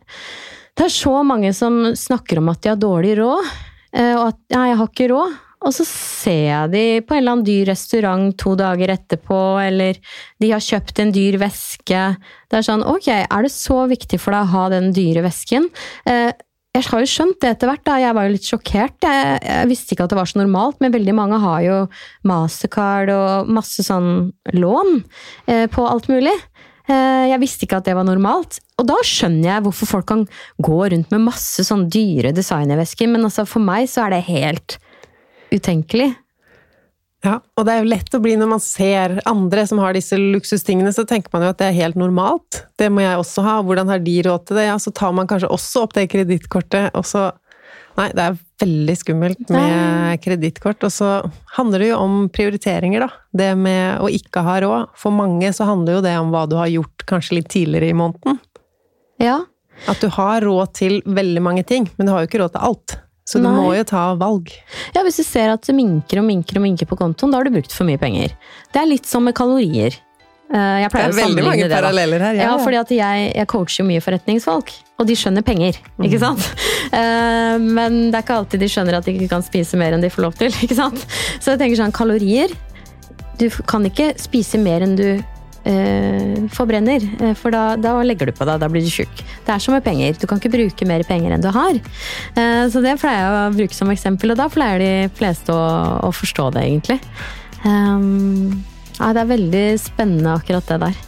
det 0.78 0.86
er 0.86 0.94
så 0.94 1.16
mange 1.26 1.52
som 1.58 1.82
snakker 1.98 2.42
om 2.42 2.52
at 2.54 2.62
de 2.62 2.72
har 2.72 2.80
dårlig 2.80 3.18
råd, 3.18 3.52
eh, 3.98 4.14
og 4.14 4.30
at 4.30 4.40
ja, 4.54 4.64
jeg 4.70 4.80
har 4.80 4.90
ikke 4.92 5.12
råd. 5.14 5.36
Og 5.66 5.74
så 5.74 5.84
ser 5.90 6.44
jeg 6.52 6.72
de 6.72 6.82
på 7.02 7.16
en 7.16 7.22
eller 7.24 7.34
annen 7.34 7.48
dyr 7.48 7.66
restaurant 7.72 8.36
to 8.38 8.54
dager 8.60 8.92
etterpå, 8.94 9.40
eller 9.58 9.98
de 10.38 10.52
har 10.54 10.62
kjøpt 10.62 11.02
en 11.02 11.14
dyr 11.16 11.40
veske. 11.42 12.02
Det 12.48 12.60
er 12.60 12.68
sånn, 12.68 12.86
ok, 12.86 13.08
er 13.26 13.48
det 13.48 13.54
så 13.54 13.80
viktig 13.90 14.20
for 14.22 14.38
deg 14.38 14.46
å 14.46 14.54
ha 14.54 14.68
den 14.76 14.92
dyre 14.96 15.26
vesken? 15.26 15.66
Eh, 16.06 16.30
jeg 16.78 16.86
har 16.92 17.02
jo 17.02 17.10
skjønt 17.10 17.40
det 17.42 17.56
etter 17.56 17.72
hvert. 17.72 17.82
da, 17.90 17.96
Jeg 17.98 18.14
var 18.14 18.28
jo 18.28 18.36
litt 18.36 18.46
sjokkert. 18.46 19.02
Jeg, 19.02 19.40
jeg 19.42 19.70
visste 19.72 19.96
ikke 19.96 20.06
at 20.06 20.14
det 20.14 20.20
var 20.20 20.30
så 20.30 20.44
normalt, 20.44 20.78
men 20.84 20.94
veldig 20.94 21.16
mange 21.18 21.40
har 21.42 21.64
jo 21.66 21.78
mastercard 22.30 23.10
og 23.16 23.50
masse 23.50 23.82
sånn 23.88 24.30
lån 24.54 25.00
eh, 25.50 25.66
på 25.74 25.88
alt 25.90 26.12
mulig. 26.12 26.36
Jeg 26.88 27.42
visste 27.42 27.66
ikke 27.66 27.82
at 27.82 27.88
det 27.90 27.98
var 27.98 28.06
normalt. 28.08 28.62
Og 28.78 28.86
da 28.86 28.98
skjønner 29.06 29.50
jeg 29.50 29.66
hvorfor 29.66 29.90
folk 29.90 30.08
kan 30.12 30.28
gå 30.62 30.78
rundt 30.94 31.14
med 31.14 31.26
masse 31.26 31.66
sånn 31.66 31.88
dyre 31.90 32.34
designervesker, 32.36 33.10
men 33.10 33.26
altså 33.26 33.48
for 33.50 33.64
meg 33.64 33.90
så 33.90 34.06
er 34.06 34.18
det 34.18 34.28
helt 34.30 34.78
utenkelig. 35.54 36.12
Ja, 37.26 37.40
og 37.58 37.66
det 37.66 37.74
er 37.74 37.82
jo 37.82 37.90
lett 37.90 38.14
å 38.14 38.22
bli 38.22 38.36
når 38.38 38.50
man 38.52 38.62
ser 38.62 39.16
andre 39.28 39.64
som 39.68 39.82
har 39.82 39.98
disse 39.98 40.20
luksustingene, 40.20 40.94
så 40.94 41.08
tenker 41.10 41.34
man 41.34 41.48
jo 41.48 41.50
at 41.50 41.60
det 41.60 41.72
er 41.72 41.80
helt 41.80 41.98
normalt. 41.98 42.62
Det 42.78 42.92
må 42.94 43.02
jeg 43.02 43.18
også 43.18 43.44
ha, 43.48 43.58
hvordan 43.66 43.90
har 43.90 44.04
de 44.06 44.16
råd 44.28 44.46
til 44.46 44.60
det? 44.60 44.68
Ja, 44.70 44.78
så 44.82 44.94
tar 44.94 45.16
man 45.18 45.30
kanskje 45.30 45.50
også 45.52 45.88
opp 45.88 45.98
det 45.98 46.08
kredittkortet, 46.14 46.94
og 46.94 47.06
så 47.08 47.32
Nei, 47.98 48.12
det 48.14 48.22
er 48.22 48.36
veldig 48.62 48.94
skummelt 49.00 49.50
med 49.50 50.20
kredittkort. 50.22 50.84
Og 50.86 50.94
så 50.94 51.08
handler 51.56 51.82
det 51.82 51.88
jo 51.90 52.02
om 52.04 52.18
prioriteringer, 52.30 53.08
da. 53.08 53.24
Det 53.34 53.48
med 53.58 54.04
å 54.06 54.10
ikke 54.14 54.44
ha 54.46 54.60
råd. 54.62 54.92
For 55.02 55.16
mange 55.18 55.50
så 55.56 55.66
handler 55.66 55.98
jo 55.98 56.04
det 56.06 56.14
om 56.20 56.30
hva 56.34 56.44
du 56.50 56.54
har 56.60 56.70
gjort 56.70 57.08
kanskje 57.10 57.40
litt 57.40 57.50
tidligere 57.54 57.90
i 57.90 57.98
måneden. 57.98 58.38
Ja. 59.24 59.40
At 59.88 60.00
du 60.02 60.08
har 60.10 60.42
råd 60.42 60.74
til 60.78 61.02
veldig 61.06 61.42
mange 61.46 61.64
ting, 61.68 61.90
men 61.98 62.08
du 62.10 62.14
har 62.14 62.24
jo 62.24 62.30
ikke 62.32 62.42
råd 62.44 62.56
til 62.56 62.66
alt. 62.70 62.98
Så 63.28 63.42
du 63.42 63.44
Nei. 63.44 63.52
må 63.60 63.76
jo 63.76 63.84
ta 63.84 64.14
valg. 64.16 64.50
Ja, 64.96 65.02
Hvis 65.04 65.18
du 65.20 65.24
ser 65.28 65.52
at 65.52 65.66
det 65.68 65.76
minker 65.76 66.22
og 66.22 66.26
minker 66.30 66.58
og 66.58 66.64
minker 66.64 66.88
på 66.88 66.96
kontoen, 66.98 67.32
da 67.34 67.38
har 67.42 67.44
du 67.50 67.52
brukt 67.58 67.74
for 67.76 67.84
mye 67.90 68.00
penger. 68.00 68.32
Det 68.72 68.80
er 68.82 68.88
litt 68.88 69.06
som 69.06 69.26
med 69.28 69.36
kalorier. 69.36 69.98
Eh, 70.48 70.78
Jeg 70.80 70.92
pleier 70.94 71.12
å 71.12 71.44
mange 71.44 71.68
det. 71.68 71.76
paralleller 71.76 72.24
her. 72.24 72.36
Ja, 72.40 72.54
fordi 72.58 72.78
at 72.80 72.90
jeg, 72.96 73.34
jeg 73.36 73.48
coacher 73.52 73.84
jo 73.84 73.88
mye 73.90 74.00
forretningsfolk, 74.06 74.72
og 74.98 75.06
de 75.10 75.14
skjønner 75.20 75.44
penger, 75.44 75.76
ikke 76.02 76.20
sant? 76.24 76.48
Eh, 76.88 77.58
Men 77.60 77.98
det 78.14 78.16
er 78.16 78.24
ikke 78.24 78.36
alltid 78.40 78.62
de 78.64 78.68
skjønner 78.72 78.96
at 78.96 79.04
de 79.04 79.12
ikke 79.12 79.28
kan 79.34 79.44
spise 79.44 79.76
mer 79.76 79.92
enn 79.92 80.00
de 80.02 80.08
får 80.10 80.24
lov 80.24 80.38
til, 80.40 80.54
ikke 80.64 80.78
sant? 80.78 81.02
Så 81.44 81.52
jeg 81.52 81.60
tenker 81.60 81.82
sånn, 81.84 81.92
kalorier, 81.92 82.54
du 83.38 83.50
kan 83.68 83.84
ikke 83.86 84.14
spise 84.18 84.56
mer 84.58 84.86
enn 84.88 84.96
du 84.96 85.20
eh, 85.68 86.46
forbrenner, 86.54 87.04
eh, 87.22 87.34
for 87.38 87.54
da, 87.54 87.76
da 87.80 87.96
legger 88.06 88.32
du 88.32 88.36
på 88.38 88.48
deg, 88.48 88.62
da 88.62 88.70
blir 88.72 88.86
du 88.86 88.92
tjukk. 88.92 89.24
Det 89.46 89.54
er 89.54 89.64
som 89.64 89.76
med 89.76 89.86
penger, 89.86 90.16
du 90.20 90.28
kan 90.30 90.42
ikke 90.42 90.54
bruke 90.54 90.88
mer 90.90 91.04
penger 91.08 91.36
enn 91.36 91.44
du 91.44 91.52
har. 91.54 91.82
Eh, 92.38 92.64
så 92.72 92.84
det 92.84 92.98
pleier 93.02 93.22
jeg 93.22 93.36
å 93.36 93.58
bruke 93.58 93.78
som 93.78 93.92
eksempel, 93.94 94.34
og 94.34 94.40
da 94.40 94.48
pleier 94.54 94.84
de 94.84 94.94
fleste 95.18 95.54
å, 95.54 95.68
å 96.08 96.14
forstå 96.16 96.50
det 96.56 96.66
egentlig. 96.70 97.00
Um, 97.66 98.64
ja, 98.98 99.12
det 99.14 99.24
er 99.24 99.32
veldig 99.34 99.68
spennende 99.82 100.38
akkurat 100.38 100.72
det 100.72 100.82
der. 100.88 101.06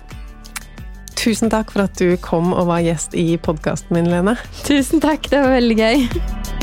Tusen 1.19 1.51
takk 1.51 1.73
for 1.73 1.83
at 1.83 1.99
du 1.99 2.15
kom 2.23 2.53
og 2.53 2.69
var 2.69 2.83
gjest 2.85 3.15
i 3.17 3.33
podkasten 3.43 3.97
min, 3.97 4.07
Lene. 4.11 4.37
Tusen 4.63 5.03
takk, 5.03 5.27
det 5.31 5.43
var 5.43 5.57
veldig 5.57 5.79
gøy. 5.81 6.58